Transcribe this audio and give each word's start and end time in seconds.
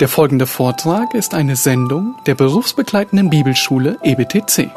Der 0.00 0.08
folgende 0.08 0.46
Vortrag 0.46 1.12
ist 1.14 1.34
eine 1.34 1.56
Sendung 1.56 2.14
der 2.24 2.36
berufsbegleitenden 2.36 3.30
Bibelschule 3.30 3.98
EBTC. 4.04 4.70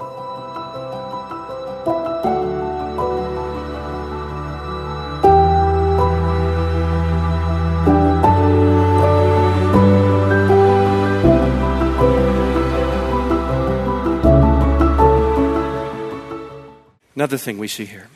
Another 17.15 17.37
thing 17.37 17.59
we 17.59 17.67
see 17.67 17.85
here 17.85 18.07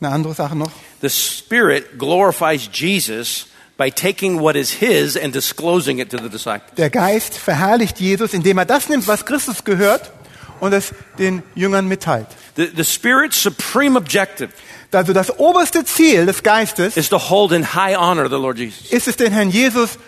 Eine 0.00 0.12
andere 0.12 0.34
Sache 0.34 0.54
noch. 0.54 0.70
the 1.00 1.08
Spirit 1.08 1.98
glorifies 1.98 2.68
Jesus 2.72 3.46
by 3.76 3.90
taking 3.90 4.40
what 4.40 4.56
is 4.56 4.70
His 4.80 5.16
and 5.16 5.32
disclosing 5.34 5.98
it 5.98 6.10
to 6.10 6.18
the 6.18 6.28
disciples. 6.28 6.74
Der 6.76 6.90
Geist 6.90 7.34
verherrlicht 7.34 8.00
Jesus, 8.00 8.32
indem 8.32 8.58
er 8.58 8.64
das 8.64 8.88
nimmt, 8.88 9.06
was 9.06 9.24
Christus 9.24 9.64
gehört 9.64 10.10
und 10.60 10.72
es 10.72 10.92
den 11.18 11.42
Jüngern 11.54 11.86
mitteilt. 11.86 12.28
The, 12.56 12.70
the 12.74 12.84
Spirit's 12.84 13.40
supreme 13.42 13.96
objective 13.96 14.50
Also 14.92 15.12
das 15.12 15.38
oberste 15.38 15.84
Ziel 15.84 16.26
des 16.26 16.42
Geistes 16.42 16.96
is 16.96 17.08
to 17.08 17.18
hold 17.18 17.52
in 17.52 17.74
high 17.74 17.96
honor 17.96 18.28
the 18.28 18.36
Lord 18.36 18.56
Jesus. 18.56 18.90
ist 18.90 19.08
es, 19.08 19.16
den 19.16 19.32
Herrn 19.32 19.50
Jesus 19.50 19.98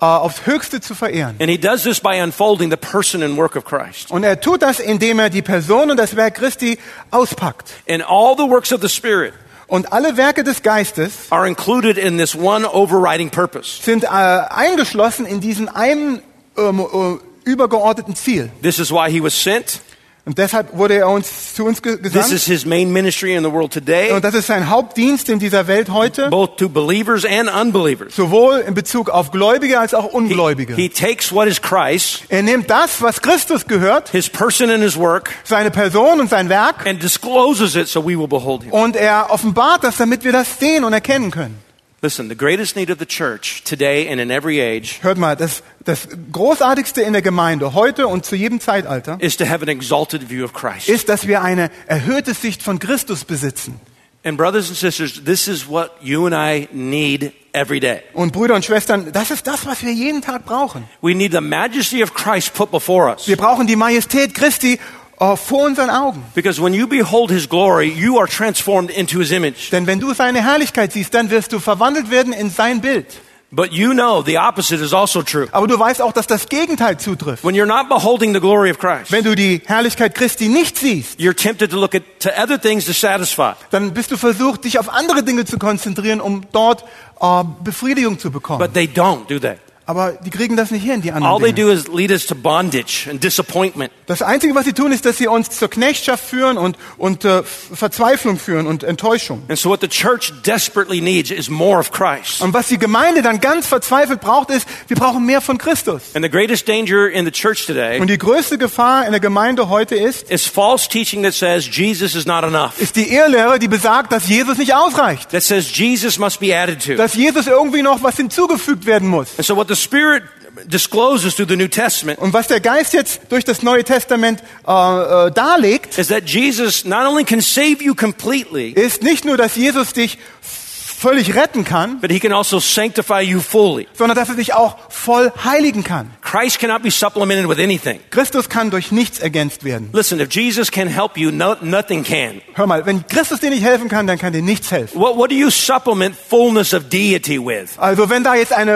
äh, 0.00 0.04
aufs 0.04 0.44
Höchste 0.44 0.80
zu 0.80 0.94
verehren. 0.94 1.36
And 1.40 1.48
He 1.48 1.56
does 1.56 1.84
this 1.84 2.00
by 2.00 2.20
unfolding 2.20 2.70
the 2.70 2.76
person 2.76 3.22
and 3.22 3.38
work 3.38 3.56
of 3.56 3.64
Christ. 3.64 4.10
Und 4.10 4.24
er 4.24 4.38
tut 4.38 4.60
das, 4.60 4.78
indem 4.78 5.20
er 5.20 5.30
die 5.30 5.40
Person 5.42 5.90
und 5.90 5.96
das 5.96 6.16
Werk 6.16 6.34
Christi 6.34 6.78
auspackt. 7.10 7.72
And 7.88 8.02
all 8.06 8.36
the 8.36 8.48
works 8.48 8.72
of 8.72 8.82
the 8.82 8.90
Spirit 8.90 9.32
Und 9.68 9.92
alle 9.92 10.16
Werke 10.16 10.44
des 10.44 10.62
Geistes 10.62 11.12
are 11.30 11.46
included 11.46 11.98
in 11.98 12.18
this 12.18 12.36
one 12.36 12.64
overriding 12.64 13.30
purpose. 13.30 13.82
sind 13.82 14.04
äh, 14.04 14.06
eingeschlossen 14.06 15.26
in 15.26 15.40
diesen 15.40 15.68
einen 15.68 16.22
ähm, 16.56 16.80
äh, 16.80 17.50
übergeordneten 17.50 18.14
Ziel. 18.14 18.50
This 18.62 18.78
is 18.78 18.90
why 18.90 19.10
He 19.10 19.22
was 19.22 19.34
sent. 19.34 19.80
Und 20.28 20.38
deshalb 20.38 20.76
wurde 20.76 20.94
er 20.96 21.08
uns 21.08 21.54
zu 21.54 21.64
uns 21.64 21.80
ge 21.80 21.92
This 21.98 22.12
gesandt. 22.12 22.32
is 22.32 22.44
His 22.46 22.66
main 22.66 22.92
ministry 22.92 23.36
in 23.36 23.44
the 23.44 23.52
world 23.52 23.72
today, 23.72 24.10
Und 24.10 24.24
das 24.24 24.34
ist 24.34 24.48
sein 24.48 24.68
Hauptdienst 24.68 25.28
in 25.28 25.38
dieser 25.38 25.68
Welt 25.68 25.88
heute, 25.88 26.30
both 26.30 26.56
to 26.56 26.68
believers 26.68 27.24
and 27.24 27.48
unbelievers. 27.48 28.16
sowohl 28.16 28.58
in 28.66 28.74
Bezug 28.74 29.08
auf 29.08 29.30
Gläubige 29.30 29.78
als 29.78 29.94
auch 29.94 30.10
He, 30.10 30.16
Ungläubige. 30.16 30.74
he 30.74 30.88
takes 30.88 31.32
what 31.32 31.46
is 31.46 31.62
Christ, 31.62 32.24
Er 32.28 32.42
nimmt 32.42 32.68
das, 32.68 33.00
was 33.00 33.22
Christus 33.22 33.68
gehört, 33.68 34.08
His 34.10 34.28
person 34.28 34.68
and 34.68 34.82
His 34.82 34.96
work, 34.96 35.30
seine 35.44 35.70
Person 35.70 36.18
und 36.18 36.28
sein 36.28 36.48
Werk, 36.48 36.84
and 36.88 37.00
discloses 37.00 37.76
it 37.76 37.86
so 37.86 38.02
we 38.04 38.18
will 38.18 38.26
behold 38.26 38.64
Him. 38.64 38.72
und 38.72 38.96
er 38.96 39.28
offenbart 39.30 39.84
das, 39.84 39.96
damit 39.96 40.24
wir 40.24 40.32
das 40.32 40.58
sehen 40.58 40.82
und 40.82 40.92
erkennen 40.92 41.30
können. 41.30 41.56
Listen, 42.02 42.28
the 42.28 42.36
greatest 42.36 42.76
need 42.76 42.90
of 42.90 42.98
the 42.98 43.06
church 43.06 43.62
today 43.64 44.06
and 44.08 44.20
in 44.20 44.30
every 44.30 44.60
age 44.60 45.02
Hört 45.02 45.16
mal, 45.16 45.34
das, 45.34 45.62
das 45.82 46.08
Großartigste 46.30 47.00
in 47.00 47.14
der 47.14 47.22
Gemeinde 47.22 47.72
heute 47.72 48.06
und 48.06 48.26
zu 48.26 48.36
jedem 48.36 48.60
Zeitalter 48.60 49.16
is 49.18 49.36
to 49.38 49.46
have 49.46 49.62
an 49.62 49.68
exalted 49.68 50.28
view 50.28 50.44
of 50.44 50.52
Christ. 50.52 50.90
ist, 50.90 51.08
dass 51.08 51.26
wir 51.26 51.40
eine 51.40 51.70
erhöhte 51.86 52.34
Sicht 52.34 52.62
von 52.62 52.78
Christus 52.78 53.24
besitzen. 53.24 53.80
And 54.24 54.36
brothers 54.36 54.68
and 54.68 54.76
sisters, 54.76 55.22
this 55.24 55.48
is 55.48 55.68
what 55.68 55.92
you 56.02 56.26
and 56.26 56.34
I 56.34 56.68
need 56.70 57.32
every 57.52 57.80
day. 57.80 58.02
Und 58.12 58.32
Brüder 58.32 58.56
und 58.56 58.64
Schwestern, 58.64 59.12
das 59.12 59.30
ist 59.30 59.46
das, 59.46 59.64
was 59.64 59.82
wir 59.82 59.92
jeden 59.92 60.20
Tag 60.20 60.44
brauchen. 60.44 60.84
We 61.00 61.14
need 61.14 61.32
the 61.32 61.40
majesty 61.40 62.02
of 62.02 62.12
Christ 62.12 62.52
put 62.52 62.70
before 62.70 63.08
us. 63.08 63.26
Wir 63.26 63.36
brauchen 63.36 63.66
die 63.66 63.76
Majestät 63.76 64.34
Christi 64.34 64.78
vor 65.18 65.64
unseren 65.64 65.90
Augen. 65.90 66.22
Because 66.34 66.60
when 66.62 66.74
you 66.74 66.86
behold 66.86 67.30
his 67.30 67.48
glory, 67.48 67.88
you 67.88 68.18
are 68.18 68.28
transformed 68.28 68.90
into 68.90 69.18
his 69.18 69.30
image. 69.30 69.70
Denn 69.70 69.86
wenn 69.86 70.00
du 70.00 70.12
seine 70.14 70.42
Herrlichkeit 70.42 70.92
siehst, 70.92 71.14
dann 71.14 71.30
wirst 71.30 71.52
du 71.52 71.58
verwandelt 71.58 72.10
werden 72.10 72.32
in 72.32 72.50
sein 72.50 72.80
Bild. 72.80 73.06
But 73.52 73.72
you 73.72 73.92
know 73.92 74.22
the 74.22 74.38
opposite 74.38 74.82
is 74.82 74.92
also 74.92 75.22
true. 75.22 75.46
Aber 75.52 75.68
du 75.68 75.78
weißt 75.78 76.02
auch, 76.02 76.12
dass 76.12 76.26
das 76.26 76.48
Gegenteil 76.48 76.98
zutrifft. 76.98 77.44
When 77.44 77.54
you're 77.54 77.64
not 77.64 77.88
beholding 77.88 78.34
the 78.34 78.40
glory 78.40 78.70
of 78.72 78.78
Christ, 78.78 79.12
Wenn 79.12 79.22
du 79.22 79.36
die 79.36 79.62
Herrlichkeit 79.64 80.16
Christi 80.16 80.48
nicht 80.48 80.76
siehst, 80.76 81.20
you're 81.20 81.32
tempted 81.34 81.70
to 81.70 81.78
look 81.78 81.94
at 81.94 82.02
to 82.18 82.28
other 82.30 82.60
things 82.60 82.84
to 82.86 82.92
satisfy. 82.92 83.52
dann 83.70 83.94
bist 83.94 84.10
du 84.10 84.16
versucht, 84.16 84.64
dich 84.64 84.80
auf 84.80 84.92
andere 84.92 85.22
Dinge 85.22 85.44
zu 85.44 85.58
konzentrieren, 85.58 86.20
um 86.20 86.42
dort 86.52 86.84
äh, 87.20 87.44
Befriedigung 87.62 88.18
zu 88.18 88.32
bekommen. 88.32 88.58
But 88.58 88.74
they 88.74 88.86
don't, 88.86 89.26
do 89.28 89.38
they? 89.38 89.54
Aber 89.88 90.12
die 90.12 90.30
kriegen 90.30 90.56
das 90.56 90.72
nicht 90.72 90.82
hin, 90.84 91.00
die 91.00 91.12
All 91.12 91.22
anderen 91.22 91.42
they 91.42 91.52
Dinge. 91.52 91.68
do 91.68 91.72
is 91.72 91.86
lead 91.86 92.10
us 92.10 92.26
to 92.26 92.34
bondage 92.34 93.06
and 93.08 93.22
disappointment. 93.22 93.92
Das 94.06 94.20
Einzige, 94.20 94.52
was 94.56 94.64
sie 94.64 94.72
tun, 94.72 94.90
ist, 94.90 95.04
dass 95.06 95.16
sie 95.18 95.28
uns 95.28 95.50
zur 95.50 95.70
Knechtschaft 95.70 96.24
führen 96.24 96.58
und, 96.58 96.76
und 96.98 97.24
äh, 97.24 97.44
Verzweiflung 97.44 98.36
führen 98.38 98.66
und 98.66 98.82
Enttäuschung. 98.82 99.42
And 99.48 99.56
so 99.56 99.70
what 99.70 99.80
the 99.80 99.88
church 99.88 100.32
desperately 100.44 101.00
needs 101.00 101.30
is 101.30 101.48
more 101.48 101.78
of 101.78 101.92
Christ. 101.92 102.40
Und 102.40 102.52
was 102.52 102.66
die 102.66 102.78
Gemeinde 102.78 103.22
dann 103.22 103.40
ganz 103.40 103.68
verzweifelt 103.68 104.20
braucht, 104.20 104.50
ist, 104.50 104.66
wir 104.88 104.96
brauchen 104.96 105.24
mehr 105.24 105.40
von 105.40 105.56
Christus. 105.56 106.02
And 106.14 106.24
the 106.24 106.30
greatest 106.30 106.66
danger 106.68 107.08
in 107.08 107.24
the 107.24 107.30
church 107.30 107.64
today 107.66 108.00
Und 108.00 108.08
die 108.08 108.18
größte 108.18 108.58
Gefahr 108.58 109.06
in 109.06 109.12
der 109.12 109.20
Gemeinde 109.20 109.68
heute 109.68 109.94
ist, 109.94 110.28
is 110.30 110.46
false 110.46 110.88
teaching 110.88 111.22
that 111.22 111.34
says 111.34 111.64
Jesus 111.70 112.16
is 112.16 112.26
not 112.26 112.42
enough. 112.42 112.80
ist 112.80 112.96
die 112.96 113.12
Irrlehre, 113.12 113.60
die 113.60 113.68
besagt, 113.68 114.10
dass 114.10 114.28
Jesus 114.28 114.58
nicht 114.58 114.74
ausreicht. 114.74 115.30
That 115.30 115.44
says 115.44 115.76
Jesus 115.76 116.18
must 116.18 116.40
be 116.40 116.56
added 116.56 116.84
to. 116.84 116.94
Dass 116.96 117.14
Jesus 117.14 117.46
irgendwie 117.46 117.82
noch 117.82 118.02
was 118.02 118.16
hinzugefügt 118.16 118.84
werden 118.86 119.08
muss. 119.08 119.28
And 119.38 119.46
so 119.46 119.54
what 119.54 119.68
the 119.68 119.75
Spirit 119.76 120.22
discloses 120.64 121.34
through 121.34 121.48
the 121.48 121.56
New 121.56 121.68
Testament 121.68 122.18
Und 122.18 122.32
was 122.32 122.48
der 122.48 122.60
Geist 122.60 122.94
jetzt 122.94 123.20
durch 123.28 123.44
das 123.44 123.62
Neue 123.62 123.84
Testament 123.84 124.42
äh, 124.66 124.70
äh, 124.70 125.30
darlegt, 125.30 125.98
is 125.98 126.08
that 126.08 126.28
Jesus 126.28 126.84
not 126.84 127.06
only 127.06 127.24
can 127.24 127.40
save 127.40 127.82
you 127.82 127.94
completely, 127.94 128.70
ist 128.70 129.02
nicht 129.02 129.24
nur, 129.24 129.36
dass 129.36 129.56
Jesus 129.56 129.92
dich 129.92 130.18
völlig 130.40 131.34
retten 131.34 131.64
kann, 131.64 132.00
but 132.00 132.10
he 132.10 132.18
can 132.18 132.32
also 132.32 132.58
sanctify 132.58 133.20
you 133.20 133.40
fully. 133.40 133.86
sondern 133.92 134.16
dass 134.16 134.28
er 134.28 134.36
dich 134.36 134.54
auch 134.54 134.76
voll 134.88 135.32
heiligen 135.44 135.84
kann. 135.84 136.10
Christ 136.26 136.58
cannot 136.58 136.82
be 136.82 136.90
supplemented 136.90 137.48
with 137.48 137.60
anything. 137.60 138.00
Christus 138.10 138.48
kann 138.48 138.70
durch 138.70 138.90
nichts 138.90 139.20
ergänzt 139.20 139.62
werden. 139.62 139.90
Listen, 139.92 140.18
if 140.18 140.34
Jesus 140.34 140.72
can 140.72 140.88
help 140.88 141.16
you, 141.16 141.30
no, 141.30 141.54
nothing 141.60 142.02
can. 142.02 142.42
Hör 142.54 142.66
mal, 142.66 142.84
wenn 142.84 143.06
Christus 143.06 143.38
dir 143.38 143.50
nicht 143.50 143.62
helfen 143.62 143.88
kann, 143.88 144.08
dann 144.08 144.18
kann 144.18 144.32
dir 144.32 144.42
nichts 144.42 144.72
helfen. 144.72 145.00
What, 145.00 145.16
what 145.16 145.30
do 145.30 145.36
you 145.36 145.50
supplement 145.50 146.16
fullness 146.16 146.74
of 146.74 146.88
deity 146.88 147.38
with? 147.38 147.78
Also 147.78 148.10
wenn 148.10 148.24
da 148.24 148.34
jetzt 148.34 148.52
eine 148.52 148.72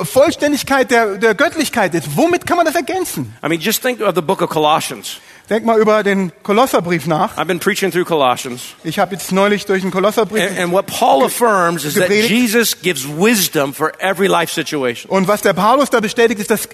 äh, 0.00 0.04
Vollständigkeit 0.04 0.90
der, 0.90 1.18
der 1.18 1.36
Göttlichkeit 1.36 1.94
ist, 1.94 2.16
womit 2.16 2.46
kann 2.46 2.56
man 2.56 2.66
das 2.66 2.74
ergänzen? 2.74 3.32
I 3.44 3.48
mean, 3.48 3.60
just 3.60 3.80
think 3.80 4.00
of 4.00 4.16
the 4.16 4.20
book 4.20 4.42
of 4.42 4.50
Colossians. 4.50 5.20
Denk 5.50 5.64
mal 5.64 5.78
über 5.80 6.02
den 6.02 6.30
Kolosserbrief 6.42 7.06
nach. 7.06 7.38
I've 7.38 7.46
been 7.46 7.58
preaching 7.58 7.90
through 7.90 8.04
Colossians. 8.04 8.60
Ich 8.84 8.98
habe 8.98 9.14
jetzt 9.14 9.32
neulich 9.32 9.64
durch 9.64 9.80
den 9.80 9.90
Kolosserbrief 9.90 10.42
And, 10.50 10.58
and 10.58 10.72
what 10.72 10.86
Paul 10.86 11.24
affirms 11.24 11.84
is 11.86 11.94
that. 11.94 12.10
Jesus 12.10 12.78
gives 12.82 13.06
wisdom 13.08 13.72
for 13.72 13.92
every 13.98 14.26
life 14.26 14.52
situation. 14.52 15.10
und 15.10 15.26
was 15.26 15.40
der 15.40 15.54
Paulus 15.54 15.88
da 15.88 16.00
bestätigt, 16.00 16.38
ist, 16.40 16.50
dass 16.50 16.68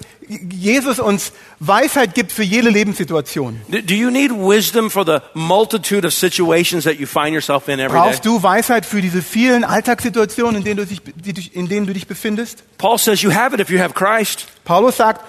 Jesus 0.50 0.98
uns 0.98 1.32
Weisheit 1.60 2.14
gibt 2.14 2.32
für 2.32 2.42
jede 2.42 2.68
Lebenssituation. 2.68 3.60
Do 3.68 3.94
you 3.94 4.10
need 4.10 4.32
wisdom 4.32 4.90
for 4.90 5.04
the 5.06 5.18
multitude 5.34 6.04
of 6.04 6.12
situations 6.12 6.82
that 6.82 6.94
you 6.98 7.06
find 7.06 7.30
yourself 7.32 7.68
in 7.68 7.78
every 7.78 7.88
day? 7.92 8.08
Brauchst 8.08 8.24
du 8.26 8.42
Weisheit 8.42 8.84
für 8.86 9.00
diese 9.00 9.22
vielen 9.22 9.62
Alltagssituationen, 9.62 10.56
in 10.56 10.64
denen, 10.64 10.76
du 10.78 10.86
dich- 11.32 11.54
in 11.54 11.68
denen 11.68 11.86
du 11.86 11.92
dich 11.92 12.08
befindest? 12.08 12.64
Paul 12.78 12.98
says 12.98 13.22
you 13.22 13.32
have 13.32 13.54
it 13.54 13.60
if 13.60 13.70
you 13.70 13.78
have 13.78 13.94
Christ. 13.94 14.46
Paulus 14.64 14.96
sagt, 14.96 15.20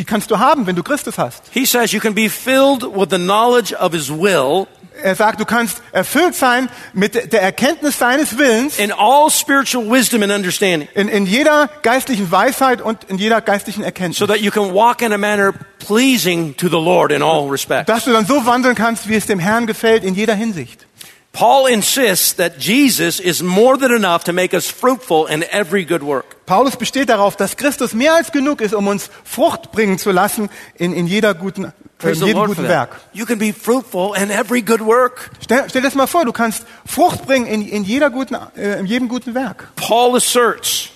die 0.00 0.04
kannst 0.06 0.30
du 0.30 0.38
haben, 0.38 0.66
wenn 0.66 0.76
du 0.76 0.82
Christus 0.82 1.18
hast. 1.18 1.42
He 1.52 1.66
says 1.66 1.92
you 1.92 2.00
can 2.00 2.14
be 2.14 2.30
filled 2.30 2.82
with 2.82 3.08
the 3.10 3.18
knowledge 3.18 3.74
of 3.74 3.92
his 3.92 4.10
will 4.10 4.66
Er 5.02 5.14
sagt, 5.14 5.40
du 5.40 5.44
kannst 5.46 5.80
erfüllt 5.92 6.34
sein 6.34 6.68
mit 6.92 7.32
der 7.32 7.40
Erkenntnis 7.40 7.98
seines 7.98 8.36
Willens 8.36 8.78
in 8.78 8.92
all 8.92 9.30
spiritual 9.30 9.88
wisdom 9.88 10.22
and 10.22 10.32
understanding 10.32 10.88
in, 10.94 11.08
in 11.08 11.26
jeder 11.26 11.70
geistlichen 11.82 12.30
Weisheit 12.30 12.82
und 12.82 13.04
in 13.04 13.16
jeder 13.16 13.40
geistlichen 13.40 13.82
Erkenntnis. 13.82 14.18
so 14.18 14.26
that 14.26 14.40
you 14.40 14.50
can 14.50 14.74
walk 14.74 15.00
in 15.00 15.12
a 15.12 15.18
manner 15.18 15.52
pleasing 15.78 16.54
to 16.56 16.68
the 16.68 16.76
Lord 16.76 17.12
in 17.12 17.22
all 17.22 17.48
respects. 17.48 17.86
dass 17.86 18.04
du 18.04 18.12
dann 18.12 18.26
so 18.26 18.44
wandeln 18.46 18.74
kannst, 18.74 19.08
wie 19.08 19.14
es 19.14 19.26
dem 19.26 19.38
Herrn 19.38 19.66
gefällt 19.66 20.04
in 20.04 20.14
jeder 20.14 20.34
Hinsicht. 20.34 20.86
Paul 21.32 21.66
insists 21.66 22.34
that 22.34 22.58
Jesus 22.58 23.20
is 23.20 23.40
more 23.40 23.76
than 23.78 23.92
enough 23.92 24.24
to 24.24 24.32
make 24.32 24.52
us 24.52 24.68
fruitful 24.68 25.26
in 25.26 25.44
every 25.50 25.84
good 25.84 26.02
work. 26.02 26.44
Paulus 26.44 26.74
besteht 26.74 27.08
darauf, 27.08 27.36
dass 27.36 27.56
Christus 27.56 27.94
mehr 27.94 28.14
als 28.14 28.32
genug 28.32 28.60
ist, 28.60 28.74
um 28.74 28.88
uns 28.88 29.08
Frucht 29.24 29.70
bringen 29.70 29.98
zu 29.98 30.10
lassen 30.10 30.50
in, 30.74 30.92
in 30.92 31.06
jeder 31.06 31.34
guten, 31.34 31.66
äh, 32.02 32.10
in 32.10 32.14
jedem 32.14 32.46
guten 32.46 32.66
that. 32.66 32.90
Werk. 32.90 33.00
You 33.12 33.26
can 33.26 33.38
be 33.38 33.52
fruitful 33.52 34.14
in 34.14 34.30
every 34.30 34.60
good 34.60 34.80
work. 34.80 35.30
Stell, 35.40 35.68
stell 35.70 35.82
das 35.82 35.94
mal 35.94 36.08
vor, 36.08 36.24
du 36.24 36.32
kannst 36.32 36.64
Frucht 36.84 37.24
bringen 37.26 37.46
in, 37.46 37.62
in, 37.62 37.84
jeder 37.84 38.10
guten, 38.10 38.36
äh, 38.56 38.80
in 38.80 38.86
jedem 38.86 39.08
guten 39.08 39.32
Werk. 39.32 39.68
Paul 39.76 40.16
asserts 40.16 40.88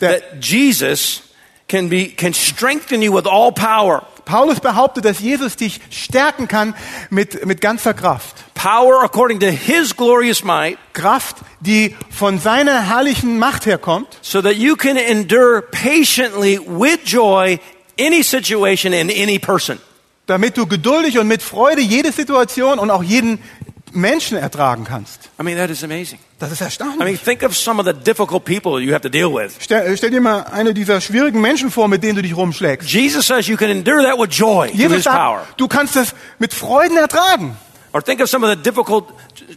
Der, 0.00 0.20
that 0.20 0.22
Jesus 0.40 1.22
can 1.68 1.88
be 1.88 2.08
can 2.08 2.32
strengthen 2.32 3.02
you 3.02 3.12
with 3.12 3.26
all 3.26 3.52
power. 3.52 4.06
Paulus 4.24 4.60
behauptet, 4.60 5.04
dass 5.04 5.20
Jesus 5.20 5.56
dich 5.56 5.80
stärken 5.90 6.48
kann 6.48 6.74
mit, 7.10 7.44
mit 7.46 7.60
ganzer 7.60 7.94
Kraft. 7.94 8.36
Power 8.54 9.02
according 9.02 9.40
to 9.40 9.46
his 9.46 9.94
glorious 9.94 10.42
might, 10.42 10.78
Kraft, 10.92 11.36
die 11.60 11.94
von 12.10 12.38
seiner 12.38 12.88
herrlichen 12.88 13.38
Macht 13.38 13.66
herkommt, 13.66 14.18
so 14.22 14.40
that 14.40 14.54
you 14.54 14.76
can 14.76 14.96
endure 14.96 15.62
patiently 15.62 16.58
with 16.58 17.00
joy 17.04 17.58
any 17.98 18.22
situation 18.22 18.94
and 18.94 19.10
any 19.10 19.38
person. 19.38 19.78
damit 20.26 20.56
du 20.56 20.66
geduldig 20.66 21.18
und 21.18 21.28
mit 21.28 21.42
Freude 21.42 21.82
jede 21.82 22.12
Situation 22.12 22.78
und 22.78 22.90
auch 22.90 23.02
jeden 23.02 23.38
Menschen 23.92 24.36
ertragen 24.36 24.84
kannst. 24.84 25.30
I 25.38 25.42
mean, 25.42 25.56
that 25.56 25.70
is 25.70 25.84
amazing. 25.84 26.18
Das 26.50 26.60
ist 26.60 26.80
I 26.80 26.84
mean, 26.84 26.90
erstaunlich. 26.98 27.22
think 27.22 27.42
of 27.42 27.56
some 27.56 27.80
of 27.80 27.86
the 27.86 27.92
difficult 27.92 28.44
people 28.44 28.80
you 28.80 28.92
have 28.92 29.02
to 29.02 29.08
deal 29.08 29.32
with. 29.32 29.52
Stell, 29.60 29.96
stell 29.96 30.10
dir 30.10 30.20
mal 30.20 30.42
eine 30.52 30.74
dieser 30.74 31.00
schwierigen 31.00 31.40
Menschen 31.40 31.70
vor, 31.70 31.88
mit 31.88 32.02
denen 32.02 32.16
du 32.16 32.22
dich 32.22 32.36
rumschlägst. 32.36 32.88
Jesus 32.88 33.26
says 33.26 33.46
you 33.46 33.56
can 33.56 33.70
endure 33.70 34.02
that 34.02 34.18
with 34.18 34.34
joy 34.36 34.68
Jesus 34.72 34.96
his 34.96 35.04
power. 35.04 35.40
sagt, 35.46 35.60
du 35.60 35.68
kannst 35.68 35.96
das 35.96 36.14
mit 36.38 36.52
Freuden 36.52 36.96
ertragen. 36.96 37.56
Or 37.92 38.02
think 38.02 38.20
of 38.20 38.28
some 38.28 38.44
of 38.44 38.50
the 38.50 38.60
difficult 38.60 39.04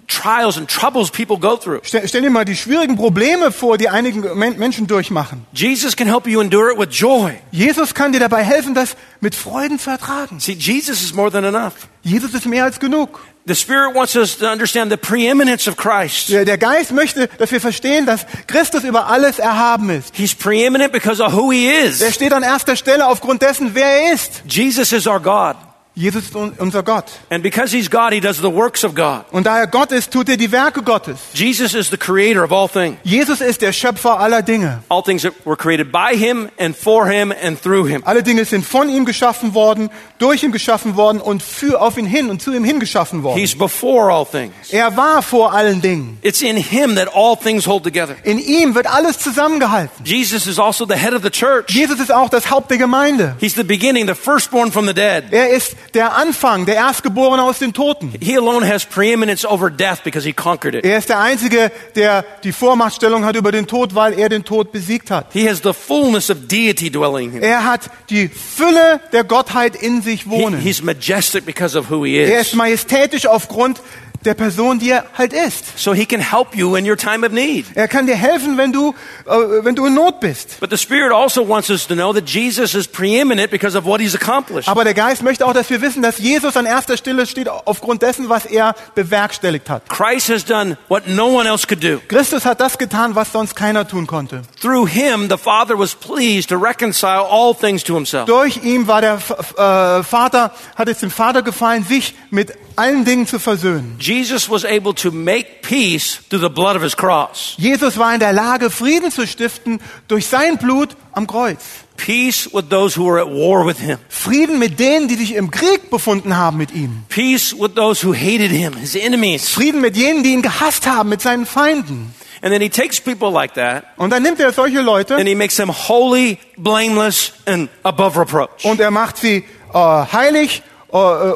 trials 0.07 0.57
and 0.57 0.68
troubles 0.68 1.10
people 1.10 1.39
go 1.39 1.57
through. 1.57 1.80
Stell, 1.84 2.07
stell 2.07 2.22
dir 2.22 2.30
mal 2.30 2.45
die 2.45 2.56
schwierigen 2.56 2.95
Probleme 2.95 3.51
vor, 3.51 3.80
die 3.80 3.89
einige 3.89 4.36
Men 4.36 4.60
Menschen 4.60 4.86
durchmachen. 4.86 5.48
Jesus 5.54 5.95
can 5.95 6.07
help 6.07 6.28
you 6.28 6.39
endure 6.39 6.72
it 6.72 6.78
with 6.78 6.89
joy. 6.92 7.34
Jesus 7.51 7.95
kann 7.95 8.12
dir 8.12 8.19
dabei 8.19 8.44
helfen, 8.44 8.75
das 8.75 8.95
mit 9.22 9.34
Freuden 9.34 9.80
zu 9.80 9.89
ertragen. 9.89 10.39
See, 10.39 10.51
Jesus 10.54 11.01
is 11.01 11.13
more 11.16 11.31
than 11.31 11.45
enough. 11.45 11.74
Jesus 12.04 12.31
ist 12.36 12.45
mehr 12.45 12.63
als 12.63 12.80
genug. 12.80 13.19
The 13.47 13.55
Spirit 13.55 13.95
wants 13.95 14.15
us 14.17 14.38
to 14.39 14.45
understand 14.51 14.91
the 14.91 14.97
preeminence 14.97 15.67
of 15.69 15.77
Christ. 15.77 16.27
Der, 16.29 16.44
der 16.44 16.57
Geist 16.57 16.91
möchte, 16.91 17.29
dass 17.38 17.49
wir 17.49 17.61
verstehen, 17.61 18.05
dass 18.05 18.25
Christus 18.45 18.83
über 18.83 19.07
alles 19.07 19.39
erhaben 19.39 19.89
ist. 19.89 20.13
He's 20.13 20.35
preeminent 20.35 20.91
because 20.91 21.23
of 21.23 21.31
who 21.33 21.51
he 21.51 21.67
Er 21.69 21.85
is. 21.85 22.13
steht 22.13 22.33
an 22.33 22.44
erster 22.44 22.75
Stelle 22.75 23.07
aufgrund 23.07 23.41
dessen, 23.41 23.73
wer 23.73 23.85
er 23.85 24.13
ist. 24.13 24.44
Jesus 24.49 24.91
is 24.91 25.07
our 25.07 25.21
God. 25.21 25.55
Jesus 25.97 26.25
ist 26.25 26.35
un- 26.35 26.53
unser 26.59 26.83
Gott. 26.83 27.05
And 27.31 27.41
because 27.41 27.75
he's 27.75 27.89
God, 27.89 28.13
he 28.13 28.19
does 28.19 28.38
the 28.38 28.53
works 28.53 28.83
of 28.83 28.94
God. 28.94 29.25
Und 29.31 29.47
da 29.47 29.57
er 29.57 29.65
Gott 29.67 29.91
ist, 29.91 30.11
tut 30.11 30.29
er 30.29 30.38
die 30.38 30.51
Werke 30.51 30.83
Gottes. 30.83 31.17
Jesus 31.33 31.73
is 31.73 31.89
the 31.89 31.97
creator 31.97 32.44
of 32.44 32.51
all 32.51 32.69
things. 32.69 32.97
Jesus 33.03 33.41
ist 33.41 33.61
der 33.63 33.73
Schöpfer 33.73 34.19
aller 34.19 34.44
Dinge. 34.44 34.83
All 34.89 35.01
things 35.01 35.25
were 35.44 35.57
created 35.57 35.91
by 35.91 36.15
him 36.15 36.49
and 36.59 36.75
for 36.77 37.07
him 37.07 37.33
and 37.44 37.59
through 37.59 37.88
him. 37.88 38.03
Alle 38.05 38.21
Dinge 38.21 38.45
sind 38.45 38.63
von 38.63 38.89
ihm 38.89 39.05
geschaffen 39.05 39.55
worden, 39.55 39.89
durch 40.19 40.44
ihn 40.44 40.51
geschaffen 40.51 40.95
worden 40.95 41.19
und 41.19 41.41
für 41.41 41.81
auf 41.81 41.97
ihn 41.97 42.05
hin 42.05 42.29
und 42.29 42.43
zu 42.43 42.53
ihm 42.53 42.63
hin 42.63 42.79
geschaffen 42.79 43.23
worden. 43.23 43.39
He's 43.39 43.57
before 43.57 44.11
all 44.13 44.25
things. 44.25 44.53
Er 44.71 44.95
war 44.97 45.23
vor 45.23 45.53
allen 45.53 45.81
Dingen. 45.81 46.19
It's 46.21 46.43
in 46.43 46.57
him 46.57 46.95
that 46.95 47.09
all 47.15 47.35
things 47.35 47.65
hold 47.65 47.83
together. 47.83 48.15
In 48.23 48.38
ihm 48.38 48.75
wird 48.75 48.85
alles 48.85 49.17
zusammengehalten. 49.17 50.05
Jesus 50.05 50.45
is 50.45 50.59
also 50.59 50.85
the 50.85 50.93
head 50.95 51.13
of 51.15 51.23
the 51.23 51.31
church. 51.31 51.69
Jesus 51.69 52.00
ist 52.00 52.11
auch 52.11 52.29
das 52.29 52.51
Haupt 52.51 52.69
der 52.69 52.77
Gemeinde. 52.77 53.35
He's 53.39 53.55
the 53.55 53.63
beginning, 53.63 54.07
the 54.07 54.13
firstborn 54.13 54.71
from 54.71 54.85
the 54.88 54.93
dead. 54.93 55.25
Er 55.31 55.50
ist 55.50 55.75
der 55.94 56.16
Anfang, 56.16 56.66
der 56.66 56.75
Erstgeborene 56.75 57.44
aus 57.44 57.60
den 57.60 57.74
Toten. 57.74 58.13
He 58.22 58.36
alone 58.38 58.68
has 58.68 58.86
preeminence 58.86 59.45
over 59.48 59.69
death 59.69 60.04
because 60.04 60.25
he 60.28 60.34
conquered 60.34 60.75
it. 60.75 60.86
Er 60.86 60.98
ist 60.98 61.10
der 61.10 61.19
Einzige, 61.19 61.72
der 61.95 62.24
die 62.44 62.51
Vormachtstellung 62.51 63.25
hat 63.25 63.36
über 63.36 63.51
den 63.51 63.68
Tod, 63.68 63.95
weil 63.95 64.18
er 64.19 64.30
den 64.30 64.44
Tod 64.44 64.72
besiegt 64.72 65.12
hat. 65.12 65.28
He 65.34 65.48
has 65.50 65.62
the 65.63 65.74
fullness 65.74 66.30
of 66.30 66.48
deity 66.48 66.89
dwelling 66.92 67.28
in 67.30 67.31
him. 67.34 67.44
Er 67.44 67.63
hat 67.66 67.81
die 68.10 68.28
Fülle 68.30 69.00
der 69.12 69.24
Gottheit 69.24 69.75
in 69.75 70.01
sich 70.01 70.24
He- 70.24 70.30
wohnen. 70.30 70.60
he's 70.60 70.81
majestic 70.81 71.45
because 71.45 71.78
of 71.78 71.89
who 71.89 72.06
he 72.06 72.18
Er 72.18 72.39
is. 72.42 72.48
ist 72.48 72.56
majestätisch 72.56 73.25
aufgrund 73.28 73.81
der 74.23 74.33
Person, 74.33 74.79
die 74.79 74.91
er 74.91 75.05
halt 75.17 75.33
ist. 75.33 75.77
So 75.77 75.93
he 75.93 76.05
can 76.05 76.19
help 76.19 76.55
you 76.55 76.75
in 76.75 76.89
your 76.89 76.97
time 76.97 77.25
of 77.25 77.31
need. 77.31 77.65
Er 77.75 77.87
kann 77.87 78.05
dir 78.07 78.15
helfen, 78.15 78.57
wenn 78.57 78.71
du, 78.71 78.93
äh, 79.25 79.63
wenn 79.63 79.75
du 79.75 79.85
in 79.85 79.93
Not 79.93 80.19
bist. 80.19 80.59
But 80.59 80.69
the 80.69 80.77
Spirit 80.77 81.11
also 81.11 81.47
wants 81.47 81.69
us 81.69 81.87
to 81.87 81.95
know 81.95 82.13
that 82.13 82.27
Jesus 82.27 82.73
is 82.73 82.87
preeminent 82.87 83.51
because 83.51 83.77
of 83.77 83.85
what 83.85 83.99
he's 83.99 84.15
accomplished. 84.15 84.67
Aber 84.67 84.83
der 84.83 84.93
Geist 84.93 85.23
möchte 85.23 85.45
auch, 85.45 85.53
dass 85.53 85.69
wir 85.69 85.81
wissen, 85.81 86.01
dass 86.01 86.17
Jesus 86.17 86.57
an 86.57 86.65
erster 86.65 86.97
Stelle 86.97 87.25
steht 87.25 87.49
aufgrund 87.49 88.01
dessen, 88.01 88.29
was 88.29 88.45
er 88.45 88.75
bewerkstelligt 88.95 89.69
hat. 89.69 89.87
Christ 89.89 90.29
has 90.29 90.45
done 90.45 90.77
what 90.87 91.07
no 91.07 91.27
one 91.27 91.47
else 91.47 91.67
could 91.67 91.83
do. 91.83 91.99
Christus 92.07 92.45
hat 92.45 92.59
das 92.59 92.77
getan, 92.77 93.15
was 93.15 93.31
sonst 93.31 93.55
keiner 93.55 93.87
tun 93.87 94.07
konnte. 94.07 94.41
Through 94.61 94.87
him, 94.87 95.29
the 95.29 95.37
Father 95.37 95.77
was 95.77 95.95
pleased 95.95 96.49
to 96.49 96.57
reconcile 96.57 97.25
all 97.29 97.53
things 97.55 97.83
to 97.83 97.93
himself. 97.93 98.25
Durch 98.25 98.63
ihn 98.63 98.87
war 98.87 99.01
der 99.01 99.15
äh, 99.15 100.03
Vater, 100.03 100.51
hat 100.75 100.87
es 100.87 100.99
dem 100.99 101.11
Vater 101.11 101.41
gefallen, 101.41 101.83
sich 101.83 102.13
mit 102.29 102.53
allen 102.77 103.06
Dingen 103.06 103.25
zu 103.27 103.39
versöhnen. 103.39 103.95
Jesus 104.00 104.50
was 104.50 104.63
able 104.63 104.94
to 104.94 105.12
make 105.12 105.62
peace 105.62 106.19
through 106.29 106.41
the 106.41 106.50
blood 106.53 106.75
of 106.75 106.83
his 106.83 106.95
cross. 106.95 107.56
Jesus 107.57 107.97
war 107.97 108.13
in 108.13 108.19
der 108.19 108.33
Lage, 108.33 108.69
Frieden 108.69 109.12
zu 109.12 109.25
stiften 109.27 109.79
durch 110.07 110.27
sein 110.27 110.57
Blut 110.57 110.95
am 111.12 111.27
Kreuz. 111.27 111.59
Peace 111.97 112.47
with 112.53 112.69
those 112.69 112.95
who 112.95 113.06
were 113.06 113.19
at 113.19 113.27
war 113.27 113.65
with 113.65 113.79
him. 113.79 113.97
Frieden 114.07 114.59
mit 114.59 114.79
denen, 114.79 115.07
die 115.07 115.15
sich 115.15 115.33
im 115.33 115.50
Krieg 115.50 115.89
befunden 115.89 116.38
haben 116.38 116.57
mit 116.57 116.71
ihm. 116.71 117.03
Peace 117.09 117.56
with 117.57 117.74
those 117.74 118.06
who 118.06 118.13
hated 118.13 118.51
him, 118.51 118.74
his 118.77 118.95
enemies. 118.95 119.50
Frieden 119.50 119.81
mit 119.81 119.97
jenen, 119.97 120.21
die 120.21 120.33
ihn 120.33 120.44
gehasst 120.44 120.85
haben, 120.85 121.09
mit 121.09 121.21
seinen 121.21 121.45
Feinden. 121.47 122.13
And 122.44 122.53
then 122.53 122.62
he 122.62 122.69
takes 122.69 123.01
people 123.01 123.31
like 123.31 123.56
that 123.56 123.83
Und 123.97 124.12
dann 124.12 124.21
nimmt 124.21 124.39
er 124.39 124.53
solche 124.53 124.81
Leute 124.81 125.15
and 125.15 125.27
he 125.27 125.33
makes 125.33 125.56
them 125.56 125.71
holy, 125.71 126.38
blameless, 126.56 127.33
and 127.47 127.68
above 127.81 128.15
reproach. 128.19 128.63
und 128.63 128.79
er 128.79 128.91
macht 128.91 129.18
sie 129.18 129.44
äh, 129.74 129.77
heilig 130.13 130.62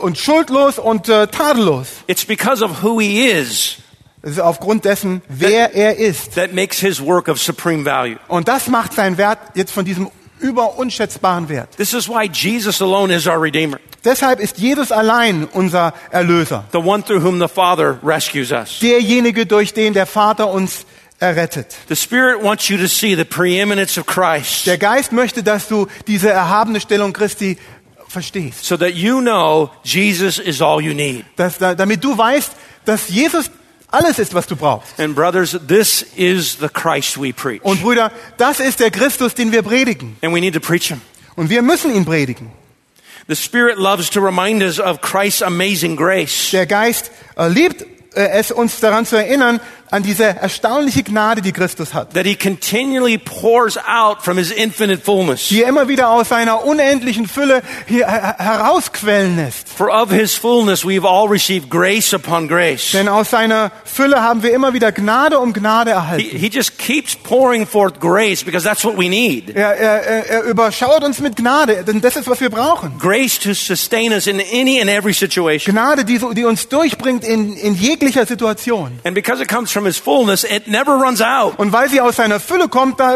und 0.01 0.17
schuldlos 0.17 0.79
und 0.79 1.09
äh, 1.09 1.27
tadellos. 1.27 1.87
It's 2.07 2.25
because 2.25 2.63
of 2.63 2.81
who 2.83 2.99
he 2.99 3.25
is 3.27 3.77
aufgrund 4.39 4.85
dessen, 4.85 5.21
wer 5.29 5.73
er 5.73 5.97
ist. 5.97 6.35
that 6.35 6.53
makes 6.53 6.79
his 6.79 7.01
work 7.01 7.27
of 7.27 7.39
supreme 7.39 7.83
value. 7.85 8.17
Und 8.27 8.47
das 8.47 8.67
macht 8.67 8.93
seinen 8.93 9.17
Wert 9.17 9.39
jetzt 9.55 9.71
von 9.71 9.85
diesem 9.85 10.09
über 10.39 10.77
unschätzbaren 10.77 11.49
Wert. 11.49 11.75
This 11.77 11.93
is 11.93 12.07
why 12.07 12.29
Jesus 12.31 12.81
alone 12.81 13.13
is 13.13 13.27
our 13.27 13.41
Redeemer, 13.41 13.77
Deshalb 14.03 14.39
ist 14.39 14.57
Jesus 14.57 14.91
allein 14.91 15.47
unser 15.53 15.93
Erlöser. 16.09 16.63
the 16.71 16.79
one 16.79 17.03
through 17.03 17.23
whom 17.23 17.39
the 17.39 17.47
Father 17.47 17.99
rescues 18.03 18.51
us. 18.51 18.79
Derjenige, 18.79 19.45
durch 19.45 19.73
den 19.73 19.93
der 19.93 20.05
Vater 20.07 20.49
uns 20.49 20.85
errettet. 21.19 21.75
The 21.87 21.95
Spirit 21.95 22.43
wants 22.43 22.67
you 22.69 22.77
to 22.77 22.87
see 22.87 23.15
the 23.15 23.23
preeminence 23.25 23.99
of 23.99 24.07
Christ 24.07 24.65
Der 24.65 24.79
Geist 24.79 25.11
möchte, 25.11 25.43
dass 25.43 25.67
du 25.67 25.85
diese 26.07 26.29
erhabene 26.31 26.79
Stellung 26.81 27.13
Christi 27.13 27.57
verstehst. 28.11 28.63
so 28.65 28.77
that 28.77 28.93
you 28.93 29.19
know 29.21 29.71
Jesus 29.83 30.37
is 30.39 30.61
all 30.61 30.81
you 30.81 30.93
need. 30.93 31.25
Dass, 31.35 31.57
da- 31.57 31.75
damit 31.75 32.03
du 32.03 32.17
weißt, 32.17 32.51
dass 32.85 33.09
Jesus 33.09 33.49
alles 33.89 34.19
ist, 34.19 34.33
was 34.33 34.47
du 34.47 34.55
brauchst. 34.55 34.99
And 34.99 35.15
brothers, 35.15 35.57
this 35.67 36.05
is 36.15 36.57
the 36.59 36.69
Christ 36.69 37.19
we 37.21 37.33
preach. 37.33 37.61
Und 37.63 37.81
Brüder, 37.81 38.11
das 38.37 38.59
ist 38.59 38.79
der 38.79 38.91
Christus, 38.91 39.33
den 39.33 39.51
wir 39.51 39.63
predigen. 39.63 40.15
And 40.21 40.33
we 40.33 40.39
need 40.39 40.53
to 40.53 40.59
preach 40.61 40.87
him. 40.87 41.01
Und 41.35 41.49
wir 41.49 41.61
müssen 41.61 41.93
ihn 41.93 42.05
predigen. 42.05 42.51
The 43.27 43.35
Spirit 43.35 43.77
loves 43.77 44.09
to 44.09 44.19
remind 44.19 44.63
us 44.63 44.79
of 44.79 45.01
Christ's 45.01 45.41
amazing 45.41 45.95
grace. 45.95 46.51
Der 46.51 46.65
Geist 46.65 47.11
äh, 47.37 47.47
liebt 47.47 47.81
äh, 48.15 48.27
es, 48.31 48.51
uns 48.51 48.79
daran 48.79 49.05
zu 49.05 49.15
erinnern, 49.15 49.59
an 49.91 50.03
diese 50.03 50.23
erstaunliche 50.23 51.03
Gnade, 51.03 51.41
die 51.41 51.51
Christus 51.51 51.93
hat. 51.93 52.13
That 52.13 52.25
he 52.25 52.35
continually 52.35 53.17
pours 53.17 53.77
out 53.77 54.21
from 54.23 54.37
his 54.37 54.49
infinite 54.51 55.03
fullness. 55.03 55.49
Die 55.49 55.61
er 55.63 55.69
immer 55.69 55.87
wieder 55.89 56.09
aus 56.09 56.29
seiner 56.29 56.63
unendlichen 56.65 57.27
Fülle 57.27 57.61
hier 57.87 58.07
her- 58.07 58.35
herausquellen 58.39 59.35
lässt. 59.35 59.67
For 59.69 59.89
of 59.91 60.09
his 60.11 60.35
fullness 60.35 60.85
we've 60.85 61.05
all 61.05 61.27
received 61.27 61.69
grace 61.69 62.13
upon 62.13 62.47
grace. 62.47 62.91
Denn 62.93 63.07
aus 63.09 63.29
seiner 63.31 63.71
Fülle 63.83 64.21
haben 64.21 64.43
wir 64.43 64.53
immer 64.53 64.73
wieder 64.73 64.91
Gnade 64.91 65.39
um 65.39 65.53
Gnade 65.53 65.91
He, 65.91 65.95
erhalten. 65.95 66.37
he 66.37 66.47
just 66.47 66.77
keeps 66.77 67.15
pouring 67.15 67.67
forth 67.67 67.99
grace 67.99 68.43
because 68.43 68.63
that's 68.63 68.83
what 68.85 68.97
we 68.97 69.09
need. 69.09 69.49
Er, 69.55 69.75
er, 69.75 70.01
er- 70.03 70.29
er 70.29 70.43
überschaut 70.43 71.03
uns 71.03 71.19
mit 71.19 71.35
Gnade, 71.35 71.83
denn 71.83 71.99
das 72.01 72.15
ist, 72.15 72.29
was 72.29 72.39
wir 72.39 72.49
brauchen. 72.49 72.97
Grace 72.97 73.39
to 73.39 73.53
sustain 73.53 74.13
us 74.13 74.25
in 74.27 74.39
any 74.39 74.79
and 74.79 74.89
every 74.89 75.13
situation. 75.13 75.75
Gnade, 75.75 76.05
die, 76.05 76.19
die 76.33 76.45
uns 76.45 76.69
durchbringt 76.69 77.23
in, 77.25 77.57
in 77.57 77.75
jeglicher 77.75 78.25
Situation. 78.25 78.99
And 79.03 79.13
because 79.15 79.41
it 79.43 79.49
comes 79.49 79.71
from 79.71 79.80
his 79.85 79.97
fullness, 79.97 80.43
it 80.43 80.67
never 80.67 80.93
runs 80.93 81.21
out. 81.21 81.57
Und 81.57 81.71
weil 81.71 81.89
sie 81.89 82.01
aus 82.01 82.15
seiner 82.15 82.39
Fülle 82.39 82.67
kommt, 82.67 82.99
da, 82.99 83.15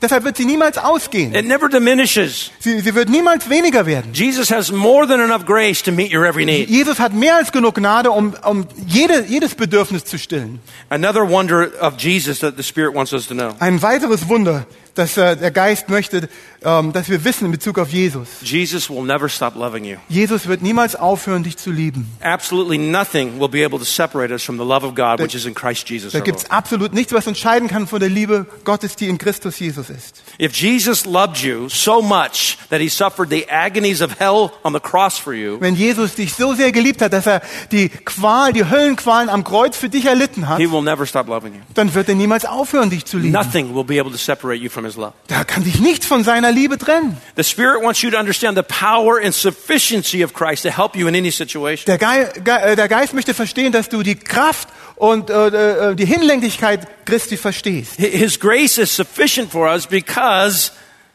deshalb 0.00 0.24
wird 0.24 0.36
sie 0.36 0.44
niemals 0.44 0.78
ausgehen. 0.78 1.34
It 1.34 1.46
never 1.46 1.68
diminishes. 1.68 2.50
Sie, 2.60 2.80
sie 2.80 2.94
wird 2.94 3.08
niemals 3.08 3.48
weniger 3.48 3.86
werden. 3.86 4.12
Jesus 4.12 4.50
has 4.50 4.70
more 4.70 5.06
than 5.06 5.20
enough 5.20 5.44
grace 5.44 5.82
to 5.82 5.92
meet 5.92 6.12
your 6.12 6.24
every 6.24 6.44
need. 6.44 6.68
Jesus 6.68 6.98
hat 6.98 7.12
mehr 7.12 7.36
als 7.36 7.52
genug 7.52 7.74
Gnade, 7.74 8.10
um, 8.10 8.34
um 8.44 8.66
jede, 8.86 9.24
jedes 9.26 9.54
Bedürfnis 9.54 10.04
zu 10.04 10.18
stillen. 10.18 10.60
Another 10.88 11.28
wonder 11.28 11.70
of 11.80 11.94
Jesus 11.98 12.40
that 12.40 12.56
the 12.56 12.62
Spirit 12.62 12.94
wants 12.94 13.12
us 13.12 13.26
to 13.26 13.34
know. 13.34 13.54
Ein 13.60 13.82
weiteres 13.82 14.28
Wunder, 14.28 14.66
das 15.00 15.16
äh, 15.16 15.36
der 15.36 15.50
Geist 15.50 15.88
möchte, 15.88 16.28
ähm, 16.62 16.92
dass 16.92 17.08
wir 17.08 17.24
wissen 17.24 17.46
in 17.46 17.50
Bezug 17.50 17.78
auf 17.78 17.90
Jesus. 17.90 18.28
Jesus 18.42 18.90
will 18.90 19.02
never 19.02 19.28
stop 19.28 19.54
loving 19.56 19.84
you. 19.84 19.96
Jesus 20.08 20.46
wird 20.46 20.62
niemals 20.62 20.94
aufhören, 20.94 21.42
dich 21.42 21.56
zu 21.56 21.70
lieben. 21.70 22.08
Absolutely 22.20 22.78
nothing 22.78 23.40
will 23.40 23.48
be 23.48 23.64
able 23.64 23.78
to 23.78 23.84
separate 23.84 24.32
us 24.32 24.42
from 24.42 24.58
the 24.58 24.64
love 24.64 24.86
of 24.86 24.94
God, 24.94 25.18
which 25.18 25.34
is 25.34 25.46
in 25.46 25.54
Christ 25.54 25.88
Jesus. 25.88 26.12
Da 26.12 26.18
our 26.18 26.24
gibt 26.24 26.38
Lord. 26.38 26.46
es 26.46 26.50
absolut 26.50 26.92
nichts, 26.92 27.12
was 27.12 27.26
uns 27.26 27.38
scheiden 27.38 27.68
kann 27.68 27.86
von 27.86 27.98
der 27.98 28.10
Liebe 28.10 28.46
Gottes, 28.64 28.94
die 28.96 29.08
in 29.08 29.18
Christus 29.18 29.58
Jesus 29.58 29.90
ist. 29.90 30.22
If 30.40 30.54
Jesus 30.54 31.04
loved 31.04 31.42
you 31.42 31.68
so 31.68 32.00
much 32.00 32.56
that 32.70 32.80
he 32.80 32.88
suffered 32.88 33.28
the 33.28 33.46
agonies 33.50 34.00
of 34.00 34.18
hell 34.18 34.52
on 34.64 34.72
the 34.72 34.80
cross 34.80 35.18
for 35.18 35.34
you, 35.34 35.58
Wenn 35.60 35.74
Jesus 35.76 36.14
dich 36.14 36.32
so 36.32 36.54
sehr 36.54 36.72
geliebt 36.72 37.02
hat, 37.02 37.12
dass 37.12 37.26
er 37.26 37.42
die 37.70 37.90
Qual, 37.90 38.54
die 38.54 38.64
Höllenqualen 38.64 39.28
am 39.28 39.44
Kreuz 39.44 39.76
für 39.76 39.90
dich 39.90 40.06
erlitten 40.06 40.48
hat, 40.48 40.58
he 40.58 40.70
will 40.70 40.80
never 40.80 41.04
stop 41.04 41.28
loving 41.28 41.52
you. 41.52 41.60
dann 41.74 41.92
wird 41.94 42.08
er 42.08 42.14
niemals 42.14 42.46
aufhören, 42.46 42.88
dich 42.88 43.04
zu 43.04 43.18
lieben. 43.18 43.32
Nothing 43.32 43.74
will 43.74 43.84
be 43.84 44.00
able 44.00 44.10
to 44.10 44.16
separate 44.16 44.62
you 44.62 44.70
from 44.70 44.86
his 44.86 44.96
love. 44.96 45.12
Da 45.28 45.44
kann 45.44 45.62
dich 45.62 45.78
nichts 45.78 46.06
von 46.06 46.24
seiner 46.24 46.50
Liebe 46.52 46.78
trennen. 46.78 47.18
The 47.36 47.44
Spirit 47.44 47.82
wants 47.82 48.00
you 48.00 48.10
to 48.10 48.16
understand 48.16 48.56
the 48.56 48.62
power 48.62 49.20
and 49.22 49.34
sufficiency 49.34 50.24
of 50.24 50.32
Christ 50.32 50.62
to 50.62 50.70
help 50.70 50.96
you 50.96 51.06
in 51.06 51.14
any 51.14 51.30
situation. 51.30 51.84
Der, 51.86 51.98
Ge 51.98 52.40
Ge 52.42 52.54
äh, 52.54 52.76
der 52.76 52.88
Geist 52.88 53.12
möchte 53.12 53.34
verstehen, 53.34 53.72
dass 53.72 53.90
du 53.90 54.02
die 54.02 54.14
Kraft 54.14 54.68
und 55.00 55.30
äh, 55.30 55.90
äh, 55.90 55.94
die 55.96 56.04
Hinlänglichkeit 56.04 56.86
Christi 57.06 57.36
verstehst. 57.38 57.98
Hi- 57.98 58.10
His 58.10 58.38
grace 58.38 58.76
is 58.78 58.94
sufficient 58.94 59.50
for 59.50 59.68
us 59.70 59.86
because 59.86 60.72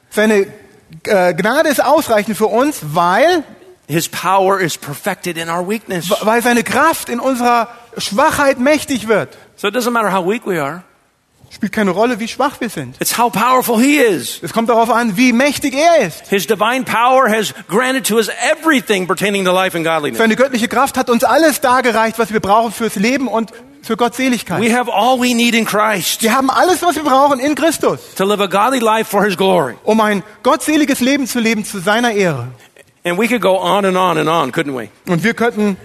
Seine 0.10 0.48
äh, 1.04 1.34
Gnade 1.34 1.70
ist 1.70 1.84
ausreichend 1.84 2.38
für 2.38 2.48
uns, 2.48 2.80
weil, 2.94 3.44
his 3.88 4.08
power 4.10 4.60
is 4.60 4.78
perfected 4.78 5.38
in 5.38 5.50
our 5.50 5.68
weakness. 5.68 6.10
weil 6.22 6.42
seine 6.42 6.64
Kraft 6.64 7.10
in 7.10 7.20
unserer 7.20 7.68
Schwachheit 7.98 8.60
mächtig 8.60 9.08
wird. 9.08 9.38
So 9.58 9.68
it 9.68 9.76
doesn't 9.76 9.92
matter 9.92 10.12
how 10.12 10.26
weak 10.26 10.46
we 10.48 10.62
are. 10.62 10.84
Spielt 11.52 11.74
keine 11.74 11.92
Rolle, 11.92 12.20
wie 12.20 12.28
schwach 12.28 12.60
wir 12.60 12.70
sind. 12.70 12.96
It's 13.00 13.18
how 13.18 13.32
powerful 13.32 13.80
he 13.80 13.98
is. 13.98 14.40
Es 14.42 14.52
kommt 14.52 14.68
darauf 14.70 14.90
an, 14.90 15.16
wie 15.16 15.32
mächtig 15.32 15.74
er 15.76 16.08
ist. 16.08 16.28
His 16.28 16.48
divine 16.48 16.84
power 16.86 17.30
has 17.30 17.54
granted 17.68 18.06
to 18.08 18.16
us 18.16 18.30
everything 18.52 19.06
pertaining 19.08 19.46
to 19.46 19.52
life 19.52 19.78
and 19.78 19.86
godliness. 19.86 20.18
Seine 20.18 20.36
göttliche 20.36 20.68
Kraft 20.68 20.98
hat 20.98 21.10
uns 21.10 21.24
alles 21.24 21.62
dargereicht, 21.62 22.18
was 22.20 22.34
wir 22.34 22.40
brauchen 22.40 22.72
fürs 22.72 22.96
Leben 22.96 23.28
und 23.28 23.52
für 23.86 23.96
Gottseligkeit. 23.98 24.62
We 24.62 24.76
have 24.76 24.92
all 24.92 25.20
we 25.20 25.36
need 25.36 25.54
in 25.54 25.66
Christ 25.66 26.22
Wir 26.24 26.34
haben 26.34 26.50
alles, 26.50 26.82
was 26.82 26.96
wir 26.96 27.04
brauchen 27.04 27.40
in 27.40 27.56
Christus, 27.56 28.00
to 28.16 28.26
live 28.26 28.42
a 28.42 28.48
godly 28.48 28.80
life 28.80 29.10
for 29.10 29.24
his 29.24 29.38
glory. 29.38 29.76
um 29.84 30.02
ein 30.02 30.24
gottseliges 30.44 31.00
Leben 31.00 31.28
zu 31.28 31.40
leben 31.40 31.64
zu 31.64 31.80
seiner 31.80 32.12
Ehre. 32.12 32.48
And 33.04 33.20
we 33.20 33.28
could 33.28 33.42
go 33.42 33.58
on 33.60 33.86
and 33.86 33.96
on 33.96 34.18
and 34.18 34.28
on, 34.28 34.52
couldn't 34.52 34.76
we? 34.76 34.90
Und 35.08 35.24
wir 35.24 35.36
könnten 35.36 35.78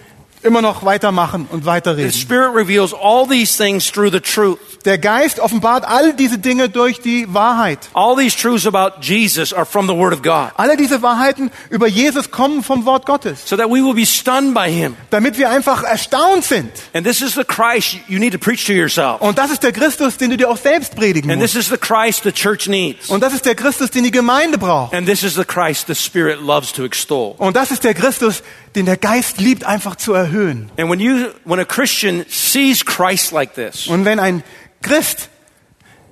immer 0.42 0.62
noch 0.62 0.84
weitermachen 0.84 1.46
und 1.50 1.62
The 1.62 1.66
weiterreden. 1.66 2.12
Spirit 2.12 2.54
reveals 2.54 2.94
all 2.94 3.26
these 3.28 3.56
things 3.56 3.90
through 3.90 4.10
the 4.10 4.20
truth. 4.20 4.58
Der 4.86 4.96
Geist 4.96 5.40
offenbart 5.40 5.84
all 5.84 6.14
diese 6.14 6.38
Dinge 6.38 6.70
durch 6.70 7.00
die 7.02 7.26
Wahrheit. 7.34 7.80
All 7.92 8.16
these 8.16 8.34
truths 8.34 8.66
about 8.66 9.02
Jesus 9.02 9.52
are 9.52 9.66
from 9.66 9.86
the 9.86 9.94
Word 9.94 10.14
of 10.14 10.22
God. 10.22 10.52
Alle 10.56 10.78
diese 10.78 11.02
Wahrheiten 11.02 11.50
über 11.68 11.86
Jesus 11.86 12.30
kommen 12.30 12.62
vom 12.62 12.86
Wort 12.86 13.04
Gottes, 13.04 13.46
So 13.46 13.58
that 13.58 13.66
we 13.68 13.84
will 13.84 13.92
be 13.92 14.06
stunned 14.06 14.54
by 14.54 14.70
him. 14.72 14.96
damit 15.10 15.36
wir 15.36 15.50
einfach 15.50 15.82
erstaunt 15.82 16.44
sind. 16.44 16.70
And 16.94 17.06
this 17.06 17.20
is 17.20 17.34
the 17.34 17.44
Christ 17.44 17.96
you 18.08 18.18
need 18.18 18.32
to 18.32 18.38
preach 18.38 18.64
to 18.66 18.72
yourself. 18.72 19.20
Und 19.20 19.36
das 19.36 19.50
ist 19.50 19.62
der 19.62 19.72
Christus, 19.72 20.16
den 20.16 20.30
du 20.30 20.38
dir 20.38 20.48
auch 20.48 20.56
selbst 20.56 20.96
predigen 20.96 21.30
And 21.30 21.42
musst. 21.42 21.52
this 21.54 21.64
is 21.66 21.68
the 21.70 21.76
Christ 21.76 22.22
the 22.24 22.32
church 22.32 22.66
needs. 22.66 23.10
Und 23.10 23.22
das 23.22 23.34
ist 23.34 23.44
der 23.44 23.54
Christus, 23.54 23.90
den 23.90 24.04
die 24.04 24.10
Gemeinde 24.10 24.56
braucht. 24.56 24.94
And 24.94 25.06
this 25.06 25.22
is 25.22 25.34
the 25.34 25.44
Christ 25.44 25.88
the 25.88 25.94
Spirit 25.94 26.40
loves 26.40 26.72
to 26.72 26.84
extol. 26.86 27.34
Und 27.36 27.54
das 27.54 27.70
ist 27.70 27.84
der 27.84 27.92
Christus, 27.92 28.42
den 28.74 28.86
der 28.86 28.96
Geist 28.96 29.38
liebt, 29.38 29.64
einfach 29.64 29.96
zu 29.96 30.12
erhöhen. 30.12 30.70
And 30.76 30.90
when 30.90 31.00
you 31.00 31.28
when 31.44 31.58
a 31.58 31.64
Christian 31.64 32.24
sees 32.28 32.84
Christ 32.84 33.32
like 33.32 33.54
this, 33.54 33.88
Und 33.88 34.04
wenn 34.04 34.18
ein 34.18 34.42
Christ 34.82 35.28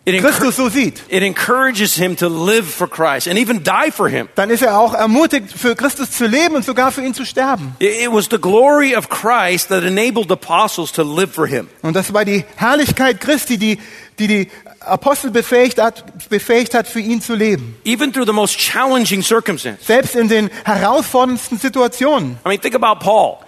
it, 0.05 0.21
Christus 0.21 0.57
so 0.57 0.69
sieht, 0.69 1.03
it 1.09 1.23
encourages 1.23 1.95
him 1.95 2.17
to 2.17 2.29
live 2.29 2.67
for 2.67 2.89
Christ 2.89 3.29
and 3.29 3.39
even 3.39 3.63
die 3.63 3.91
for 3.91 4.09
him. 4.09 4.29
dann 4.35 4.51
ist 4.51 4.63
er 4.63 4.79
auch 4.79 4.95
ermutigt, 4.95 5.53
für 5.53 5.77
Christus 5.77 6.11
zu 6.11 6.27
leben 6.27 6.55
und 6.55 6.65
sogar 6.65 6.91
für 6.91 7.03
ihn 7.03 7.15
zu 7.15 7.25
sterben. 7.25 7.77
It, 7.79 8.03
it 8.03 8.13
was 8.13 8.29
the 8.31 8.39
glory 8.39 8.97
of 8.97 9.09
Christ 9.09 9.69
that 9.69 9.85
enabled 9.85 10.31
apostles 10.31 10.93
to 10.93 11.03
live 11.03 11.33
for 11.33 11.47
him. 11.47 11.69
Und 11.83 11.95
das 11.95 12.13
war 12.13 12.25
die 12.25 12.45
Herrlichkeit 12.57 13.21
Christi, 13.21 13.59
die 13.59 13.79
die, 14.19 14.27
die 14.27 14.49
Apostel 14.89 15.31
befähigt 15.31 15.81
hat, 15.81 16.05
befähigt 16.29 16.75
hat, 16.75 16.87
für 16.89 17.01
ihn 17.01 17.21
zu 17.21 17.35
leben. 17.35 17.77
Even 17.85 18.13
through 18.13 18.27
the 18.27 18.33
most 18.33 18.59
challenging 18.59 19.23
circumstances. 19.23 19.87
Selbst 19.87 20.15
in 20.17 20.29
den 20.29 20.51
herausforderndsten 20.65 21.59
Situationen. 21.59 22.39
I 22.45 22.49
mean, 22.49 22.61
think 22.61 22.75
about 22.75 23.01
Paul. 23.05 23.39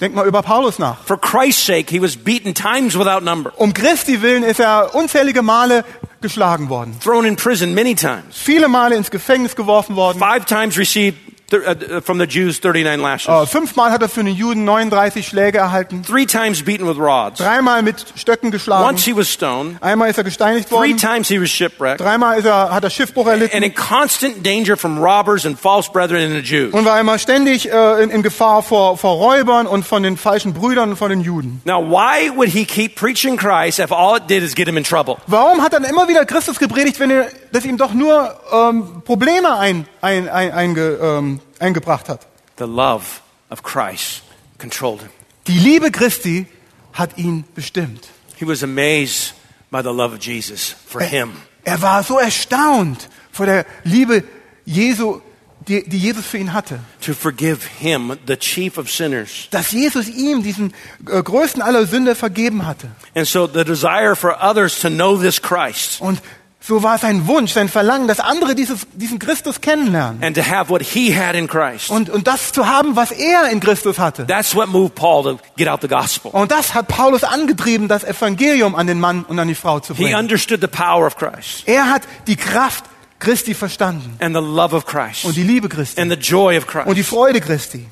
Denk 0.00 0.14
mal 0.14 0.26
über 0.26 0.42
Paulus 0.42 0.78
nach. 0.78 0.98
For 1.04 1.20
Christ's 1.20 1.66
sake, 1.66 1.90
he 1.90 2.00
was 2.00 2.16
beaten 2.16 2.54
times 2.54 2.96
without 2.96 3.24
number, 3.24 3.52
Um 3.56 3.74
Christi 3.74 4.22
willen 4.22 4.44
ist 4.44 4.60
er 4.60 4.94
unzählige 4.94 5.42
Male 5.42 5.84
geschlagen 6.20 6.68
worden. 6.68 6.96
thrown 7.00 7.24
in 7.24 7.34
prison 7.34 7.74
many 7.74 7.94
times, 7.96 8.36
Viele 8.36 8.68
Male 8.68 8.94
ins 8.94 9.10
Gefängnis 9.10 9.56
geworfen 9.56 9.96
worden. 9.96 10.18
five 10.20 10.44
times 10.46 10.78
received 10.78 11.16
uh, 11.52 12.00
from 12.02 12.18
the 12.18 12.26
Jews 12.26 12.60
39 12.60 13.00
lashes, 13.00 13.28
Äh, 13.28 13.46
fünfmal 13.46 13.90
hat 13.90 14.02
er 14.02 14.08
für 14.08 14.20
einen 14.20 14.34
Juden 14.34 14.64
39 14.64 15.26
Schläge 15.26 15.58
erhalten. 15.58 16.02
three 16.02 16.26
times 16.26 16.62
beaten 16.62 16.86
with 16.86 16.98
rods. 16.98 17.38
Dreimal 17.38 17.82
mit 17.82 18.04
Stöcken 18.16 18.50
geschlagen. 18.50 18.84
Once 18.86 19.04
he 19.04 19.16
was 19.16 19.28
stoned, 19.32 19.82
Einmal 19.82 20.10
ist 20.10 20.18
er 20.18 20.24
gesteinigt 20.24 20.68
three 20.68 20.76
worden. 20.90 20.96
times 20.98 21.28
he 21.28 21.40
was 21.40 21.48
shipwrecked, 21.50 22.00
Dreimal 22.00 22.38
ist 22.38 22.44
er, 22.44 22.70
hat 22.74 22.84
er 22.84 22.90
Schiffbruch 22.90 23.26
and 23.26 23.40
erlitten. 23.40 23.62
in 23.62 23.74
constant 23.74 24.44
danger 24.44 24.76
from 24.76 24.98
robbers 24.98 25.46
and 25.46 25.58
false 25.58 25.90
brethren 25.90 26.22
and 26.22 26.32
the 26.34 26.40
Jews. 26.42 26.72
Und 26.74 26.84
war 26.84 27.00
immer 27.00 27.18
ständig 27.18 27.70
äh, 27.70 28.02
in, 28.02 28.10
in 28.10 28.22
Gefahr 28.22 28.62
vor, 28.62 28.98
vor 28.98 29.12
Räubern 29.16 29.66
und 29.66 29.84
von 29.86 30.02
den 30.02 30.16
falschen 30.16 30.52
Brüdern 30.54 30.90
und 30.90 30.96
von 30.96 31.10
den 31.10 31.20
Juden. 31.22 31.62
Now, 31.64 31.80
why 31.82 32.30
would 32.36 32.48
he 32.50 32.64
keep 32.64 32.94
preaching 32.96 33.36
Christ 33.36 33.78
if 33.78 33.90
all 33.90 34.16
it 34.16 34.28
did 34.28 34.42
is 34.42 34.54
get 34.54 34.68
him 34.68 34.76
in 34.76 34.84
trouble? 34.84 35.16
Warum 35.26 35.62
hat 35.62 35.72
er 35.72 35.82
immer 35.88 36.08
wieder 36.08 36.24
Christus 36.26 36.58
gepredigt, 36.58 37.00
wenn 37.00 37.10
er 37.10 37.26
das 37.52 37.64
ihm 37.64 37.76
doch 37.76 37.94
nur 37.94 38.38
ähm, 38.52 39.02
Probleme 39.04 39.56
ein, 39.56 39.86
ein, 40.00 40.28
ein, 40.28 40.52
einge, 40.52 40.98
ähm, 41.00 41.40
eingebracht 41.58 42.08
hat? 42.08 42.26
The 42.58 42.64
love 42.64 43.04
of 43.50 43.62
Christ 43.62 44.22
controlled 44.58 45.02
him. 45.02 45.10
Die 45.46 45.58
Liebe 45.58 45.90
Christi 45.90 46.46
hat 46.92 47.16
ihn 47.16 47.44
bestimmt. 47.54 48.08
He 48.36 48.46
was 48.46 48.62
amazed 48.62 49.34
by 49.70 49.82
the 49.82 49.90
love 49.90 50.14
of 50.14 50.20
Jesus 50.20 50.74
for 50.86 51.00
him. 51.00 51.32
Er 51.64 51.80
war 51.82 52.02
so 52.02 52.18
erstaunt 52.18 53.08
vor 53.30 53.46
der 53.46 53.66
Liebe 53.84 54.24
Jesu, 54.64 55.20
die, 55.66 55.88
die 55.88 55.98
Jesus 55.98 56.26
für 56.26 56.38
ihn 56.38 56.52
hatte. 56.52 56.80
to 57.00 57.14
forgive 57.14 57.60
him, 57.78 58.16
the 58.26 58.36
chief 58.36 58.78
of 58.78 58.90
sinners. 58.90 59.48
Dass 59.50 59.72
Jesus 59.72 60.08
ihm 60.08 60.42
diesen 60.42 60.72
äh, 61.06 61.22
größten 61.22 61.62
aller 61.62 61.86
Sünder 61.86 62.14
vergeben 62.14 62.66
hatte. 62.66 62.90
And 63.14 63.26
so 63.26 63.46
the 63.46 63.64
desire 63.64 64.16
for 64.16 64.36
others 64.42 64.80
to 64.80 64.88
know 64.88 65.16
this 65.16 65.40
Christ 65.40 66.00
Und 66.00 66.20
so 66.68 66.82
war 66.82 66.98
sein 66.98 67.26
Wunsch, 67.26 67.52
sein 67.52 67.70
Verlangen, 67.70 68.06
dass 68.08 68.20
andere 68.20 68.54
dieses, 68.54 68.86
diesen 68.92 69.18
Christus 69.18 69.62
kennenlernen. 69.62 70.22
and 70.22 70.36
to 70.36 70.42
have 70.42 70.68
what 70.70 70.82
he 70.82 71.16
had 71.16 71.34
in 71.34 71.48
Christ. 71.48 71.88
Und, 71.88 72.10
und 72.10 72.26
das 72.26 72.52
zu 72.52 72.66
haben, 72.66 72.94
was 72.94 73.10
er 73.10 73.48
in 73.50 73.58
Christus 73.60 73.98
hatte. 73.98 74.26
That's 74.26 74.54
what 74.54 74.68
moved 74.68 74.94
Paul 74.94 75.22
to 75.22 75.40
get 75.56 75.66
out 75.66 75.80
the 75.80 75.88
gospel. 75.88 76.30
Und 76.30 76.50
das 76.50 76.74
hat 76.74 76.86
Paulus 76.88 77.24
angetrieben, 77.24 77.88
das 77.88 78.04
Evangelium 78.04 78.74
an 78.74 78.86
den 78.86 79.00
Mann 79.00 79.24
und 79.24 79.38
an 79.38 79.48
die 79.48 79.54
Frau 79.54 79.80
zu 79.80 79.94
He 79.94 80.02
bringen. 80.04 80.18
understood 80.18 80.60
the 80.60 80.66
power 80.66 81.06
of 81.06 81.16
Christ 81.16 81.62
Er 81.64 81.88
hat 81.90 82.02
die 82.26 82.36
Kraft 82.36 82.84
Christi 83.18 83.54
verstanden 83.54 84.14
and 84.20 84.36
the 84.36 84.42
love 84.42 84.76
of 84.76 84.84
Christ 84.84 85.24
und 85.24 85.36
die 85.36 85.42
Liebe 85.42 85.70
Christi 85.70 86.00
and 86.00 86.12
the 86.12 86.18
joy 86.18 86.58
of 86.58 86.66
und 86.84 86.88
die 86.96 87.00
Christ. 87.02 87.08
Freude 87.08 87.40
Christi. 87.40 87.88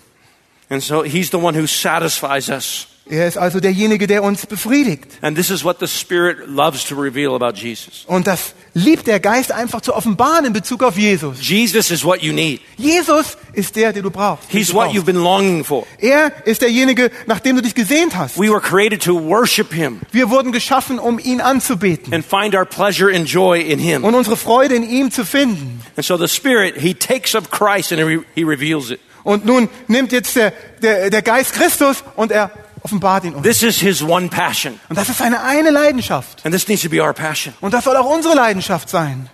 And 0.69 0.83
so 0.83 1.03
he's 1.03 1.31
the 1.31 1.39
one 1.39 1.59
who 1.59 1.67
satisfies 1.67 2.51
us. 2.51 2.89
Er 3.09 3.29
ist 3.29 3.39
also 3.39 3.61
derjenige, 3.61 4.09
der 4.09 4.25
uns 4.25 4.47
befriedigt. 4.47 5.05
And 5.21 5.37
this 5.37 5.49
is 5.51 5.63
what 5.63 5.77
the 5.79 5.87
Spirit 5.87 6.49
loves 6.49 6.85
to 6.87 6.97
reveal 6.97 7.37
about 7.37 7.57
Jesus. 7.57 8.05
Und 8.07 8.27
das 8.27 8.55
liebt 8.75 9.07
der 9.07 9.21
Geist 9.21 9.53
einfach 9.53 9.81
zu 9.81 9.95
offenbaren 9.95 10.45
in 10.45 10.53
Bezug 10.53 10.83
auf 10.83 10.99
Jesus. 10.99 11.39
Jesus 11.41 11.93
is 11.93 12.05
what 12.05 12.21
you 12.23 12.33
need. 12.33 12.61
Jesus 12.77 13.39
ist 13.53 13.77
der, 13.77 13.93
den 13.93 14.03
du 14.03 14.11
brauchst. 14.11 14.51
He's 14.51 14.75
what 14.75 14.91
you've 14.91 15.05
been 15.05 15.23
longing 15.23 15.65
for. 15.65 15.87
Er 15.99 16.33
ist 16.47 16.63
derjenige, 16.63 17.13
nach 17.27 17.39
dem 17.39 17.55
du 17.55 17.63
dich 17.63 17.77
gesehnt 17.77 18.17
hast. 18.17 18.39
We 18.39 18.51
were 18.51 18.61
created 18.61 19.01
to 19.05 19.15
worship 19.15 19.73
him 19.73 20.01
Wir 20.11 20.29
wurden 20.29 20.51
geschaffen, 20.51 20.99
um 20.99 21.21
ihn 21.21 21.41
anzubeten 21.41 22.13
and 22.13 22.25
find 22.25 22.57
our 22.57 22.65
pleasure 22.67 23.15
and 23.15 23.29
joy 23.29 23.61
in 23.61 23.79
him. 23.79 24.03
und 24.03 24.17
unsere 24.17 24.37
Freude 24.37 24.75
in 24.75 24.83
ihm 24.83 25.13
zu 25.13 25.25
finden. 25.25 25.81
And 25.97 26.05
so 26.05 26.17
the 26.19 26.27
Spirit, 26.27 26.75
He 26.77 26.93
takes 26.93 27.37
up 27.37 27.53
Christ 27.53 27.93
and 27.93 28.25
he 28.35 28.43
reveals 28.43 28.91
it. 28.91 28.99
Und 29.23 29.45
nun 29.45 29.69
nimmt 29.89 30.13
jetzt 30.13 30.37
der, 30.37 30.53
der, 30.83 31.11
der 31.11 31.23
Geist 31.23 31.53
Christus 31.53 32.05
und 32.15 32.31
er 32.31 32.51
offenbart 32.87 33.25
ihn 33.25 33.35
uns. 33.35 33.43
This 33.43 33.63
is 33.63 33.81
His 33.81 34.03
one 34.03 34.29
passion. 34.29 34.79
Und 34.89 34.97
das 34.97 35.09
ist 35.09 35.19
seine 35.19 35.43
eine 35.43 35.71
Leidenschaft. 35.71 36.45
And 36.45 36.55
this 36.55 36.69
needs 36.69 36.83
to 36.83 36.89
be 36.89 37.03
our 37.03 37.13
passion. 37.13 37.53
Und 37.61 37.75
das 37.75 37.85
soll 37.85 37.97
auch 37.97 38.07
unsere 38.07 38.35
Leidenschaft 38.35 38.89
sein. 38.89 39.29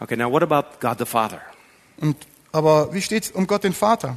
Okay, 0.00 0.16
now 0.16 0.30
what 0.30 0.42
about 0.42 0.80
God 0.80 0.98
the 0.98 1.06
Father? 1.06 1.40
Und, 1.98 2.16
aber 2.52 2.92
wie 2.92 3.00
steht's 3.00 3.30
um 3.30 3.46
Gott 3.46 3.64
den 3.64 3.72
Vater? 3.72 4.16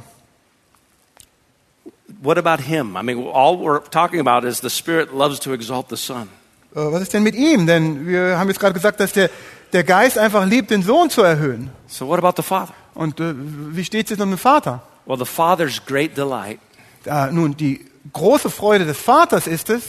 What 2.20 2.36
about 2.38 2.62
Him? 2.62 2.96
I 2.96 3.02
mean, 3.02 3.26
all 3.32 3.56
we're 3.56 3.82
talking 3.90 4.20
about 4.20 4.46
is 4.46 4.60
the 4.60 4.70
Spirit 4.70 5.12
loves 5.12 5.40
to 5.40 5.52
exalt 5.52 5.88
the 5.88 5.96
Son. 5.96 6.28
Äh, 6.74 6.80
Was 6.92 7.02
ist 7.02 7.14
denn 7.14 7.22
mit 7.22 7.34
ihm? 7.34 7.66
Denn 7.66 8.06
wir 8.06 8.38
haben 8.38 8.48
jetzt 8.48 8.60
gerade 8.60 8.74
gesagt, 8.74 9.00
dass 9.00 9.12
der, 9.12 9.30
der 9.72 9.84
Geist 9.84 10.18
einfach 10.18 10.44
liebt, 10.44 10.70
den 10.70 10.82
Sohn 10.82 11.08
zu 11.08 11.22
erhöhen. 11.22 11.70
So 11.86 12.06
what 12.06 12.18
about 12.18 12.34
the 12.36 12.42
Father? 12.42 12.74
Und 12.94 13.20
äh, 13.20 13.32
wie 13.34 13.84
steht's 13.84 14.10
jetzt 14.10 14.20
um 14.20 14.30
den 14.30 14.38
Vater? 14.38 14.82
Well, 15.06 15.18
the 15.18 15.24
Father's 15.24 15.80
great 15.86 16.16
delight 16.16 16.58
Äh, 17.06 17.32
nun, 17.32 17.56
die 17.56 17.84
große 18.12 18.50
Freude 18.50 18.84
des 18.84 18.98
Vaters 18.98 19.46
ist 19.46 19.70
es, 19.70 19.82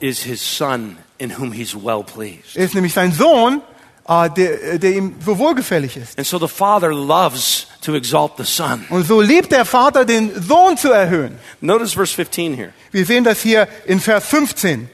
is 0.00 0.20
His 0.20 0.40
Son 0.56 0.96
in 1.18 1.36
whom 1.38 1.52
He's 1.52 1.74
well 1.74 2.02
pleased. 2.02 2.56
ist 2.56 2.74
nämlich 2.74 2.92
sein 2.92 3.12
Sohn, 3.12 3.62
äh, 4.08 4.30
der, 4.30 4.78
der 4.78 4.92
ihm 4.92 5.14
so 5.24 5.38
wohlgefällig 5.38 5.96
ist. 5.96 6.18
And 6.18 6.26
so 6.26 6.38
the 6.38 6.48
Father 6.48 6.92
loves 6.92 7.66
to 7.82 7.94
exalt 7.94 8.32
the 8.36 8.44
Son. 8.44 8.84
Und 8.90 9.06
so 9.06 9.20
liebt 9.20 9.52
der 9.52 9.64
Vater, 9.64 10.04
den 10.04 10.30
Sohn 10.42 10.76
zu 10.76 10.90
erhöhen. 10.90 11.38
Notice 11.60 11.94
verse 11.94 12.14
15 12.14 12.54
here. 12.54 12.72
Wir 12.90 13.06
sehen 13.06 13.24
das 13.24 13.40
hier 13.40 13.68
in 13.86 14.00
Vers 14.00 14.26
15. 14.26 14.90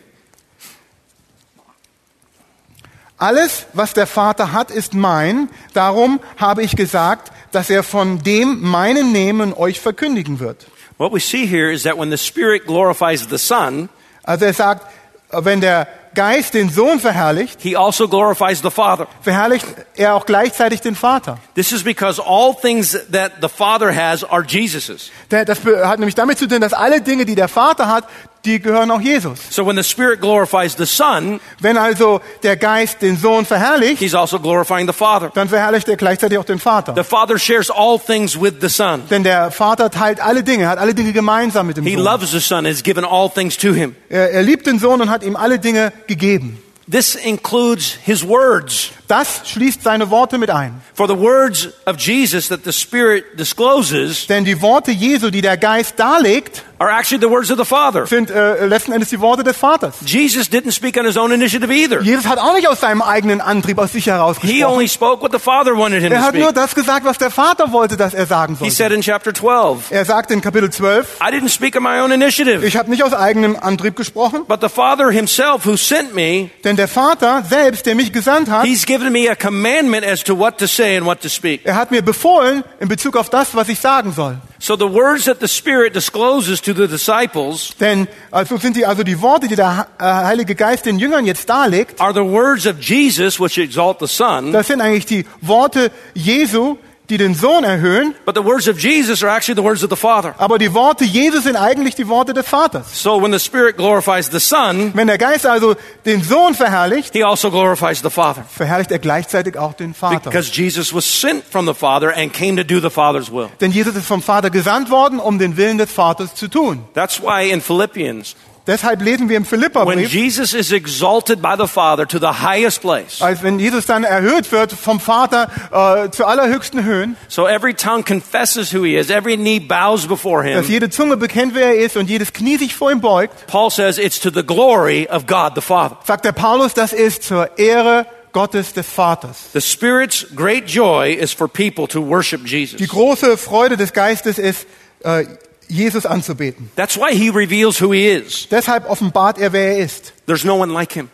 Alles, 3.18 3.66
was 3.74 3.92
der 3.92 4.06
Vater 4.06 4.52
hat, 4.52 4.70
ist 4.70 4.94
mein. 4.94 5.50
Darum 5.74 6.20
habe 6.38 6.62
ich 6.62 6.74
gesagt, 6.74 7.30
dass 7.52 7.68
er 7.68 7.82
von 7.82 8.22
dem 8.22 8.60
meinen 8.62 9.12
nehmen 9.12 9.52
euch 9.52 9.78
verkündigen 9.78 10.40
wird. 10.40 10.66
What 11.00 11.12
we 11.12 11.18
see 11.18 11.46
here 11.46 11.70
is 11.70 11.84
that 11.84 11.96
when 11.96 12.10
the 12.10 12.18
Spirit 12.18 12.66
glorifies 12.66 13.26
the 13.26 13.38
Son, 13.38 13.88
Also 14.22 14.44
er 14.44 14.52
sagt, 14.52 14.86
wenn 15.30 15.62
der 15.62 15.86
Geist 16.14 16.52
den 16.52 16.68
Sohn 16.68 17.00
verherrlicht, 17.00 17.62
he 17.62 17.74
also 17.74 18.06
glorifies 18.06 18.60
the 18.60 18.70
Father. 18.70 19.06
verherrlicht 19.22 19.64
er 19.96 20.14
auch 20.14 20.26
gleichzeitig 20.26 20.82
den 20.82 20.94
Vater. 20.94 21.38
This 21.54 21.72
is 21.72 21.82
because 21.84 22.20
all 22.22 22.54
things 22.54 22.98
that 23.12 23.32
the 23.40 23.48
Father 23.48 23.90
has 23.94 24.22
are 24.24 24.44
Jesus's. 24.46 25.10
Das 25.30 25.60
hat 25.64 26.00
nämlich 26.00 26.16
damit 26.16 26.36
zu 26.36 26.46
tun, 26.46 26.60
dass 26.60 26.74
alle 26.74 27.00
Dinge, 27.00 27.24
die 27.24 27.34
der 27.34 27.48
Vater 27.48 27.88
hat, 27.88 28.04
die 28.44 28.58
gehören 28.60 28.90
auch 28.90 29.00
Jesus. 29.00 29.38
So 29.50 29.66
when 29.66 29.76
the 29.76 29.82
Spirit 29.82 30.20
glorifies 30.20 30.74
the 30.76 30.86
Son, 30.86 31.40
Wenn 31.60 31.76
also 31.76 32.20
der 32.42 32.56
Geist 32.56 33.02
den 33.02 33.16
Sohn 33.16 33.44
verherrlicht, 33.44 33.98
he's 34.00 34.14
also 34.14 34.38
glorifying 34.38 34.86
the 34.86 34.92
Father. 34.94 35.30
dann 35.34 35.48
verherrlicht 35.48 35.88
er 35.88 35.96
gleichzeitig 35.96 36.38
auch 36.38 36.44
den 36.44 36.58
Vater. 36.58 36.94
The 36.96 37.04
Father 37.04 37.38
shares 37.38 37.70
all 37.70 37.98
things 37.98 38.40
with 38.40 38.54
the 38.60 38.68
Son. 38.68 39.02
Denn 39.10 39.24
der 39.24 39.50
Vater 39.50 39.90
teilt 39.90 40.20
alle 40.20 40.42
Dinge, 40.42 40.68
hat 40.68 40.78
alle 40.78 40.94
Dinge 40.94 41.12
gemeinsam 41.12 41.66
mit 41.66 41.76
dem 41.76 41.84
He 41.84 41.94
Sohn. 41.94 42.02
loves 42.04 42.30
the 42.30 42.40
Son 42.40 42.64
has 42.66 42.82
given 42.82 43.04
all 43.04 43.28
things 43.28 43.56
to 43.58 43.72
him. 43.72 43.94
Er, 44.08 44.30
er 44.30 44.42
liebt 44.42 44.66
den 44.66 44.78
Sohn 44.78 45.00
und 45.02 45.10
hat 45.10 45.22
ihm 45.22 45.36
alle 45.36 45.58
Dinge 45.58 45.92
gegeben. 46.06 46.62
This 46.90 47.14
includes 47.14 47.96
his 48.04 48.26
words. 48.26 48.90
Das 49.10 49.42
schließt 49.44 49.82
seine 49.82 50.08
Worte 50.10 50.38
mit 50.38 50.50
ein. 50.50 50.80
For 50.94 51.08
the 51.08 51.18
words 51.18 51.68
of 51.84 51.96
Jesus 51.98 52.48
that 52.48 52.60
the 52.64 52.72
Spirit 52.72 53.24
discloses 53.36 54.26
Denn 54.28 54.44
die 54.44 54.62
Worte 54.62 54.92
Jesu, 54.92 55.30
die 55.30 55.40
der 55.42 55.56
Geist 55.56 55.94
darlegt, 55.98 56.62
are 56.78 56.90
actually 56.90 57.20
the 57.20 57.28
words 57.28 57.50
of 57.50 57.58
the 57.58 57.64
Father. 57.64 58.06
sind 58.06 58.30
äh, 58.30 58.64
letzten 58.66 58.92
Endes 58.92 59.10
die 59.10 59.20
Worte 59.20 59.42
des 59.44 59.56
Vaters. 59.56 59.96
Jesus 60.06 60.46
didn't 60.48 60.72
speak 60.72 60.96
on 60.96 61.04
his 61.04 61.16
own 61.18 61.30
initiative 61.32 61.70
either. 61.72 62.00
Jesus 62.02 62.26
hat 62.26 62.38
auch 62.38 62.54
nicht 62.54 62.68
aus 62.68 62.80
seinem 62.80 63.02
eigenen 63.02 63.40
Antrieb 63.42 63.78
aus 63.78 63.92
sich 63.92 64.06
heraus 64.06 64.36
He 64.40 64.46
gesprochen. 64.58 64.72
only 64.74 64.88
spoke 64.88 65.22
what 65.22 65.32
the 65.32 65.38
Father 65.38 65.76
wanted 65.76 66.02
him 66.02 66.12
Er 66.12 66.20
to 66.20 66.24
hat 66.26 66.34
nur 66.34 66.44
speak. 66.44 66.54
das 66.54 66.74
gesagt, 66.74 67.04
was 67.04 67.18
der 67.18 67.30
Vater 67.30 67.72
wollte, 67.72 67.96
dass 67.98 68.14
er 68.14 68.26
sagen 68.26 68.54
He 68.54 68.58
sollte. 68.70 68.74
said 68.76 68.92
in 68.92 69.02
chapter 69.02 69.34
12, 69.34 69.90
Er 69.90 70.04
sagt 70.06 70.30
in 70.30 70.40
Kapitel 70.40 70.70
12, 70.70 71.18
I 71.20 71.30
didn't 71.34 71.50
speak 71.50 71.76
on 71.76 71.82
my 71.82 72.00
own 72.00 72.12
initiative, 72.12 72.64
ich 72.64 72.76
habe 72.76 72.88
nicht 72.88 73.02
aus 73.02 73.12
eigenem 73.12 73.56
Antrieb 73.60 73.96
gesprochen, 73.96 74.44
but 74.48 74.60
the 74.62 74.68
Father 74.70 75.10
himself 75.10 75.66
who 75.66 75.76
sent 75.76 76.14
me, 76.14 76.48
denn 76.64 76.76
der 76.76 76.88
Vater 76.88 77.42
selbst, 77.48 77.84
der 77.86 77.94
mich 77.94 78.12
gesandt 78.12 78.48
hat, 78.50 78.64
he's 78.64 78.86
given 79.00 79.12
me 79.12 79.28
a 79.28 79.34
commandment 79.34 80.04
as 80.04 80.22
to 80.24 80.34
what 80.34 80.58
to 80.58 80.66
say 80.66 80.96
and 80.96 81.06
what 81.06 81.20
to 81.22 81.28
speak. 81.28 81.64
er 81.64 81.74
hat 81.74 81.90
mir 81.90 82.02
befohlen 82.02 82.62
in 82.80 82.88
Bezug 82.88 83.16
auf 83.16 83.30
das, 83.30 83.54
was 83.54 83.68
ich 83.68 83.80
sagen 83.80 84.12
soll. 84.12 84.36
So 84.58 84.76
the 84.76 84.92
words 84.92 85.24
that 85.24 85.40
the 85.40 85.48
Spirit 85.48 85.94
discloses 85.94 86.60
to 86.60 86.74
the 86.74 86.86
disciples 86.86 87.74
Denn 87.80 88.08
also 88.30 88.58
sind 88.58 88.76
die 88.76 88.84
also 88.84 89.02
die 89.02 89.20
Worte, 89.22 89.48
die 89.48 89.56
der 89.56 89.86
äh, 89.98 90.04
Heilige 90.04 90.54
Geist 90.54 90.84
den 90.84 90.98
Jüngern 90.98 91.24
jetzt 91.24 91.48
darlegt, 91.48 92.00
are 92.00 92.12
the 92.12 92.20
words 92.20 92.66
of 92.66 92.78
Jesus 92.80 93.40
which 93.40 93.56
exalt 93.56 93.98
the 94.00 94.06
Son, 94.06 94.52
das 94.52 94.66
sind 94.66 94.80
eigentlich 94.82 95.06
die 95.06 95.24
Worte 95.40 95.90
Jesu, 96.14 96.76
die 97.10 97.18
den 97.18 97.34
Sohn 97.34 97.64
erhöhen, 97.64 98.14
but 98.24 98.34
the 98.36 98.44
words 98.44 98.68
of 98.68 98.78
Jesus 98.78 99.22
are 99.22 99.30
actually 99.36 99.56
the 99.60 99.64
words 99.64 99.82
of 99.82 99.90
the 99.90 99.96
Father. 99.96 100.34
aber 100.38 100.58
die 100.58 100.72
Worte 100.72 101.04
Jesus 101.04 101.44
sind 101.44 101.56
eigentlich 101.56 101.94
die 101.96 102.08
Worte 102.08 102.32
des 102.32 102.46
Vaters. 102.48 102.86
So 103.02 103.20
when 103.20 103.32
the 103.32 103.38
Spirit 103.38 103.76
glorifies 103.76 104.30
the 104.30 104.38
Son, 104.40 104.92
Wenn 104.94 105.08
der 105.08 105.18
Geist 105.18 105.44
also 105.46 105.74
den 106.06 106.22
Sohn 106.22 106.54
verherrlicht, 106.54 107.12
he 107.12 107.24
also 107.24 107.50
glorifies 107.50 108.00
the 108.02 108.10
Father. 108.10 108.44
verherrlicht 108.48 108.90
er 108.92 108.98
gleichzeitig 109.00 109.58
auch 109.58 109.74
den 109.74 109.92
Vater. 109.92 110.30
Because 110.30 110.50
Jesus 110.52 110.94
was 110.94 111.04
sent 111.20 111.44
from 111.44 111.66
the 111.66 111.74
Father 111.74 112.16
and 112.16 112.32
came 112.32 112.56
to 112.56 112.64
do 112.64 112.80
the 112.80 112.90
Father's 112.90 113.30
will. 113.30 113.48
Denn 113.60 113.72
Jesus 113.72 113.94
ist 113.96 114.06
vom 114.06 114.22
Vater 114.22 114.50
gesandt 114.50 114.90
worden, 114.90 115.18
um 115.18 115.38
den 115.38 115.56
Willen 115.56 115.78
des 115.78 115.90
Vaters 115.90 116.34
zu 116.34 116.48
tun. 116.48 116.84
That's 116.94 117.20
why 117.20 117.50
in 117.50 117.60
Philippians, 117.60 118.36
Deshalb 118.70 119.02
lesen 119.02 119.28
wir 119.28 119.36
im 119.36 119.42
when 119.42 119.48
Philipperbrief, 119.60 120.12
Jesus 120.12 120.54
is 120.54 120.70
exalted 120.70 121.42
by 121.42 121.56
the 121.58 121.66
Father 121.66 122.06
to 122.06 122.20
the 122.20 122.40
highest 122.40 122.80
place, 122.80 123.20
als 123.20 123.42
wenn 123.42 123.58
Jesus 123.58 123.84
dann 123.84 124.04
erhöht 124.04 124.52
wird 124.52 124.70
vom 124.72 125.00
Vater 125.00 125.48
äh, 125.72 126.10
zu 126.10 126.24
allerhöchsten 126.24 126.84
Höhen, 126.84 127.16
so 127.26 127.48
every 127.48 127.74
tongue 127.74 128.04
confesses 128.04 128.72
who 128.72 128.84
he 128.84 128.96
is, 128.96 129.10
every 129.10 129.36
knee 129.36 129.58
bows 129.58 130.06
before 130.06 130.44
dass 130.44 130.66
him. 130.66 130.72
jede 130.72 130.88
Zunge 130.88 131.16
bekennt, 131.16 131.56
wer 131.56 131.74
er 131.74 131.84
ist 131.84 131.96
und 131.96 132.08
jedes 132.08 132.32
Knie 132.32 132.58
sich 132.58 132.76
vor 132.76 132.92
ihm 132.92 133.00
beugt, 133.00 133.48
Paul 133.48 133.70
says 133.72 133.98
it's 133.98 134.20
to 134.20 134.30
the 134.32 134.44
glory 134.44 135.08
of 135.10 135.26
God 135.26 135.54
the 135.56 135.60
Father. 135.60 135.98
sagt 136.04 136.24
der 136.24 136.30
Paulus, 136.32 136.72
das 136.72 136.92
ist 136.92 137.24
zur 137.24 137.58
Ehre 137.58 138.06
Gottes 138.32 138.72
des 138.72 138.86
Vaters. 138.88 139.48
The 139.52 139.60
Spirit's 139.60 140.24
great 140.36 140.68
joy 140.68 141.12
is 141.12 141.32
for 141.32 141.48
people 141.48 141.88
to 141.88 142.00
worship 142.00 142.44
Die 142.44 142.58
Jesus. 142.60 142.88
große 142.88 143.36
Freude 143.36 143.76
des 143.76 143.92
Geistes 143.92 144.38
ist, 144.38 144.68
äh, 145.02 145.24
Jesus 145.70 146.04
anzubeten. 146.04 146.68
That's 146.76 146.96
why 146.96 147.12
he 147.12 147.30
reveals 147.30 147.80
who 147.80 147.92
he 147.92 148.08
is. 148.08 148.46
Deshalb 148.50 148.86
offenbart 148.86 149.38
er, 149.38 149.52
wer 149.52 149.72
er 149.72 149.78
ist. 149.78 150.12
There's 150.26 150.44
no 150.44 150.56
one 150.56 150.72
like 150.72 150.92
him. 150.92 151.08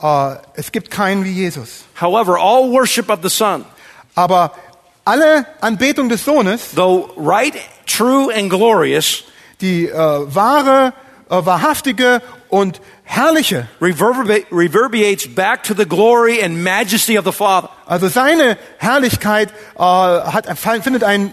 Äh, 0.00 0.36
es 0.54 0.72
gibt 0.72 0.90
keinen 0.90 1.24
wie 1.24 1.32
Jesus. 1.32 1.84
However, 1.94 2.38
all 2.38 2.70
worship 2.70 3.08
of 3.08 3.20
the 3.22 3.30
Son, 3.30 3.64
Aber 4.14 4.52
alle 5.04 5.46
Anbetung 5.60 6.08
des 6.08 6.24
Sohnes, 6.24 6.74
though 6.74 7.10
right, 7.16 7.54
true, 7.86 8.30
and 8.30 8.50
glorious, 8.50 9.24
die 9.60 9.88
äh, 9.88 10.34
wahre, 10.34 10.92
wahrhaftige 11.28 12.20
und 12.48 12.80
herrliche, 13.04 13.66
reverberate, 13.80 14.46
reverberates 14.50 15.26
back 15.26 15.62
to 15.62 15.74
the 15.74 15.86
glory 15.86 16.42
and 16.42 16.62
majesty 16.62 17.18
of 17.18 17.24
the 17.24 17.32
Father. 17.32 17.68
also 17.86 18.08
seine 18.08 18.56
Herrlichkeit 18.78 19.50
äh, 19.76 19.82
hat, 19.82 20.46
findet 20.82 21.04
ein, 21.04 21.32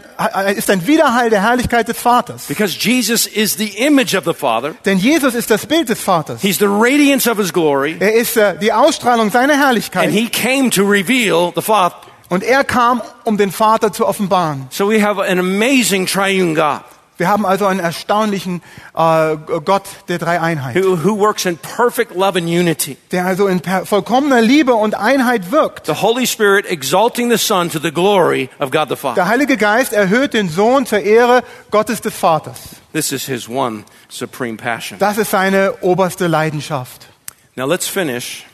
ist 0.56 0.69
ein 0.69 0.86
Widerhall 0.88 1.30
der 1.30 1.41
Herrlichkeit 1.41 1.88
des 1.88 1.97
Vaters. 1.97 2.45
Because 2.47 2.78
Jesus 2.78 3.28
is 3.28 3.56
the 3.56 3.67
image 3.86 4.15
of 4.15 4.25
the 4.25 4.34
Father. 4.34 4.75
Denn 4.86 4.97
Jesus 4.97 5.36
ist 5.36 5.49
das 5.49 5.65
Bild 5.65 5.89
des 5.89 6.02
Vaters. 6.02 6.41
He's 6.41 6.58
the 6.58 6.67
radiance 6.67 7.30
of 7.30 7.38
his 7.38 7.52
glory. 7.52 7.97
Er 7.99 8.13
ist 8.13 8.38
äh, 8.38 8.58
die 8.58 8.71
Ausstrahlung 8.71 9.32
seiner 9.32 9.54
And 9.54 9.63
Herrlichkeit. 9.63 10.10
he 10.10 10.30
came 10.30 10.69
to 10.69 10.84
reveal 10.84 11.52
the 11.56 11.62
Father. 11.62 11.95
Und 12.30 12.43
er 12.43 12.63
kam, 12.63 13.02
um 13.23 13.38
den 13.38 13.52
Vater 13.52 13.91
zu 13.91 14.06
offenbaren. 14.06 14.67
So 14.69 14.89
we 14.89 15.02
have 15.02 15.21
an 15.21 15.39
amazing 15.39 16.06
triune 16.06 16.54
God 16.54 16.82
Wir 17.19 17.27
haben 17.27 17.45
also 17.45 17.65
einen 17.65 17.82
erstaunlichen 17.82 18.62
äh, 18.95 19.36
Gott 19.65 19.84
der 20.08 20.19
Dreieinheit, 20.19 20.73
who, 20.73 21.03
who 21.03 21.19
works 21.19 21.45
in 21.45 21.58
perfect 21.58 22.15
love 22.15 22.39
and 22.39 22.47
unity. 22.47 22.95
der 23.12 23.25
also 23.25 23.47
in 23.47 23.62
vollkommener 23.62 24.41
Liebe 24.41 24.73
und 24.73 24.95
Einheit 24.95 25.51
wirkt. 25.51 25.88
The 25.88 26.01
Holy 26.01 26.25
Spirit 26.25 26.65
exalting 26.65 27.29
the 27.29 27.38
Son 27.38 27.69
to 27.69 27.79
the 27.79 27.91
glory 27.91 28.49
of 28.60 28.71
God 28.71 28.88
the 28.88 28.95
Father. 28.95 29.15
Der 29.15 29.27
Heilige 29.27 29.58
Geist 29.58 29.91
erhöht 29.91 30.34
den 30.34 30.47
Sohn 30.47 30.86
zur 30.86 30.99
Ehre 30.99 31.43
Gottes 31.71 31.99
des 31.99 32.13
Vaters. 32.13 32.58
This 32.93 33.12
is 33.12 33.25
his 33.25 33.49
one 33.49 33.84
supreme 34.08 34.55
passion. 34.55 34.97
Das 34.97 35.17
ist 35.17 35.32
seine 35.32 35.73
oberste 35.82 36.27
Leidenschaft. 36.27 37.08
Now 37.55 37.67
let's 37.67 37.88
finish. 37.88 38.45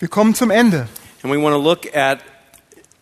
Wir 0.00 0.08
kommen 0.08 0.34
zum 0.34 0.50
Ende. 0.50 0.88
And 1.22 1.32
we 1.32 1.40
want 1.40 1.54
to 1.54 1.62
look 1.62 1.94
at, 1.94 2.18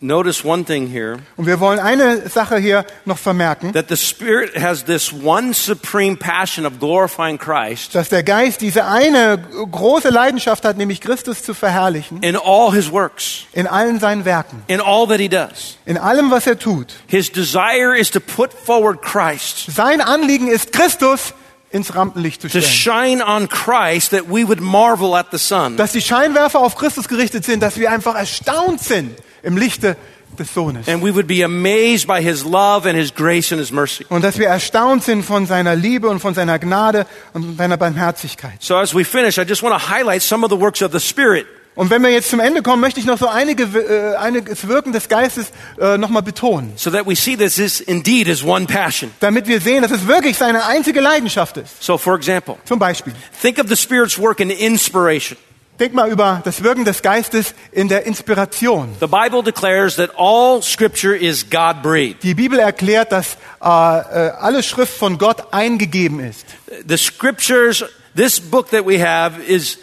notice 0.00 0.44
one 0.44 0.64
thing 0.64 0.86
here, 0.86 1.18
Und 1.36 1.46
wir 1.46 1.58
wollen 1.60 1.78
eine 1.80 2.28
Sache 2.28 2.58
hier 2.58 2.84
noch 3.04 3.18
vermerken, 3.18 3.72
that 3.72 3.86
the 3.88 3.96
Spirit 3.96 4.56
has 4.60 4.84
this 4.84 5.12
one 5.12 5.52
supreme 5.52 6.16
passion 6.16 6.64
of 6.64 6.78
glorifying 6.78 7.38
Christ 7.38 7.94
dass 7.94 8.08
der 8.08 8.22
Geist 8.22 8.60
diese 8.60 8.84
eine 8.84 9.38
große 9.38 10.10
Leidenschaft 10.10 10.64
hat, 10.64 10.76
nämlich 10.76 11.00
Christus 11.00 11.42
zu 11.42 11.52
verherrlichen 11.54 12.22
in 12.22 12.36
all 12.36 12.72
his 12.72 12.92
works, 12.92 13.46
in 13.52 13.66
allen 13.66 13.98
seinen 13.98 14.24
Werken, 14.24 14.62
in 14.68 14.80
all 14.80 15.06
that 15.08 15.18
he 15.18 15.28
does. 15.28 15.78
in 15.84 15.96
allem, 15.98 16.30
was 16.30 16.46
er 16.46 16.58
tut. 16.58 16.94
His 17.06 17.30
desire 17.32 17.96
is 17.98 18.10
to 18.10 18.20
put 18.20 18.52
forward 18.52 19.02
Christ, 19.02 19.66
Sein 19.74 20.00
Anliegen 20.00 20.48
ist, 20.48 20.72
Christus 20.72 21.34
ins 21.70 21.94
Rampenlicht 21.94 22.40
zu 22.40 22.48
to 22.48 22.60
stellen. 22.62 23.18
shine 23.20 23.26
on 23.26 23.48
Christ 23.48 24.12
that 24.12 24.24
we 24.30 24.46
would 24.46 24.60
marvel 24.60 25.14
at 25.14 25.26
the 25.32 25.38
Son. 25.38 25.76
Dass 25.76 25.92
die 25.92 26.00
Scheinwerfer 26.00 26.60
auf 26.60 26.76
Christus 26.76 27.08
gerichtet 27.08 27.44
sind, 27.44 27.62
dass 27.62 27.76
wir 27.76 27.90
einfach 27.90 28.14
erstaunt 28.14 28.80
sind 28.80 29.16
im 29.48 29.56
Lichte 29.56 29.96
des 30.38 30.52
Sohnes. 30.54 30.88
And 30.88 31.02
we 31.02 31.12
would 31.12 31.26
be 31.26 31.42
amazed 31.42 32.06
by 32.06 32.22
his 32.22 32.44
love 32.44 32.86
and 32.88 32.96
his 32.96 33.12
grace 33.12 33.50
and 33.50 33.60
his 33.60 33.72
mercy. 33.72 34.04
Und 34.08 34.22
dass 34.22 34.38
wir 34.38 34.46
erstaunt 34.46 35.02
sind 35.02 35.24
von 35.24 35.46
seiner 35.46 35.74
Liebe 35.74 36.08
und 36.08 36.20
von 36.20 36.34
seiner 36.34 36.58
Gnade 36.58 37.06
und 37.32 37.56
seiner 37.56 37.76
Barmherzigkeit. 37.76 38.62
So 38.62 38.76
as 38.76 38.94
we 38.94 39.04
finish, 39.04 39.38
I 39.38 39.42
just 39.42 39.62
want 39.62 39.74
to 39.74 39.90
highlight 39.90 40.22
some 40.22 40.44
of 40.44 40.50
the 40.50 40.60
works 40.60 40.82
of 40.82 40.92
the 40.92 41.00
Spirit. 41.00 41.46
Und 41.74 41.90
wenn 41.90 42.02
wir 42.02 42.10
jetzt 42.10 42.28
zum 42.30 42.40
Ende 42.40 42.60
kommen, 42.60 42.80
möchte 42.80 42.98
ich 42.98 43.06
noch 43.06 43.18
so 43.18 43.28
einige, 43.28 43.62
äh, 43.62 44.16
einiges 44.16 44.66
Wirken 44.66 44.92
des 44.92 45.08
Geistes 45.08 45.52
äh, 45.80 45.96
nochmal 45.96 46.22
betonen. 46.22 46.72
so 46.74 46.90
that 46.90 47.06
we 47.06 47.14
see 47.14 47.36
this 47.36 47.58
is 47.58 47.80
indeed 47.80 48.26
is 48.26 48.42
one 48.42 48.66
passion. 48.66 49.12
Damit 49.20 49.46
wir 49.46 49.60
sehen, 49.60 49.82
dass 49.82 49.92
es 49.92 50.06
wirklich 50.06 50.36
seine 50.36 50.66
einzige 50.66 51.00
Leidenschaft 51.00 51.56
ist. 51.56 51.82
So, 51.82 51.96
for 51.96 52.16
example, 52.16 52.56
Zum 52.64 52.78
Beispiel, 52.78 53.14
think 53.40 53.58
of 53.58 53.68
the 53.68 53.76
Spirit's 53.76 54.18
work 54.18 54.40
in 54.40 54.50
inspiration. 54.50 55.38
Denk 55.78 55.94
mal 55.94 56.10
über 56.10 56.40
das 56.44 56.62
Wirken 56.62 56.84
des 56.84 57.02
Geistes 57.02 57.54
in 57.72 57.88
der 57.88 58.06
Inspiration. 58.06 58.96
The 59.00 59.06
Bible 59.06 59.42
declares 59.42 59.96
that 59.96 60.10
all 60.16 60.62
Scripture 60.62 61.16
is 61.16 61.48
God 61.48 61.82
breathed. 61.82 62.22
Die 62.22 62.34
Bibel 62.34 62.58
erklärt, 62.58 63.12
dass 63.12 63.36
äh, 63.62 63.66
äh, 63.66 64.30
alle 64.38 64.62
Schrift 64.62 64.94
von 64.96 65.18
Gott 65.18 65.52
eingegeben 65.52 66.20
ist. 66.20 66.46
The 66.86 66.96
Scriptures, 66.96 67.84
this 68.16 68.40
book 68.40 68.70
that 68.70 68.86
we 68.86 68.98
have, 68.98 69.40
is 69.42 69.78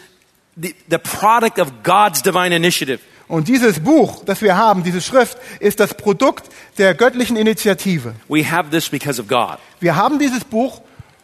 the, 0.55 0.75
the 0.89 0.97
product 0.97 1.59
of 1.59 1.71
God's 1.83 2.21
divine 2.21 2.53
initiative. 2.53 2.99
Und 3.27 3.47
dieses 3.47 3.79
Buch, 3.79 4.23
das 4.23 4.41
wir 4.41 4.55
haben, 4.55 4.83
diese 4.83 5.01
Schrift, 5.01 5.37
ist 5.59 5.79
das 5.79 5.95
Produkt 5.95 6.45
der 6.77 6.93
göttlichen 6.93 7.37
Initiative. 7.37 8.13
We 8.27 8.49
have 8.49 8.69
this 8.69 8.89
because 8.89 9.19
of 9.19 9.27
God. 9.27 9.57
Wir 9.79 9.95
haben 9.95 10.19
dieses 10.19 10.43
Buch, 10.43 10.81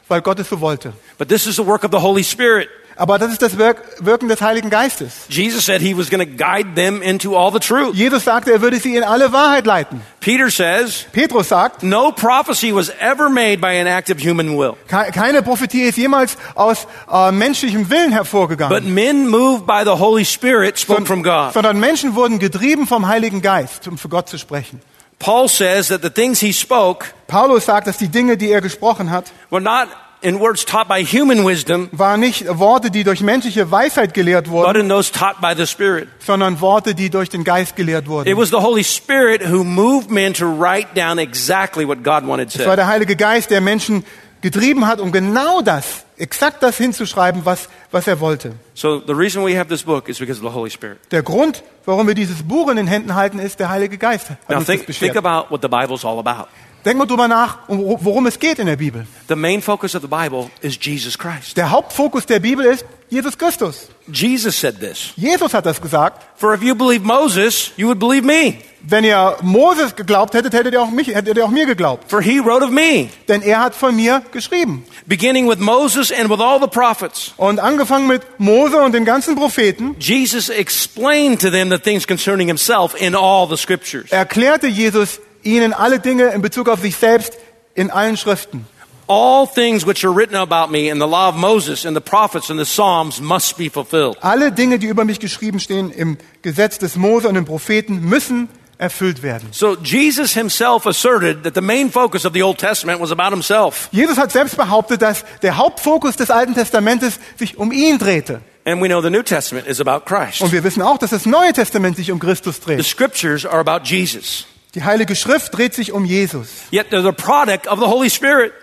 weil 0.07 0.21
Gott 0.21 0.39
es 0.39 0.49
so 0.49 0.59
wollte. 0.61 0.93
But 1.19 1.29
this 1.29 1.45
is 1.45 1.57
the 1.57 1.65
work 1.65 1.83
of 1.83 1.91
the 1.91 1.99
Holy 1.99 2.23
Spirit. 2.23 2.69
Aber 2.95 3.17
das 3.17 3.31
ist 3.31 3.41
das 3.41 3.57
Wirk 3.57 3.81
Wirken 3.99 4.27
des 4.27 4.41
Heiligen 4.41 4.69
Geistes. 4.69 5.25
Jesus 5.29 5.65
said 5.65 5.81
he 5.81 5.97
was 5.97 6.09
going 6.09 6.19
to 6.19 6.35
guide 6.43 6.75
them 6.75 7.01
into 7.01 7.35
all 7.35 7.51
the 7.51 7.59
truth. 7.59 7.95
Jesus 7.95 8.25
sagte, 8.25 8.51
er 8.51 8.61
würde 8.61 8.77
sie 8.79 8.95
in 8.95 9.03
alle 9.03 9.31
Wahrheit 9.31 9.65
leiten. 9.65 10.01
Peter 10.19 10.51
says, 10.51 11.05
Petrus 11.11 11.49
sagt, 11.49 11.81
no 11.83 12.11
prophecy 12.11 12.71
was 12.75 12.89
ever 12.99 13.29
made 13.29 13.57
by 13.59 13.79
an 13.79 13.87
act 13.87 14.11
of 14.11 14.19
human 14.19 14.57
will, 14.57 14.75
ke- 14.87 15.11
keine 15.11 15.41
Prophetie 15.41 15.83
ist 15.83 15.97
jemals 15.97 16.37
aus 16.53 16.85
äh, 17.11 17.31
menschlichem 17.31 17.89
Willen 17.89 18.09
but 18.09 18.17
hervorgegangen, 18.19 18.93
men 18.93 19.27
moved 19.29 19.65
by 19.65 19.81
the 19.83 19.97
Holy 19.97 20.23
Spirit 20.25 20.77
spoke 20.77 21.05
from 21.07 21.23
God. 21.23 21.53
sondern 21.53 21.79
Menschen 21.79 22.13
wurden 22.13 22.37
getrieben 22.37 22.85
vom 22.85 23.07
Heiligen 23.07 23.41
Geist, 23.41 23.87
um 23.87 23.97
für 23.97 24.09
Gott 24.09 24.29
zu 24.29 24.37
sprechen. 24.37 24.79
Paul 25.17 25.47
says 25.47 25.87
that 25.87 26.01
the 26.03 26.09
things 26.09 26.39
he 26.39 26.51
spoke 26.53 27.05
Paulus 27.27 27.65
sagt, 27.65 27.87
dass 27.87 27.97
die 27.97 28.09
Dinge, 28.09 28.37
die 28.37 28.51
er 28.51 28.61
gesprochen 28.61 29.09
hat, 29.09 29.31
were 29.49 29.61
not 29.61 29.87
in 30.21 30.39
words 30.39 30.65
taught 30.65 30.87
by 30.87 31.03
human 31.03 31.45
wisdom, 31.45 31.89
waren 31.91 32.19
nicht 32.19 32.45
Worte, 32.59 32.91
die 32.91 33.03
durch 33.03 33.21
menschliche 33.21 33.71
Weisheit 33.71 34.13
gelehrt 34.13 34.45
but 34.45 34.53
wurden, 34.53 34.81
in 34.81 34.89
those 34.89 35.11
taught 35.11 35.41
by 35.41 35.53
the 35.55 35.65
Spirit. 35.65 36.07
sondern 36.19 36.61
Worte, 36.61 36.93
die 36.95 37.09
durch 37.09 37.29
den 37.29 37.43
Geist 37.43 37.75
gelehrt 37.75 38.03
It 38.05 38.09
wurden. 38.09 38.37
was 38.37 38.49
the 38.49 38.57
Holy 38.61 38.83
Spirit 38.83 39.41
who 39.49 39.63
moved 39.63 40.11
men 40.11 40.33
to 40.33 40.45
write 40.45 40.89
down 40.95 41.17
exactly 41.17 41.87
what 41.87 42.03
God 42.03 42.27
wanted 42.27 42.49
Es 42.49 42.59
war 42.59 42.65
said. 42.65 42.77
der 42.77 42.87
Heilige 42.87 43.15
Geist, 43.15 43.49
der 43.49 43.61
Menschen 43.61 44.03
getrieben 44.41 44.87
hat, 44.87 44.99
um 44.99 45.11
genau 45.11 45.61
das, 45.61 46.03
exakt 46.17 46.63
das 46.63 46.77
hinzuschreiben, 46.77 47.45
was, 47.45 47.69
was 47.91 48.07
er 48.07 48.19
wollte. 48.19 48.53
So 48.73 48.99
the 48.99 49.13
reason 49.13 49.43
we 49.45 49.57
have 49.57 49.69
this 49.69 49.83
book 49.83 50.07
is 50.09 50.17
because 50.19 50.39
of 50.43 50.47
the 50.51 50.55
Holy 50.55 50.69
Spirit. 50.69 50.97
Der 51.11 51.21
Grund, 51.23 51.63
warum 51.85 52.07
wir 52.07 52.15
dieses 52.15 52.43
Buch 52.43 52.69
in 52.69 52.77
den 52.77 52.87
Händen 52.87 53.13
halten, 53.15 53.39
ist 53.39 53.59
der 53.59 53.69
Heilige 53.69 53.97
Geist. 53.97 54.29
Now 54.49 54.61
think, 54.61 54.85
think 54.87 55.15
about 55.15 55.51
what 55.51 55.61
the 55.61 55.67
Bible's 55.67 56.03
all 56.05 56.19
about. 56.19 56.47
Denk 56.83 56.97
mal 56.97 57.05
drüber 57.05 57.27
nach, 57.27 57.69
um- 57.69 57.97
worum 58.01 58.25
es 58.25 58.39
geht 58.39 58.57
in 58.59 58.65
der 58.65 58.75
Bibel. 58.75 59.05
The 59.27 59.35
main 59.35 59.61
focus 59.61 59.93
of 59.95 60.01
the 60.01 60.07
Bible 60.07 60.49
is 60.61 60.77
Jesus 60.81 61.17
Christ. 61.17 61.55
Der 61.57 61.69
Hauptfokus 61.69 62.25
der 62.25 62.39
Bibel 62.39 62.65
ist 62.65 62.85
Jesus 63.09 63.37
Christus. 63.37 63.89
Jesus 64.11 64.59
said 64.59 64.79
this. 64.79 65.11
Jesus 65.15 65.53
hat 65.53 65.65
das 65.65 65.79
gesagt. 65.79 66.23
For 66.37 66.53
if 66.55 66.63
you 66.63 66.73
believe 66.73 67.05
Moses, 67.05 67.71
you 67.77 67.87
would 67.87 67.99
believe 67.99 68.25
me. 68.25 68.55
Wenn 68.83 69.03
ihr 69.03 69.37
Moses 69.43 69.95
geglaubt 69.95 70.33
hättet, 70.33 70.53
hättet 70.53 70.73
ihr 70.73 70.81
auch, 70.81 70.89
mich, 70.89 71.07
hättet 71.09 71.37
ihr 71.37 71.45
auch 71.45 71.51
mir 71.51 71.67
geglaubt. 71.67 72.09
For 72.09 72.19
he 72.19 72.39
wrote 72.39 72.63
of 72.65 72.71
me, 72.71 73.09
Denn 73.27 73.43
er 73.43 73.59
hat 73.59 73.75
von 73.75 73.95
mir 73.95 74.23
geschrieben. 74.31 74.83
beginning 75.05 75.47
with 75.47 75.59
Moses 75.59 76.11
and 76.11 76.31
with 76.31 76.39
all 76.39 76.59
the 76.59 76.67
prophets. 76.67 77.33
Und 77.37 77.59
angefangen 77.59 78.07
mit 78.07 78.23
Mose 78.39 78.81
und 78.81 78.93
den 78.93 79.05
ganzen 79.05 79.35
Propheten 79.35 79.95
Jesus 79.99 80.49
explained 80.49 81.39
to 81.41 81.51
them 81.51 81.69
the 81.69 81.77
things 81.77 82.07
concerning 82.07 82.47
himself 82.47 82.99
in 82.99 83.13
all 83.13 83.47
the 83.47 83.55
scriptures. 83.57 84.09
erklärte 84.11 84.65
Jesus 84.65 85.19
ihnen 85.43 85.73
alle 85.73 85.99
Dinge 85.99 86.25
in 86.29 86.41
Bezug 86.41 86.69
auf 86.69 86.81
sich 86.81 86.95
selbst 86.95 87.33
in 87.75 87.91
allen 87.91 88.17
Schriften. 88.17 88.65
All 89.07 89.45
things 89.45 89.85
which 89.85 90.05
are 90.05 90.15
written 90.15 90.35
about 90.35 90.71
me 90.71 90.87
in 90.89 90.99
the 90.99 91.05
law 91.07 91.27
of 91.27 91.35
Moses 91.35 91.85
and 91.85 91.97
the 91.97 92.01
prophets 92.01 92.49
and 92.49 92.57
the 92.57 92.65
Psalms 92.65 93.19
must 93.19 93.57
be 93.57 93.69
fulfilled. 93.69 94.17
Alle 94.21 94.51
Dinge, 94.51 94.79
die 94.79 94.87
über 94.87 95.03
mich 95.03 95.19
geschrieben 95.19 95.59
stehen 95.59 95.91
im 95.91 96.17
Gesetz 96.41 96.77
des 96.77 96.95
Mose 96.95 97.27
und 97.27 97.35
den 97.35 97.43
Propheten, 97.45 97.99
müssen 98.07 98.47
erfüllt 98.77 99.21
werden. 99.21 99.49
So 99.51 99.75
Jesus 99.83 100.33
himself 100.33 100.87
asserted 100.87 101.43
that 101.43 101.55
the 101.55 101.61
main 101.61 101.91
focus 101.91 102.25
of 102.25 102.33
the 102.33 102.41
Old 102.41 102.57
Testament 102.57 102.99
was 103.01 103.11
about 103.11 103.31
himself. 103.31 103.89
Jesus 103.91 104.17
hat 104.17 104.31
selbst 104.31 104.55
behauptet, 104.57 105.01
dass 105.01 105.23
der 105.41 105.57
Hauptfokus 105.57 106.15
des 106.15 106.31
Alten 106.31 106.55
Testamentes 106.55 107.19
sich 107.37 107.57
um 107.57 107.71
ihn 107.71 107.97
drehte. 107.99 108.41
And 108.63 108.81
we 108.81 108.87
know 108.87 109.01
the 109.01 109.09
New 109.09 109.23
Testament 109.23 109.67
is 109.67 109.81
about 109.81 110.05
Christ. 110.05 110.41
Und 110.41 110.51
wir 110.51 110.63
wissen 110.63 110.81
auch, 110.81 110.97
dass 110.97 111.09
das 111.09 111.25
Neue 111.25 111.51
Testament 111.53 111.97
sich 111.97 112.11
um 112.11 112.19
Christus 112.19 112.57
The 112.57 112.75
dreht. 112.77 112.85
scriptures 112.85 113.45
are 113.45 113.59
about 113.59 113.83
Jesus. 113.85 114.45
Die 114.73 114.83
Heilige 114.83 115.15
Schrift 115.15 115.55
dreht 115.55 115.73
sich 115.73 115.91
um 115.91 116.05
Jesus. 116.05 116.47
Yet 116.71 116.91
they're 116.91 117.03
the 117.03 117.11
product 117.11 117.67
of 117.67 117.79
the 117.79 117.85
Holy 117.85 118.09
Spirit. 118.09 118.53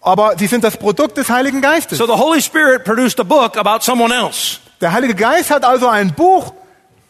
Aber 0.00 0.36
sie 0.38 0.46
sind 0.46 0.64
das 0.64 0.76
Produkt 0.76 1.16
des 1.16 1.30
Heiligen 1.30 1.60
Geistes. 1.60 1.98
So 1.98 2.06
the 2.06 2.12
Holy 2.12 2.40
Spirit 2.42 2.84
produced 2.84 3.20
a 3.20 3.24
book 3.24 3.56
about 3.56 3.82
someone 3.82 4.14
else, 4.14 4.58
Der 4.80 4.92
Heilige 4.92 5.14
Geist 5.14 5.50
hat 5.50 5.64
also 5.64 5.88
ein 5.88 6.12
Buch 6.12 6.52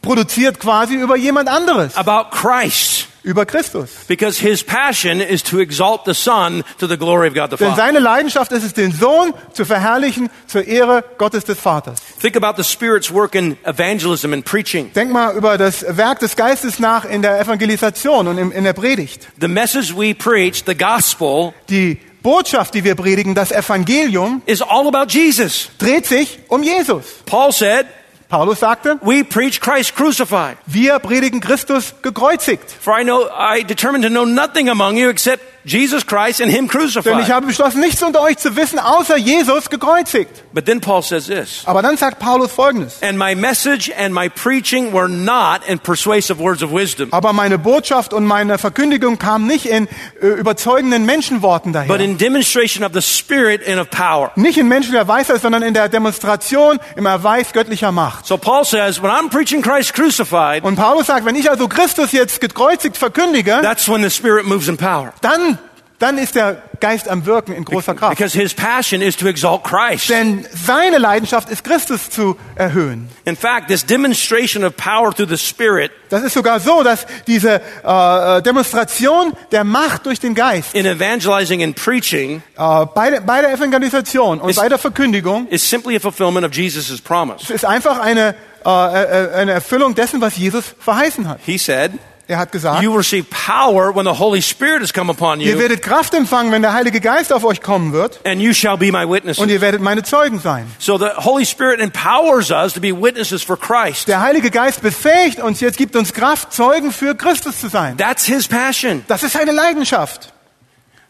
produziert 0.02 0.60
quasi 0.60 0.94
über 0.94 1.16
jemand 1.16 1.48
anderes, 1.48 1.96
about 1.96 2.30
Christ. 2.30 3.05
Über 3.26 3.44
Christus. 3.44 3.90
Because 4.06 4.38
his 4.40 4.62
passion 4.62 5.20
is 5.20 5.42
to 5.42 5.58
exalt 5.58 6.04
the 6.06 6.14
Son 6.14 6.62
to 6.78 6.86
the 6.86 6.96
glory 6.96 7.28
of 7.28 7.34
God 7.34 7.50
the 7.50 7.56
Denn 7.56 7.70
Father. 7.70 7.82
seine 7.82 7.98
Leidenschaft 7.98 8.52
ist 8.52 8.62
es, 8.64 8.72
den 8.72 8.92
Sohn 8.92 9.34
zu 9.52 9.64
verherrlichen 9.64 10.30
zur 10.46 10.64
Ehre 10.66 11.02
Gottes 11.18 11.44
des 11.44 11.58
Vaters. 11.58 11.98
Think 12.20 12.36
about 12.36 12.56
the 12.56 12.64
Spirit's 12.64 13.12
work 13.12 13.34
in 13.34 13.56
evangelism 13.64 14.32
and 14.32 14.44
preaching. 14.44 14.92
Denk 14.94 15.10
mal 15.10 15.36
über 15.36 15.58
das 15.58 15.84
Werk 15.96 16.20
des 16.20 16.36
Geistes 16.36 16.78
nach 16.78 17.04
in 17.04 17.20
der 17.22 17.40
Evangelisation 17.40 18.28
und 18.28 18.38
in 18.38 18.64
der 18.64 18.72
Predigt. 18.72 19.26
The 19.40 19.48
message 19.48 19.92
we 19.96 20.14
preach, 20.14 20.62
the 20.64 20.76
gospel, 20.76 21.52
Die 21.68 21.98
Botschaft, 22.22 22.74
die 22.74 22.84
wir 22.84 22.94
predigen, 22.94 23.34
das 23.34 23.50
Evangelium, 23.52 24.42
is 24.46 24.62
all 24.62 24.86
about 24.86 25.06
Jesus. 25.10 25.68
dreht 25.78 26.06
sich 26.06 26.38
um 26.48 26.62
Jesus. 26.62 27.04
Paul 27.26 27.52
said, 27.52 27.86
Paulus 28.28 28.58
sagte, 28.60 28.98
We 29.02 29.22
preach 29.22 29.60
Christ 29.60 29.94
crucified. 29.94 30.56
wir 30.66 30.98
predigen 30.98 31.40
Christus 31.40 31.94
gekreuzigt. 32.02 32.70
For 32.70 32.98
I 32.98 33.04
know 33.04 33.28
I 33.30 33.62
determined 33.62 34.04
to 34.04 34.10
know 34.10 34.24
nothing 34.24 34.68
among 34.68 34.96
you 34.96 35.08
except 35.08 35.42
Jesus 35.66 36.06
Christ 36.06 36.40
and 36.40 36.50
Him 36.50 36.68
Denn 36.68 36.80
ich 36.86 36.92
crucified. 36.94 37.28
habe 37.28 37.46
beschlossen, 37.46 37.80
nichts 37.80 38.02
unter 38.02 38.22
euch 38.22 38.38
zu 38.38 38.54
wissen, 38.56 38.78
außer 38.78 39.16
Jesus 39.16 39.68
gekreuzigt. 39.68 40.30
But 40.52 40.64
then 40.64 40.80
Paul 40.80 41.02
says 41.02 41.26
this. 41.26 41.62
Aber 41.66 41.82
dann 41.82 41.96
sagt 41.96 42.20
Paulus 42.20 42.52
Folgendes. 42.52 43.02
And 43.02 43.18
my 43.18 43.34
message 43.34 43.90
and 43.98 44.14
my 44.14 44.28
preaching 44.28 44.92
were 44.92 45.08
not 45.08 45.60
in 45.66 45.78
persuasive 45.80 46.38
words 46.38 46.62
of 46.62 46.70
wisdom, 46.72 47.08
Aber 47.10 47.32
meine 47.32 47.58
Botschaft 47.58 48.12
und 48.12 48.24
meine 48.24 48.58
Verkündigung 48.58 49.18
kamen 49.18 49.46
nicht 49.46 49.66
in 49.66 49.88
äh, 50.22 50.26
überzeugenden 50.28 51.04
Menschenworten 51.04 51.72
but 51.72 51.88
daher. 51.88 52.00
in 52.00 52.16
demonstration 52.16 52.84
of 52.84 52.92
the 52.94 53.02
Spirit 53.02 53.66
and 53.66 53.80
of 53.80 53.90
power. 53.90 54.30
Nicht 54.36 54.58
in 54.58 54.68
menschlicher 54.68 55.08
Weisheit, 55.08 55.40
sondern 55.42 55.62
in 55.62 55.74
der 55.74 55.88
Demonstration, 55.88 56.78
im 56.94 57.06
Erweis 57.06 57.52
göttlicher 57.52 57.90
Macht. 57.90 58.26
So 58.26 58.36
Paul 58.38 58.64
says, 58.64 59.02
when 59.02 59.10
I'm 59.10 59.30
preaching 59.30 59.62
Christ 59.62 59.94
crucified, 59.94 60.62
Und 60.64 60.76
Paulus 60.76 61.06
sagt, 61.08 61.24
wenn 61.26 61.34
ich 61.34 61.50
also 61.50 61.66
Christus 61.66 62.12
jetzt 62.12 62.40
gekreuzigt 62.40 62.96
verkündige, 62.96 63.58
that's 63.62 63.88
when 63.88 64.02
the 64.02 64.10
Spirit 64.10 64.46
moves 64.46 64.68
in 64.68 64.76
power. 64.76 65.12
dann, 65.22 65.55
dann 65.98 66.18
ist 66.18 66.34
der 66.34 66.62
Geist 66.80 67.08
am 67.08 67.24
Wirken 67.24 67.52
in 67.54 67.64
großer 67.64 67.94
Kraft. 67.94 68.16
Because 68.18 68.38
his 68.38 68.52
passion 68.52 69.00
is 69.00 69.16
to 69.16 69.26
exalt 69.26 69.64
Christ. 69.64 70.10
Denn 70.10 70.46
seine 70.52 70.98
Leidenschaft 70.98 71.48
ist, 71.50 71.64
Christus 71.64 72.10
zu 72.10 72.36
erhöhen. 72.54 73.08
In 73.24 73.36
fact, 73.36 73.68
this 73.68 73.84
demonstration 73.84 74.62
of 74.64 74.76
power 74.76 75.14
through 75.14 75.28
the 75.28 75.38
Spirit 75.38 75.90
Das 76.10 76.22
ist 76.22 76.34
sogar 76.34 76.60
so, 76.60 76.82
dass 76.82 77.06
diese 77.26 77.60
äh, 77.82 78.42
Demonstration 78.42 79.32
der 79.52 79.64
Macht 79.64 80.06
durch 80.06 80.20
den 80.20 80.34
Geist 80.34 80.74
in 80.74 80.86
evangelizing 80.86 81.62
and 81.62 81.74
preaching 81.76 82.42
äh, 82.58 82.86
bei, 82.94 83.10
der, 83.10 83.20
bei 83.22 83.40
der 83.40 83.52
Evangelisation 83.52 84.40
und 84.40 84.50
Ist- 84.50 84.56
bei 84.60 84.68
der 84.68 84.78
Verkündigung 84.78 85.48
is 85.48 85.68
simply 85.68 85.96
a 85.96 86.00
fulfillment 86.00 86.46
of 86.46 86.52
Jesus' 86.52 87.00
promise. 87.00 87.52
ist 87.52 87.64
einfach 87.64 87.98
eine, 87.98 88.34
äh, 88.64 88.68
äh, 88.68 89.32
eine 89.34 89.52
Erfüllung 89.52 89.94
dessen, 89.94 90.20
was 90.20 90.36
Jesus 90.36 90.64
verheißen 90.78 91.26
hat. 91.28 91.40
He 91.44 91.56
said, 91.58 91.92
Er 92.28 92.38
hat 92.38 92.50
gesagt, 92.50 92.82
You 92.82 92.92
receive 92.96 93.24
power 93.30 93.94
when 93.94 94.04
the 94.04 94.18
Holy 94.18 94.42
Spirit 94.42 94.82
has 94.82 94.92
come 94.92 95.12
upon 95.12 95.40
ihr 95.40 95.52
you, 95.52 95.58
werdet 95.60 95.80
Kraft 95.80 96.12
empfangen, 96.12 96.50
wenn 96.50 96.62
der 96.62 96.72
Heilige 96.72 97.00
Geist 97.00 97.32
auf 97.32 97.44
euch 97.44 97.60
kommen 97.62 97.92
wird 97.92 98.18
and 98.26 98.40
you 98.40 98.52
shall 98.52 98.76
be 98.76 98.90
my 98.90 99.08
witnesses. 99.08 99.40
und 99.40 99.48
ihr 99.48 99.60
werdet 99.60 99.80
meine 99.80 100.02
Zeugen 100.02 100.40
sein. 100.40 100.66
So 100.78 100.98
the 100.98 101.10
Holy 101.18 101.46
Spirit 101.46 101.78
empowers 101.80 102.50
us 102.50 102.72
to 102.72 102.80
be 102.80 102.92
witnesses 102.92 103.44
for 103.44 103.56
Christ. 103.56 104.08
Der 104.08 104.20
Heilige 104.20 104.50
Geist 104.50 104.82
befähigt 104.82 105.38
uns 105.40 105.60
jetzt, 105.60 105.78
gibt 105.78 105.94
uns 105.94 106.12
Kraft, 106.12 106.52
Zeugen 106.52 106.90
für 106.90 107.14
Christus 107.14 107.60
zu 107.60 107.68
sein. 107.68 107.96
That's 107.96 108.24
his 108.24 108.48
passion. 108.48 109.04
Das 109.06 109.22
ist 109.22 109.32
seine 109.34 109.52
Leidenschaft. 109.52 110.32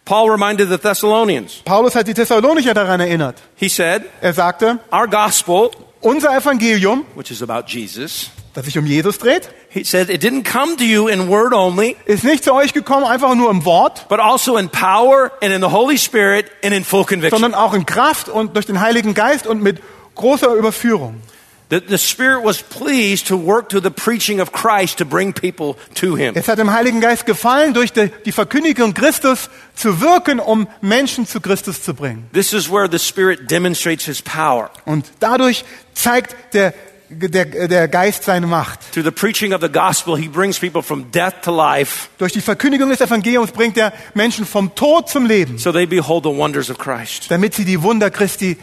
Paul 0.04 0.30
reminded 0.30 0.68
the 0.68 0.78
Thessalonians. 0.78 1.62
Paulus 1.64 1.94
hat 1.96 2.06
die 2.06 2.14
Thessalonicher 2.14 2.74
daran 2.74 3.00
erinnert. 3.00 3.36
He 3.56 3.68
said, 3.68 4.02
Er 4.20 4.34
sagte, 4.34 4.78
Our 4.92 5.08
gospel, 5.08 5.70
unser 6.00 6.36
Evangelium, 6.36 7.06
which 7.16 7.30
is 7.30 7.42
about 7.42 7.64
Jesus, 7.66 8.30
das 8.54 8.66
sich 8.66 8.78
um 8.78 8.86
Jesus 8.86 9.18
dreht, 9.18 9.48
he 9.76 9.84
said, 9.84 10.08
it 10.08 10.22
didn't 10.22 10.44
come 10.44 10.76
to 10.76 10.84
you 10.84 11.08
in 11.08 11.28
word 11.28 11.52
only, 11.52 11.96
ist 12.06 12.24
nicht 12.24 12.44
zu 12.44 12.54
euch 12.54 12.72
gekommen 12.72 13.04
einfach 13.04 13.34
nur 13.34 13.50
im 13.50 13.64
Wort, 13.64 14.08
but 14.08 14.20
also 14.20 14.56
in 14.56 14.70
power 14.70 15.30
and 15.42 15.52
in 15.52 15.60
the 15.60 15.70
Holy 15.70 15.98
Spirit 15.98 16.50
and 16.64 16.72
in 16.72 16.82
full 16.82 17.04
conviction. 17.04 17.38
sondern 17.38 17.54
auch 17.54 17.74
in 17.74 17.84
Kraft 17.84 18.28
und 18.28 18.56
durch 18.56 18.64
den 18.64 18.80
Heiligen 18.80 19.12
Geist 19.12 19.46
und 19.46 19.62
mit 19.62 19.82
großer 20.14 20.54
Überführung. 20.54 21.20
The, 21.68 21.80
the 21.86 21.98
Spirit 21.98 22.44
was 22.44 22.62
pleased 22.62 23.26
to 23.26 23.36
work 23.36 23.68
through 23.68 23.82
the 23.82 23.90
preaching 23.90 24.40
of 24.40 24.52
Christ 24.52 24.98
to 24.98 25.04
bring 25.04 25.32
people 25.32 25.74
to 25.96 26.16
Him. 26.16 26.34
Es 26.36 26.46
hat 26.46 26.58
dem 26.58 26.72
Heiligen 26.72 27.00
Geist 27.00 27.26
gefallen, 27.26 27.74
durch 27.74 27.92
die, 27.92 28.10
die 28.24 28.32
Verkündigung 28.32 28.94
Christus 28.94 29.50
zu 29.74 30.00
wirken, 30.00 30.38
um 30.38 30.68
Menschen 30.80 31.26
zu 31.26 31.40
Christus 31.40 31.82
zu 31.82 31.92
bringen. 31.92 32.30
This 32.32 32.52
is 32.52 32.70
where 32.70 32.88
the 32.90 33.00
Spirit 33.00 33.50
demonstrates 33.50 34.04
His 34.06 34.22
power. 34.22 34.70
Und 34.84 35.06
dadurch 35.18 35.64
zeigt 35.92 36.54
der, 36.54 36.72
der, 37.08 37.68
der 37.68 37.88
Geist 37.88 38.24
seine 38.24 38.46
Macht. 38.46 38.80
Through 38.92 39.04
the 39.04 39.10
preaching 39.10 39.52
of 39.52 39.60
the 39.60 39.68
gospel, 39.68 40.16
He 40.16 40.28
brings 40.28 40.58
people 40.58 40.82
from 40.82 41.10
death 41.10 41.42
to 41.42 41.54
life 41.54 42.08
Durch 42.18 42.32
die 42.32 42.40
Verkündigung 42.40 42.88
des 42.90 43.00
Evangeliums 43.00 43.52
bringt 43.52 43.76
er 43.76 43.92
Menschen 44.14 44.44
vom 44.46 44.74
Tod 44.74 45.08
zum 45.08 45.26
Leben, 45.26 45.58
so 45.58 45.72
they 45.72 45.86
behold 45.86 46.24
the 46.24 46.30
wonders 46.30 46.70
of 46.70 46.78
Christ. 46.78 47.30
damit 47.30 47.54
sie 47.54 47.64
die 47.64 47.82
Wunder 47.82 48.10
Christi 48.10 48.56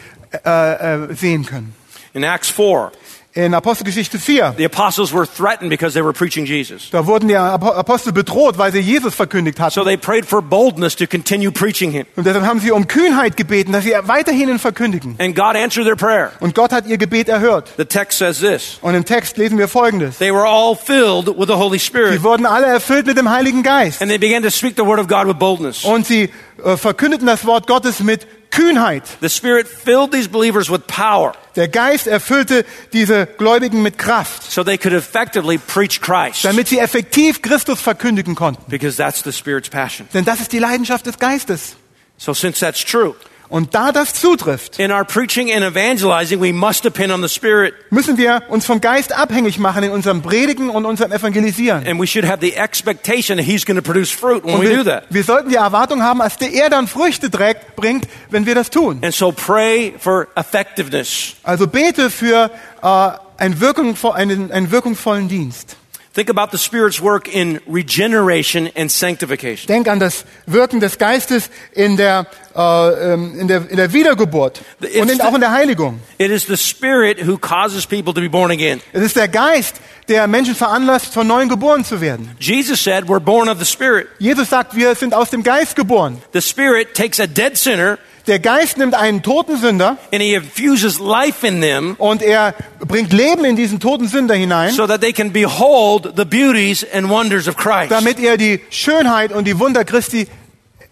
äh, 0.45 1.03
äh, 1.10 1.13
sehen 1.13 1.45
können. 1.45 1.75
In 2.13 2.23
Acts 2.23 2.49
4, 2.49 2.91
In 3.36 3.56
Apostelgeschichte 3.56 4.19
4. 4.19 4.54
The 4.58 4.65
apostles 4.65 5.12
were 5.12 5.26
threatened 5.26 5.72
because 5.72 5.96
they 5.96 6.04
were 6.04 6.13
preaching 6.13 6.46
Jesus. 6.46 6.91
Da 6.91 7.08
wurden 7.08 7.28
die 7.30 7.36
Apo- 7.36 7.74
Apostel 7.74 8.13
bedroht, 8.13 8.60
weil 8.60 8.72
sie 8.72 8.78
Jesus 8.80 9.15
verkündigt 9.15 9.60
hatten. 9.60 9.72
So 9.74 9.84
they 9.84 9.98
prayed 9.98 10.24
for 10.28 10.39
boldness 10.43 10.96
to 10.98 11.08
continue 11.08 11.52
preaching 11.52 11.89
him. 11.89 12.06
Und 12.15 12.28
deshalb 12.28 12.46
haben 12.46 12.60
sie 12.60 12.69
um 12.72 12.88
Kühnheit 12.88 13.36
gebeten, 13.36 13.72
dass 13.72 13.86
sie 13.86 13.93
weiterhin 14.04 14.50
ihn 14.50 14.60
verkündigen. 14.60 15.15
And 15.17 15.36
God 15.36 15.56
answered 15.56 15.86
their 15.88 15.96
prayer. 15.96 16.32
Und 16.41 16.54
Gott 16.54 16.72
hat 16.72 16.86
ihr 16.86 17.00
Gebet 17.00 17.28
erhört. 17.28 17.69
The 17.78 17.86
text 17.86 18.19
says 18.19 18.39
this 18.39 18.78
Und 18.84 18.93
im 18.93 19.04
Text 19.04 19.36
lesen 19.38 19.58
wir 19.58 19.67
Folgendes. 19.67 20.19
They 20.19 20.32
were 20.32 20.46
all 20.48 20.76
filled 20.76 21.26
with 21.36 21.48
the 21.48 21.56
Holy 21.56 21.80
Spirit. 21.80 22.13
Sie 22.13 22.24
wurden 22.24 22.46
alle 22.46 22.67
erfüllt 22.67 23.08
mit 23.08 23.17
dem 23.17 23.32
Heiligen 23.32 23.63
Geist. 23.63 24.00
And 24.00 24.12
they 24.12 24.19
began 24.19 24.43
to 24.43 24.52
speak 24.52 24.76
the 24.78 24.86
word 24.86 25.00
of 25.00 25.08
God 25.08 25.26
with 25.26 25.38
boldness. 25.39 25.84
Und 25.84 26.06
sie 26.06 26.30
äh, 26.63 26.78
verkündeten 26.78 27.26
das 27.26 27.43
Wort 27.48 27.65
Gottes 27.65 28.00
mit 28.00 28.28
Kühnheit. 28.54 29.04
The 29.22 29.30
Spirit 29.30 29.68
filled 29.68 30.12
these 30.12 30.30
believers 30.30 30.70
with 30.70 30.82
power 30.88 31.34
Der 31.56 31.68
Geist 31.68 32.08
erfüllte 32.08 32.66
diese 32.94 33.26
Gläubigen 33.26 33.82
mit 33.82 33.98
Kraft, 33.98 34.52
so 34.52 34.63
they 34.63 34.78
could 34.78 34.94
effectively 34.94 35.58
preach 35.58 36.02
Christ. 36.02 36.44
damit 36.44 36.68
sie 36.68 36.80
effektiv 36.80 37.42
Christus 37.42 37.82
verkündigen 37.82 38.36
konnten. 38.36 38.63
Because 38.70 38.98
that's 38.98 39.24
the 39.24 39.32
Spirit's 39.32 39.70
passion. 39.70 40.08
Denn 40.13 40.26
das 40.26 40.39
ist 40.39 40.52
die 40.52 40.60
Leidenschaft 40.60 41.06
des 41.06 41.18
Geistes. 41.18 41.76
So 42.18 42.34
since 42.34 42.60
that's 42.60 42.84
true, 42.84 43.16
Und 43.54 43.76
da 43.76 43.92
das 43.92 44.16
zutrifft, 44.16 44.80
in 44.80 44.92
our 44.92 45.06
preaching 45.06 45.54
and 45.54 45.63
evangelizing, 45.63 46.42
we 46.42 46.52
must 46.52 46.84
depend 46.84 47.12
on 47.13 47.22
the 47.22 47.30
Spirit. 47.30 47.76
müssen 47.92 48.18
wir 48.18 48.42
uns 48.50 48.66
vom 48.66 48.82
Geist 48.82 49.16
abhängig 49.16 49.60
machen 49.60 49.84
in 49.84 49.92
unserem 49.92 50.24
Predigen 50.24 50.72
und 50.72 50.86
unserem 50.86 51.12
Evangelisieren. 51.12 51.86
And 51.86 52.02
we 52.02 52.08
should 52.08 52.26
have 52.26 52.39
the 52.42 52.56
expectation 52.56 53.38
that 53.38 53.46
He's 53.46 53.63
going 53.63 53.78
to 53.78 53.84
produce 53.84 54.10
fruit 54.10 54.44
when 54.44 54.56
Und 54.56 54.63
we 54.63 54.70
do 54.70 54.78
wir, 54.78 54.86
that. 54.86 55.04
wir 55.12 55.24
sollten 55.24 55.50
die 55.50 55.58
Erwartung 55.58 56.02
haben, 56.02 56.18
dass 56.18 56.38
der 56.38 56.52
er 56.52 56.72
dann 56.72 56.88
Früchte 56.88 57.30
trägt, 57.30 57.76
bringt, 57.76 58.08
wenn 58.32 58.48
wir 58.48 58.56
das 58.56 58.72
tun. 58.72 58.98
And 59.04 59.13
so 59.13 59.32
pray 59.32 59.94
for 60.00 60.30
effectiveness. 60.36 61.36
Also 61.44 61.68
bete 61.68 62.10
für 62.10 62.50
äh, 62.82 63.12
einen 63.38 63.62
wirkungsvollen 63.62 65.30
Dienst. 65.30 65.78
Think 66.13 66.30
about 66.30 66.52
the 66.52 66.60
Spirit's 66.60 67.02
work 67.02 67.28
in 67.28 67.60
regeneration 67.67 68.69
and 68.76 68.91
sanctification. 68.91 69.65
Denk 69.67 69.88
an 69.88 69.99
das 69.99 70.26
Wirken 70.45 70.80
des 70.80 70.99
Geistes 70.99 71.49
in 71.71 71.97
der, 71.97 72.28
äh, 72.56 73.13
ähm, 73.13 73.39
in 73.39 73.47
der, 73.47 73.67
in 73.67 73.78
der 73.78 73.91
Wiedergeburt 73.93 74.62
It's 74.80 74.95
und 74.95 75.10
in, 75.10 75.17
the- 75.17 75.23
auch 75.23 75.34
in 75.34 75.41
der 75.41 75.52
Heiligung. 75.52 75.99
It 76.19 76.30
is 76.30 76.45
the 76.45 76.56
Spirit 76.56 77.26
who 77.26 77.39
causes 77.39 77.88
people 77.88 78.13
to 78.13 78.21
be 78.21 78.30
born 78.30 78.52
again. 78.52 78.80
Es 78.91 79.02
ist 79.02 79.15
der 79.15 79.28
Geist, 79.28 79.78
der 80.08 80.28
Menschen 80.28 80.54
veranlasst, 80.54 81.13
von 81.15 81.26
neuem 81.26 81.49
geboren 81.49 81.84
zu 81.84 81.99
werden. 81.99 82.30
Jesus 82.39 82.84
said, 82.84 83.06
We're 83.06 83.19
born 83.19 83.49
of 83.49 83.58
the 83.58 83.65
Spirit. 83.65 84.08
Jesus 84.19 84.49
sagt, 84.49 84.76
wir 84.76 84.93
sind 84.93 85.15
aus 85.15 85.32
dem 85.32 85.41
Geist 85.41 85.76
geboren. 85.76 86.21
The 86.34 86.41
Spirit 86.41 86.93
takes 86.93 87.19
a 87.19 87.26
dead 87.26 87.58
sinner 87.58 87.97
Der 88.27 88.39
Geist 88.39 88.77
nimmt 88.77 88.95
einen 88.95 89.21
toten 89.21 89.57
Sünder 89.57 89.97
and 90.13 90.21
He 90.21 90.33
infuses 90.33 90.99
life 90.99 91.45
in 91.45 91.62
them 91.62 91.95
und 91.97 92.21
er 92.21 92.55
bringt 92.79 93.12
Leben 93.12 93.43
in 93.43 93.55
diesen 93.55 93.79
toten 93.79 94.07
Sünder 94.07 94.36
hinein, 94.36 94.71
so 94.71 94.88
that 94.88 95.01
they 95.01 95.12
can 95.12 95.33
behold 95.33 96.13
the 96.15 96.23
beauties 96.23 96.86
and 96.93 97.09
wonders 97.09 97.47
of 97.47 97.57
Christ, 97.57 97.91
damit 97.91 98.19
er 98.19 98.38
die 98.38 98.62
Schönheit 98.69 99.33
und 99.33 99.45
die 99.45 99.59
Wunder 99.59 99.83
Christi 99.83 100.27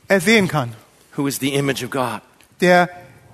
ersehen 0.10 0.50
kann, 0.50 0.74
who 1.16 1.26
is 1.28 1.40
the 1.40 1.54
image 1.54 1.84
of 1.84 1.90
God. 1.90 2.22
der 2.60 2.90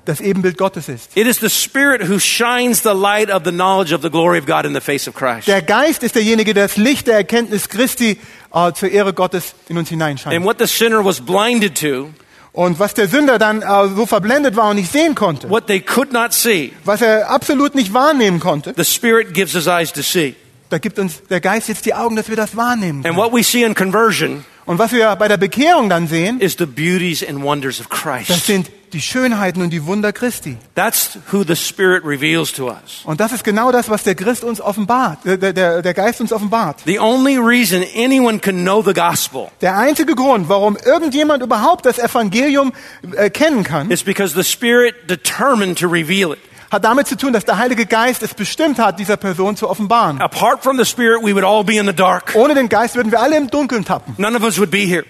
das 0.06 0.22
Ebenbild 0.22 0.58
Gottes 0.58 0.88
ist. 0.88 1.18
It 1.18 1.28
is 1.28 1.40
the 1.40 1.50
Spirit 1.50 2.08
who 2.08 2.20
shines 2.20 2.82
the 2.84 2.94
light 2.94 3.30
of 3.30 3.44
the 3.44 3.52
knowledge 3.52 3.94
of 3.94 4.02
the 4.02 4.10
glory 4.10 4.40
of 4.40 4.46
God 4.46 4.66
in 4.66 4.74
the 4.74 4.80
face 4.80 5.08
of 5.08 5.16
Christ. 5.16 5.48
Der 5.48 5.62
Geist 5.62 6.04
ist 6.04 6.16
derjenige, 6.16 6.54
der 6.54 6.68
das 6.68 6.78
Licht 6.78 7.08
der 7.08 7.16
Erkenntnis 7.16 7.68
Christi 7.68 8.18
äh, 8.54 8.72
zur 8.74 8.90
Ehre 8.90 9.14
Gottes 9.14 9.54
in 9.68 9.78
uns 9.78 9.90
hineinscheint. 9.90 10.36
And 10.36 10.46
what 10.46 10.60
the 10.60 10.68
sinner 10.68 11.04
was 11.04 11.20
blinded 11.20 11.76
to, 11.82 12.12
Und 12.58 12.80
was 12.80 12.96
der 12.96 13.08
Sünder 13.08 13.38
dann 13.38 13.62
äh, 13.62 13.66
so 13.96 14.08
verblendet 14.08 14.56
war 14.56 14.72
und 14.72 14.78
nicht 14.78 14.92
sehen 14.92 15.14
konnte, 15.14 15.48
what 15.48 15.68
they 15.68 15.80
could 15.80 16.12
not 16.12 16.34
see, 16.34 16.74
was 16.86 17.02
er 17.04 17.30
absolut 17.30 17.76
nicht 17.76 17.94
wahrnehmen 17.94 18.40
konnte, 18.40 18.74
the 18.76 18.84
Spirit 18.84 19.32
gives 19.32 19.54
us 19.54 19.68
eyes 19.68 19.94
to 19.94 20.02
see. 20.02 20.34
da 20.72 20.80
gibt 20.80 20.98
uns 20.98 21.22
der 21.30 21.40
Geist 21.40 21.68
jetzt 21.70 21.86
die 21.86 21.94
Augen, 21.94 22.16
dass 22.16 22.30
wir 22.30 22.36
das 22.36 22.56
wahrnehmen 22.58 23.06
And 23.06 23.16
können. 23.16 23.18
what 23.18 23.32
we 23.32 23.44
see 23.44 23.62
in 23.64 23.76
conversion 23.76 24.44
Und 24.66 24.80
was 24.80 24.92
wir 24.92 25.16
bei 25.18 25.28
der 25.28 25.38
Bekehrung 25.38 25.88
dann 25.88 26.08
sehen, 26.08 26.40
is 26.42 26.56
the 26.58 26.66
beauties 26.66 27.24
and 27.24 27.44
wonders 27.44 27.80
of 27.80 27.88
das 27.90 28.00
Christ. 28.26 28.46
sind 28.48 28.72
die 28.94 29.02
Schönheiten 29.02 29.62
und 29.62 29.72
die 29.72 29.86
Wunder 29.86 30.14
Christi. 30.14 30.58
That's 30.76 31.18
who 31.32 31.44
the 31.44 31.56
Spirit 31.56 32.04
reveals 32.06 32.52
to 32.54 32.68
us. 32.68 33.02
Und 33.06 33.20
das 33.20 33.32
ist 33.32 33.44
genau 33.44 33.72
das, 33.72 33.90
was 33.90 34.04
der 34.04 34.16
Christ 34.16 34.44
uns 34.44 34.62
offenbart, 34.62 35.20
der, 35.26 35.38
der, 35.38 35.82
der 35.82 35.94
Geist 35.94 36.22
uns 36.22 36.32
offenbart. 36.32 36.82
The 36.86 37.00
only 37.00 37.38
reason 37.38 37.84
anyone 37.96 38.40
can 38.40 38.64
know 38.64 38.82
the 38.82 38.94
gospel 38.94 39.50
Der 39.62 39.78
einzige 39.78 40.16
Grund, 40.16 40.50
warum 40.50 40.78
irgendjemand 40.78 41.44
überhaupt 41.44 41.86
das 41.86 42.00
Evangelium 42.00 42.74
äh, 43.16 43.30
kennen 43.30 43.64
kann, 43.64 43.92
is 43.92 44.04
because 44.04 44.34
the 44.34 44.44
Spirit 44.44 45.10
determined 45.10 45.78
to 45.80 45.88
reveal 45.88 46.34
it. 46.34 46.40
hat 46.72 46.84
damit 46.84 47.08
zu 47.08 47.16
tun, 47.16 47.34
dass 47.34 47.46
der 47.46 47.58
Heilige 47.58 47.86
Geist 47.86 48.24
es 48.24 48.34
bestimmt 48.34 48.80
hat, 48.80 49.00
dieser 49.00 49.18
Person 49.18 49.56
zu 49.56 49.70
offenbaren. 49.70 50.22
Apart 50.22 50.64
from 50.64 50.78
the 50.78 50.86
Spirit, 50.86 51.22
we 51.24 51.34
would 51.34 51.44
all 51.44 51.64
be 51.64 51.78
in 51.78 51.86
the 51.88 51.94
dark. 51.94 52.34
Ohne 52.36 52.56
den 52.56 52.70
Geist 52.70 52.96
würden 52.96 53.12
wir 53.12 53.22
alle 53.22 53.38
im 53.38 53.50
Dunkeln 53.50 53.86
tappen. 53.86 54.16
None 54.18 54.36
of 54.36 54.44
us 54.44 54.58
would 54.58 54.72
be 54.72 54.80
here. 54.80 55.04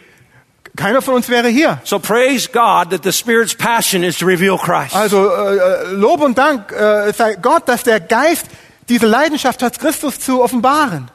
Keiner 0.77 1.01
von 1.01 1.15
uns 1.15 1.27
wäre 1.27 1.49
hier. 1.49 1.81
So 1.83 1.99
praise 1.99 2.47
God 2.47 2.91
that 2.91 3.03
the 3.03 3.11
Spirit's 3.11 3.53
passion 3.53 4.03
is 4.03 4.17
to 4.19 4.25
reveal 4.25 4.57
Christ. 4.57 4.95
Also 4.95 5.29
äh, 5.29 5.91
Lob 5.91 6.21
und 6.21 6.37
Dank 6.37 6.71
äh, 6.71 7.11
sei 7.11 7.35
Gott, 7.35 7.67
dass 7.67 7.83
der 7.83 7.99
Geist 7.99 8.45
diese 8.87 9.07
Leidenschaft 9.07 9.61
hat, 9.61 9.77
Christus 9.79 10.19
zu 10.19 10.41
offenbaren. 10.41 11.11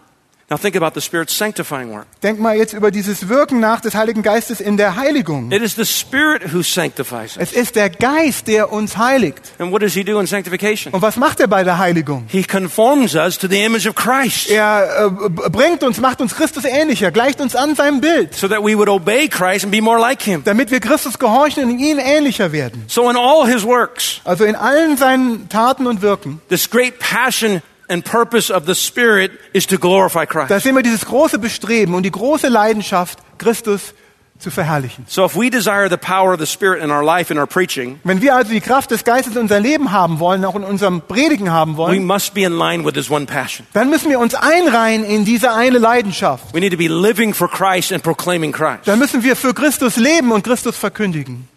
Now 0.52 0.58
think 0.58 0.76
about 0.76 0.90
the 0.92 1.00
Spirit's 1.00 1.34
sanctifying 1.34 1.90
work. 1.90 2.04
Denk 2.22 2.38
mal 2.38 2.54
jetzt 2.54 2.74
über 2.74 2.90
dieses 2.90 3.30
Wirken 3.30 3.58
nach 3.58 3.80
des 3.80 3.94
Heiligen 3.94 4.20
Geistes 4.20 4.60
in 4.60 4.76
der 4.76 4.96
Heiligung. 4.96 5.50
It 5.50 5.62
is 5.62 5.76
the 5.76 5.86
Spirit 5.86 6.52
who 6.52 6.62
sanctifies 6.62 7.38
us. 7.38 7.48
Es 7.48 7.52
ist 7.54 7.74
der 7.74 7.88
Geist, 7.88 8.48
der 8.48 8.70
uns 8.70 8.98
heiligt. 8.98 9.40
And 9.58 9.72
what 9.72 9.80
does 9.80 9.94
He 9.94 10.04
do 10.04 10.20
in 10.20 10.26
sanctification? 10.26 10.92
Und 10.92 11.00
was 11.00 11.16
macht 11.16 11.40
er 11.40 11.46
bei 11.46 11.64
der 11.64 11.78
Heiligung? 11.78 12.24
He 12.28 12.42
conforms 12.42 13.14
us 13.14 13.38
to 13.38 13.48
the 13.48 13.64
image 13.64 13.86
of 13.86 13.94
Christ 13.94 14.50
Er 14.50 15.06
äh, 15.06 15.30
bringt 15.48 15.82
uns, 15.84 15.98
macht 16.00 16.20
uns 16.20 16.34
Christus 16.34 16.66
ähnlicher, 16.66 17.10
gleicht 17.12 17.40
uns 17.40 17.56
an 17.56 17.74
seinem 17.74 18.02
Bild, 18.02 18.34
so 18.34 18.46
that 18.46 18.58
we 18.62 18.76
would 18.76 18.90
obey 18.90 19.28
Christ 19.28 19.64
and 19.64 19.72
be 19.72 19.80
more 19.80 19.98
like 19.98 20.20
Him. 20.20 20.42
damit 20.44 20.70
wir 20.70 20.80
Christus 20.80 21.18
gehorchen 21.18 21.64
und 21.64 21.78
ihn 21.78 21.98
ähnlicher 21.98 22.52
werden. 22.52 22.84
So 22.88 23.08
in 23.08 23.16
all 23.16 23.46
His 23.50 23.64
works, 23.64 24.20
Also 24.24 24.44
in 24.44 24.54
allen 24.54 24.98
seinen 24.98 25.48
Taten 25.48 25.86
und 25.86 26.02
Wirken, 26.02 26.42
this 26.50 26.68
great 26.68 26.98
passion 26.98 27.62
and 27.88 28.04
purpose 28.04 28.52
of 28.52 28.64
the 28.66 28.74
Spirit 28.74 29.32
is 29.52 29.66
to 29.66 29.78
glorify 29.78 30.24
Christ. 30.26 30.50
da 30.50 30.60
sehen 30.60 30.74
wir 30.74 30.82
dieses 30.82 31.04
große 31.04 31.38
Bestreben 31.38 31.94
und 31.94 32.04
die 32.04 32.10
große 32.10 32.48
Leidenschaft, 32.48 33.18
Christus 33.38 33.94
zu 34.38 34.50
verherrlichen. 34.50 35.04
So 35.06 35.24
if 35.24 35.36
we 35.36 35.50
desire 35.50 35.88
the 35.88 35.96
power 35.96 36.32
of 36.32 36.40
the 36.40 36.46
Spirit 36.46 36.82
in 36.82 36.90
our 36.90 37.04
life, 37.04 37.32
in 37.32 37.38
our 37.38 37.46
preaching, 37.46 38.00
Wenn 38.02 38.20
wir 38.20 38.34
also 38.34 38.50
die 38.50 38.60
Kraft 38.60 38.90
des 38.90 39.04
Geistes 39.04 39.34
in 39.36 39.42
unser 39.42 39.60
Leben 39.60 39.92
haben 39.92 40.18
wollen, 40.18 40.44
auch 40.44 40.56
in 40.56 40.64
unserem 40.64 41.00
Predigen 41.00 41.52
haben 41.52 41.74
we 41.74 41.76
wollen, 41.76 42.04
must 42.04 42.34
be 42.34 42.42
in 42.42 42.58
line 42.58 42.84
with 42.84 42.94
His 42.94 43.08
one 43.08 43.26
passion. 43.26 43.66
dann 43.72 43.88
müssen 43.88 44.10
wir 44.10 44.18
uns 44.18 44.34
einreihen 44.34 45.04
in 45.04 45.24
diese 45.24 45.52
eine 45.52 45.78
Leidenschaft. 45.78 46.52
We 46.54 46.58
need 46.60 46.72
to 46.72 46.78
be 46.78 46.88
living 46.88 47.32
for 47.34 47.48
Christ 47.48 47.92
and 47.92 48.02
proclaiming 48.02 48.50
Christ. 48.50 48.86
Dann 48.86 48.98
müssen 48.98 49.22
wir 49.22 49.36
für 49.36 49.54
Christus 49.54 49.96
leben 49.96 50.32
und 50.32 50.42
Christus 50.42 50.76
verkündigen. 50.76 51.48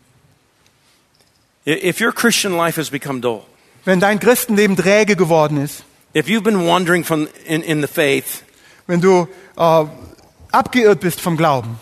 If 1.66 2.00
your 2.00 2.12
Christian 2.14 2.56
life 2.56 2.78
has 2.80 2.92
become 2.92 3.20
dull, 3.22 3.42
Wenn 3.86 4.00
dein 4.00 4.20
Christenleben 4.20 4.76
träge 4.76 5.16
geworden 5.16 5.58
ist, 5.58 5.84
if 6.16 6.28
you've 6.28 6.44
been 6.44 6.66
wandering 6.66 7.04
from 7.04 7.28
in, 7.46 7.62
in 7.62 7.82
the 7.82 7.88
faith, 7.88 8.44
wenn 8.88 9.02
du 9.02 9.28
äh, 9.58 9.86
abgeirrt 10.52 11.00
bist 11.02 11.20
vom 11.22 11.38
Glauben, 11.38 11.78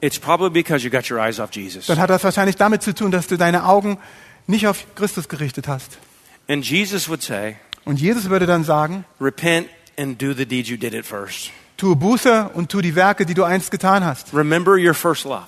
it's 0.00 0.18
probably 0.18 0.50
because 0.50 0.84
you 0.84 0.90
got 0.90 1.10
your 1.10 1.18
eyes 1.18 1.38
off 1.38 1.50
Jesus. 1.52 1.86
dann 1.86 1.98
hat 1.98 2.10
das 2.10 2.24
wahrscheinlich 2.24 2.56
damit 2.56 2.82
zu 2.82 2.94
tun, 2.94 3.10
dass 3.10 3.26
du 3.26 3.36
deine 3.36 3.66
Augen 3.66 3.98
nicht 4.46 4.66
auf 4.66 4.86
Christus 4.94 5.28
gerichtet 5.28 5.68
hast. 5.68 5.98
And 6.48 6.64
Jesus 6.64 7.08
would 7.08 7.22
say, 7.22 7.56
Und 7.84 8.00
Jesus 8.00 8.30
würde 8.30 8.46
dann 8.46 8.64
sagen, 8.64 9.04
repent 9.20 9.68
and 9.98 10.20
do 10.20 10.32
the 10.32 10.46
deeds 10.46 10.68
you 10.68 10.76
did 10.76 10.94
at 10.94 11.04
first. 11.04 11.50
tue 11.76 11.96
Buße 11.96 12.50
und 12.54 12.70
tu 12.70 12.80
die 12.80 12.94
Werke, 12.94 13.26
die 13.26 13.34
du 13.34 13.44
einst 13.44 13.70
getan 13.70 14.04
hast. 14.04 14.32
Remember 14.34 14.72
your 14.78 14.94
first 14.94 15.24
love. 15.24 15.46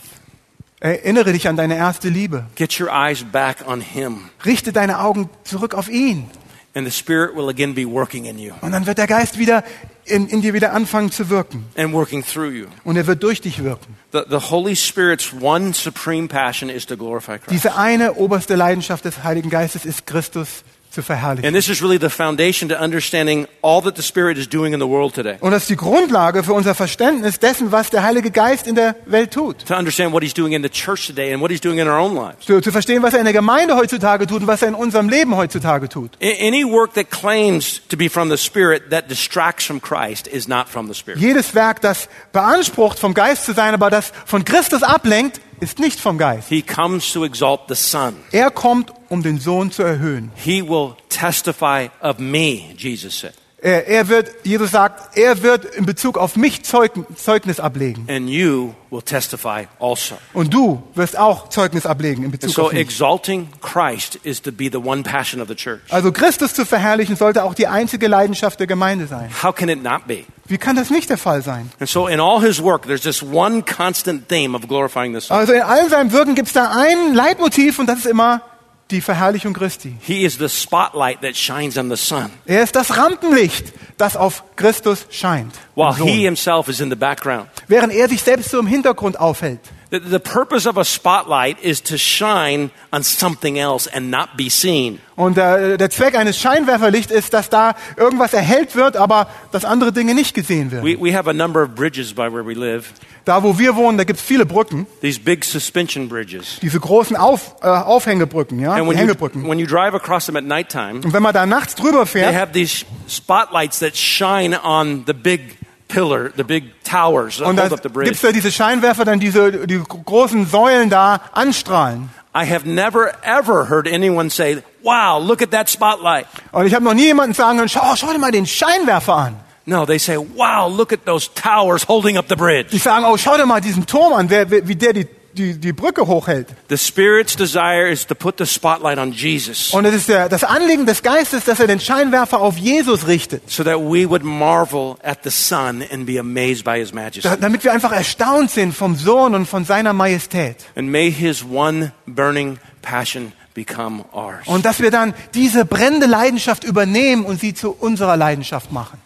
Erinnere 0.80 1.32
dich 1.32 1.48
an 1.48 1.56
deine 1.56 1.76
erste 1.76 2.08
Liebe. 2.10 2.46
Get 2.54 2.78
your 2.78 2.90
eyes 2.90 3.24
back 3.24 3.66
on 3.66 3.80
Him, 3.80 4.28
Richte 4.44 4.72
deine 4.72 5.00
Augen 5.00 5.30
zurück 5.44 5.74
auf 5.74 5.88
ihn. 5.88 6.30
And 6.76 6.86
the 6.86 6.92
Spirit 6.92 7.34
will 7.34 7.48
again 7.48 7.74
be 7.74 7.84
working 7.84 8.26
in 8.26 8.38
you 8.38 8.52
Und 8.60 8.70
dann 8.72 8.86
wird 8.86 8.98
der 8.98 9.06
Geist 9.08 9.38
wieder 9.38 9.64
in, 10.04 10.28
in 10.28 10.40
dir 10.42 10.54
wieder 10.54 10.72
anfangen 10.72 11.10
zu 11.10 11.28
wirken. 11.30 11.64
and 11.76 11.92
working 11.92 12.22
through 12.24 12.52
you. 12.52 12.66
Und 12.84 12.96
er 12.96 13.06
wird 13.08 13.22
durch 13.24 13.40
dich 13.40 13.64
wirken. 13.64 13.96
The, 14.12 14.20
the 14.28 14.50
Holy 14.50 14.76
Spirit's 14.76 15.32
one 15.40 15.74
supreme 15.74 16.28
passion 16.28 16.68
is 16.70 16.86
to 16.86 16.96
glorify 16.96 17.38
Christ. 17.38 17.50
Diese 17.50 17.74
eine 17.76 18.14
oberste 18.14 18.54
Leidenschaft 18.54 19.04
des 19.04 19.24
Heiligen 19.24 19.50
Geistes 19.50 19.84
ist 19.84 20.06
Christus 20.06 20.62
zu 20.96 21.02
verherrlichen. 21.02 21.46
And 21.46 21.54
this 21.54 21.68
is 21.68 21.82
really 21.82 21.98
the 22.00 22.08
foundation 22.08 22.68
to 22.70 22.76
understanding 22.76 23.46
all 23.62 23.82
that 23.82 23.96
the 23.96 24.02
Spirit 24.02 24.38
is 24.38 24.48
doing 24.48 24.72
in 24.72 24.80
the 24.80 24.86
world 24.86 25.14
today. 25.14 25.36
Und 25.40 25.52
das 25.52 25.62
ist 25.62 25.70
die 25.70 25.76
Grundlage 25.76 26.42
für 26.42 26.54
unser 26.54 26.74
Verständnis 26.74 27.38
dessen, 27.38 27.70
was 27.70 27.90
der 27.90 28.02
Heilige 28.02 28.30
Geist 28.30 28.66
in 28.66 28.74
der 28.74 28.96
Welt 29.06 29.32
tut. 29.32 29.66
To 29.66 29.76
understand 29.76 30.12
what 30.12 30.22
He's 30.22 30.34
doing 30.34 30.52
in 30.52 30.62
the 30.62 30.70
church 30.70 31.06
today 31.06 31.32
and 31.32 31.42
what 31.42 31.50
He's 31.50 31.60
doing 31.60 31.78
in 31.78 31.86
our 31.86 31.98
own 31.98 32.14
lives. 32.14 32.46
Zu, 32.46 32.60
zu 32.60 32.72
verstehen, 32.72 33.02
was 33.02 33.12
er 33.12 33.20
in 33.20 33.26
der 33.26 33.34
Gemeinde 33.34 33.76
heutzutage 33.76 34.26
tut 34.26 34.40
und 34.40 34.46
was 34.46 34.62
er 34.62 34.68
in 34.68 34.74
unserem 34.74 35.08
Leben 35.08 35.36
heutzutage 35.36 35.88
tut. 35.88 36.12
Any 36.20 36.64
work 36.64 36.94
that 36.94 37.10
claims 37.10 37.82
to 37.88 37.96
be 37.96 38.08
from 38.08 38.30
the 38.30 38.38
Spirit 38.38 38.90
that 38.90 39.10
distracts 39.10 39.66
from 39.66 39.80
Christ 39.80 40.26
is 40.26 40.48
not 40.48 40.68
from 40.68 40.88
the 40.88 40.94
Spirit. 40.94 41.20
Jedes 41.20 41.54
Werk, 41.54 41.82
das 41.82 42.08
beansprucht, 42.32 42.98
vom 42.98 43.12
Geist 43.14 43.44
zu 43.44 43.52
sein, 43.52 43.74
aber 43.74 43.90
das 43.90 44.12
von 44.24 44.44
Christus 44.44 44.82
ablenkt, 44.82 45.40
ist 45.60 45.78
nicht 45.78 46.00
vom 46.00 46.18
Geist. 46.18 46.48
He 46.48 46.62
comes 46.62 47.12
to 47.12 47.24
exalt 47.24 47.62
the 47.68 47.74
Son. 47.74 48.16
Er 48.32 48.50
kommt, 48.50 48.92
um 49.08 49.22
den 49.22 49.38
Sohn 49.38 49.70
zu 49.70 49.82
erhöhen. 49.82 50.30
He 50.36 50.62
will 50.62 50.94
testify 51.08 51.88
of 52.00 52.18
me, 52.18 52.74
Jesus 52.76 53.18
said. 53.18 53.34
Er, 53.66 53.88
er 53.88 54.06
wird, 54.06 54.30
Jesus 54.44 54.70
sagt, 54.70 55.18
er 55.18 55.42
wird 55.42 55.64
in 55.64 55.86
Bezug 55.86 56.18
auf 56.18 56.36
mich 56.36 56.62
Zeug, 56.62 56.92
Zeugnis 57.16 57.58
ablegen. 57.58 58.06
And 58.08 58.28
you 58.28 58.74
will 58.90 59.02
testify 59.02 59.66
also. 59.80 60.14
Und 60.34 60.54
du 60.54 60.84
wirst 60.94 61.18
auch 61.18 61.48
Zeugnis 61.48 61.84
ablegen 61.84 62.22
in 62.22 62.26
And 62.26 62.40
Bezug 62.40 62.54
so 62.54 62.66
auf 62.66 62.72
mich. 62.72 62.82
exalting 62.82 63.48
Christ 63.60 64.20
is 64.22 64.40
to 64.40 64.52
be 64.52 64.70
the 64.70 64.78
one 64.78 65.02
passion 65.02 65.40
of 65.42 65.48
the 65.48 65.56
church. 65.56 65.80
Also 65.90 66.12
Christus 66.12 66.54
zu 66.54 66.64
verherrlichen 66.64 67.16
sollte 67.16 67.42
auch 67.42 67.54
die 67.54 67.66
einzige 67.66 68.06
Leidenschaft 68.06 68.60
der 68.60 68.68
Gemeinde 68.68 69.08
sein. 69.08 69.30
How 69.42 69.52
can 69.52 69.68
it 69.68 69.82
not 69.82 70.06
be? 70.06 70.22
Wie 70.44 70.58
kann 70.58 70.76
das 70.76 70.90
nicht 70.90 71.10
der 71.10 71.18
Fall 71.18 71.42
sein? 71.42 71.72
And 71.80 71.88
so 71.88 72.06
in 72.06 72.20
all 72.20 72.40
his 72.40 72.62
work, 72.62 72.82
there's 72.86 73.02
just 73.02 73.24
one 73.24 73.64
constant 73.64 74.28
theme 74.28 74.56
of 74.56 74.68
glorifying 74.68 75.12
the 75.12 75.20
Son. 75.20 75.36
Also 75.36 75.52
in 75.52 75.62
all 75.62 75.90
seinem 75.90 76.12
Wirken 76.12 76.36
gibt 76.36 76.46
es 76.46 76.54
da 76.54 76.70
ein 76.70 77.14
Leitmotiv 77.14 77.80
und 77.80 77.88
das 77.88 77.98
ist 77.98 78.06
immer 78.06 78.42
die 78.90 79.00
Verherrlichung 79.00 79.52
Christi. 79.52 79.96
He 80.00 80.24
is 80.24 80.38
the 80.38 80.48
spotlight 80.48 81.20
that 81.22 81.36
shines 81.36 81.76
on 81.76 81.90
the 81.90 81.96
Son, 81.96 82.30
Er 82.46 82.62
ist 82.62 82.76
das 82.76 82.96
Rampenlicht, 82.96 83.72
das 83.96 84.16
auf 84.16 84.44
Christus 84.56 85.06
scheint. 85.10 85.54
while 85.74 85.94
he 85.94 86.22
himself 86.24 86.68
is 86.68 86.80
in 86.80 86.90
the 86.90 86.96
background. 86.96 87.48
Während 87.68 87.92
er 87.92 88.08
sich 88.08 88.22
selbst 88.22 88.50
so 88.50 88.58
im 88.58 88.66
Hintergrund 88.66 89.18
aufhält. 89.18 89.60
The, 90.00 90.10
the 90.10 90.18
purpose 90.18 90.66
of 90.68 90.76
a 90.76 90.84
spotlight 90.84 91.62
is 91.62 91.82
to 91.84 91.96
shine 91.96 92.70
on 92.92 93.02
something 93.02 93.58
else 93.58 93.86
and 93.86 94.10
not 94.10 94.36
be 94.36 94.50
seen. 94.50 94.98
Und 95.16 95.36
der, 95.36 95.78
der 95.78 95.88
Zweck 95.90 96.14
eines 96.16 96.38
Scheinwerferlichts 96.38 97.10
ist, 97.10 97.32
dass 97.32 97.48
da 97.48 97.74
irgendwas 97.96 98.34
erhellt 98.34 98.76
wird, 98.76 98.96
aber 98.96 99.28
dass 99.52 99.64
andere 99.64 99.92
Dinge 99.92 100.14
nicht 100.14 100.34
gesehen 100.34 100.70
werden. 100.70 100.84
We, 100.84 100.98
we 101.00 101.16
have 101.16 101.28
a 101.28 101.32
number 101.32 101.62
of 101.62 101.70
bridges 101.74 102.12
by 102.12 102.30
where 102.30 102.44
we 102.46 102.52
live, 102.52 102.92
Da, 103.24 103.42
wo 103.42 103.58
wir 103.58 103.74
wohnen, 103.74 103.98
da 103.98 104.04
gibt 104.04 104.20
es 104.20 104.24
viele 104.24 104.46
Brücken, 104.46 104.86
these 105.00 105.18
big 105.18 105.44
suspension 105.44 106.08
bridges. 106.08 106.58
diese 106.60 106.78
großen 106.78 107.16
Auf, 107.16 107.56
äh, 107.62 107.66
Aufhängebrücken, 107.66 108.60
ja, 108.60 108.72
And 108.74 108.82
when 108.82 108.92
you, 108.92 108.98
Hängebrücken. 108.98 109.48
when 109.48 109.58
you 109.58 109.66
drive 109.66 109.94
across 109.94 110.26
them 110.26 110.36
at 110.36 110.44
nighttime, 110.44 111.00
Und 111.02 111.12
wenn 111.12 111.22
man 111.22 111.32
da 111.34 111.44
nachts 111.46 111.74
drüber 111.74 112.04
they 112.04 112.22
fährt, 112.22 112.34
have 112.34 112.52
these 112.52 112.84
spotlights 113.08 113.78
that 113.80 113.96
shine 113.96 114.56
on 114.62 115.04
the 115.06 115.12
big 115.14 115.55
pillar, 115.88 116.30
the 116.36 116.42
big 116.44 116.64
towers 116.84 117.38
that 117.38 117.46
und 117.46 117.56
da 117.56 117.62
hold 117.64 117.72
up 117.74 117.82
the 117.82 117.88
bridge. 117.88 118.06
gibt's 118.10 118.22
da 118.22 118.32
diese 118.32 118.50
Scheinwerfer, 118.52 119.04
dann 119.04 119.20
diese 119.20 119.66
die 119.66 119.78
großen 119.82 120.46
Säulen 120.46 120.90
da 120.90 121.20
anstrahlen. 121.32 122.10
I 122.34 122.44
have 122.44 122.66
never 122.68 123.12
ever 123.22 123.68
heard 123.70 123.86
anyone 123.88 124.28
say, 124.30 124.62
wow, 124.82 125.18
look 125.18 125.40
at 125.42 125.50
that 125.52 125.70
spotlight. 125.70 126.26
Und 126.52 126.66
ich 126.66 126.74
habe 126.74 126.84
noch 126.84 126.92
nie 126.94 127.06
jemanden 127.06 127.34
sagen 127.34 127.58
hören, 127.58 127.68
schau, 127.68 127.96
schau 127.96 128.12
dir 128.12 128.18
mal 128.18 128.30
den 128.30 128.46
Scheinwerfer 128.46 129.14
an. 129.16 129.36
No, 129.68 129.84
they 129.86 129.98
say, 129.98 130.16
wow, 130.16 130.68
look 130.68 130.92
at 130.92 131.04
those 131.06 131.28
towers 131.34 131.88
holding 131.88 132.16
up 132.18 132.26
the 132.28 132.36
Die 132.36 132.40
bridge. 132.40 132.78
sagen, 132.78 133.04
oh, 133.04 133.16
schau 133.16 133.36
dir 133.36 133.46
mal 133.46 133.60
diesen 133.60 133.84
Turm 133.86 134.12
an, 134.12 134.28
wer- 134.30 134.48
wie 134.50 134.76
der 134.76 134.92
die, 134.92 135.06
die, 135.36 135.58
die 135.58 135.72
Brücke 135.72 136.06
hochhält. 136.06 136.48
The 136.68 136.76
Spirit's 136.76 137.36
desire 137.36 137.88
is 137.90 138.06
to 138.06 138.14
put 138.14 138.38
the 138.38 138.46
spotlight 138.46 138.98
on 138.98 139.12
Jesus 139.12 139.72
Und 139.72 139.84
es 139.84 139.94
ist 139.94 140.08
der, 140.08 140.28
das 140.28 140.42
Anliegen 140.42 140.86
des 140.86 141.02
Geistes, 141.02 141.44
dass 141.44 141.60
er 141.60 141.66
den 141.66 141.78
Scheinwerfer 141.80 142.40
auf 142.40 142.56
Jesus 142.58 143.06
richtet. 143.06 143.48
so 143.50 143.62
that 143.62 143.78
we 143.78 144.08
would 144.08 144.24
marvel 144.24 144.96
at 145.02 145.18
the 145.22 145.30
Son 145.30 145.84
and 145.92 146.06
be 146.06 146.18
amazed 146.18 146.64
by 146.64 146.78
His 146.78 146.92
majesty. 146.92 147.22
Da, 147.22 147.36
damit 147.36 147.62
wir 147.62 147.72
einfach 147.72 147.92
erstaunt 147.92 148.50
sind 148.50 148.72
vom 148.72 148.96
Sohn 148.96 149.34
und 149.34 149.46
von 149.46 149.64
seiner 149.64 149.92
Majestät. 149.92 150.56
And 150.74 150.90
may 150.90 151.10
His 151.10 151.44
one 151.44 151.92
burning 152.06 152.58
passion 152.82 153.32
become 153.54 154.04
ours. 154.12 154.46
Und 154.46 154.64
dass 154.64 154.80
wir 154.80 154.90
dann 154.90 155.14
diese 155.34 155.64
brennende 155.64 156.06
Leidenschaft 156.06 156.64
übernehmen 156.64 157.24
und 157.24 157.40
sie 157.40 157.54
zu 157.54 157.70
unserer 157.72 158.16
Leidenschaft 158.16 158.72
machen. 158.72 159.00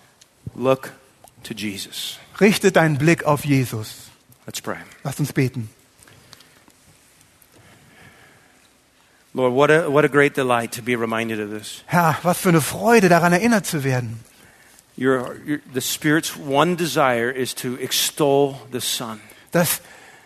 Look 0.54 0.92
to 1.44 1.54
Jesus. 1.54 2.18
Richte 2.40 2.72
deinen 2.72 2.98
Blick 2.98 3.24
auf 3.24 3.44
Jesus. 3.44 3.94
Let's 4.46 4.60
pray. 4.60 4.76
Lass 5.04 5.20
uns 5.20 5.32
beten. 5.32 5.70
Lord, 9.32 9.54
what 9.54 9.70
a, 9.70 9.88
what 9.88 10.04
a 10.04 10.08
great 10.08 10.34
delight 10.34 10.72
to 10.72 10.82
be 10.82 10.96
reminded 10.96 11.40
of 11.40 11.50
this. 11.50 11.84
Herr, 11.86 12.16
was 12.22 12.38
für 12.38 12.48
eine 12.48 12.60
Freude, 12.60 13.08
daran 13.08 13.32
erinnert 13.32 13.64
zu 13.64 13.84
werden. 13.84 14.20
Your, 14.96 15.36
your, 15.46 15.60
the 15.72 15.80
Spirit's 15.80 16.36
one 16.36 16.76
desire 16.76 17.30
is 17.30 17.54
to 17.54 17.76
extol 17.78 18.56
the 18.72 18.80
Son. 18.80 19.20
Dass 19.52 19.80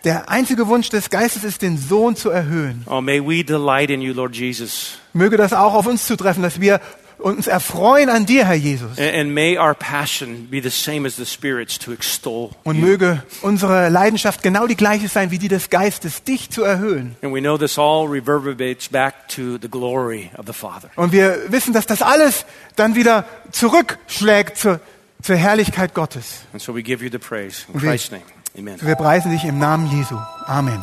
der 0.05 0.29
einzige 0.29 0.69
Wunsch 0.69 0.89
des 0.89 1.11
Geistes 1.11 1.45
ist, 1.45 1.63
den 1.63 1.77
Sohn 1.77 2.17
zu 2.17 2.31
erhöhen. 2.31 2.83
Oh, 2.87 3.01
may 3.01 3.21
we 3.21 3.45
delight 3.45 3.91
in 3.91 4.01
you, 4.01 4.13
Lord 4.13 4.35
Jesus. 4.35 4.99
Möge 5.13 5.37
das 5.37 5.53
auch 5.53 5.75
auf 5.75 5.87
uns 5.87 6.07
zutreffen, 6.07 6.43
dass 6.43 6.61
wir 6.61 6.81
uns 7.19 7.47
erfreuen 7.47 8.09
an 8.11 8.27
dir, 8.27 8.47
Herr 8.47 8.55
Jesus. 8.55 8.99
And, 8.99 9.15
and 9.15 9.35
may 9.35 9.57
our 9.59 9.75
passion 9.75 10.49
be 10.51 10.61
the 10.63 10.71
same 10.71 11.07
as 11.07 11.17
the 11.17 11.25
Spirit's 11.25 11.79
to 11.79 11.93
extol 11.93 12.51
Und 12.65 12.81
möge 12.81 13.23
unsere 13.43 13.89
Leidenschaft 13.89 14.43
genau 14.43 14.67
die 14.67 14.77
gleiche 14.77 15.09
sein 15.09 15.31
wie 15.31 15.39
die 15.39 15.49
des 15.49 15.71
Geistes, 15.71 16.23
dich 16.25 16.51
zu 16.51 16.63
erhöhen. 16.65 17.17
And 17.23 17.35
we 17.35 17.41
know 17.41 17.57
this 17.57 17.79
all 17.79 18.07
reverberates 18.07 18.89
back 18.89 19.29
to 19.29 19.59
the 19.61 19.69
glory 19.69 20.31
of 20.37 20.47
the 20.47 20.53
Father. 20.53 20.91
Und 20.97 21.13
wir 21.13 21.39
wissen, 21.49 21.73
dass 21.73 21.87
das 21.87 22.03
alles 22.03 22.45
dann 22.77 22.95
wieder 22.95 23.25
zurückschlägt 23.53 24.59
zur, 24.59 24.81
zur 25.23 25.37
Herrlichkeit 25.37 25.95
Gottes. 25.95 26.41
And 26.53 26.61
so 26.61 26.75
we 26.75 26.83
give 26.83 27.03
you 27.05 27.11
the 27.11 27.19
praise. 27.19 27.65
In 27.69 27.77
Okay. 27.77 27.87
Christ's 27.89 28.11
name, 28.11 28.23
amen. 28.59 28.79
Wir 28.81 28.97
preisen 28.97 29.31
dich 29.31 29.45
im 29.45 29.59
Namen 29.59 29.91
Jesu. 29.91 30.17
Amen. 30.47 30.83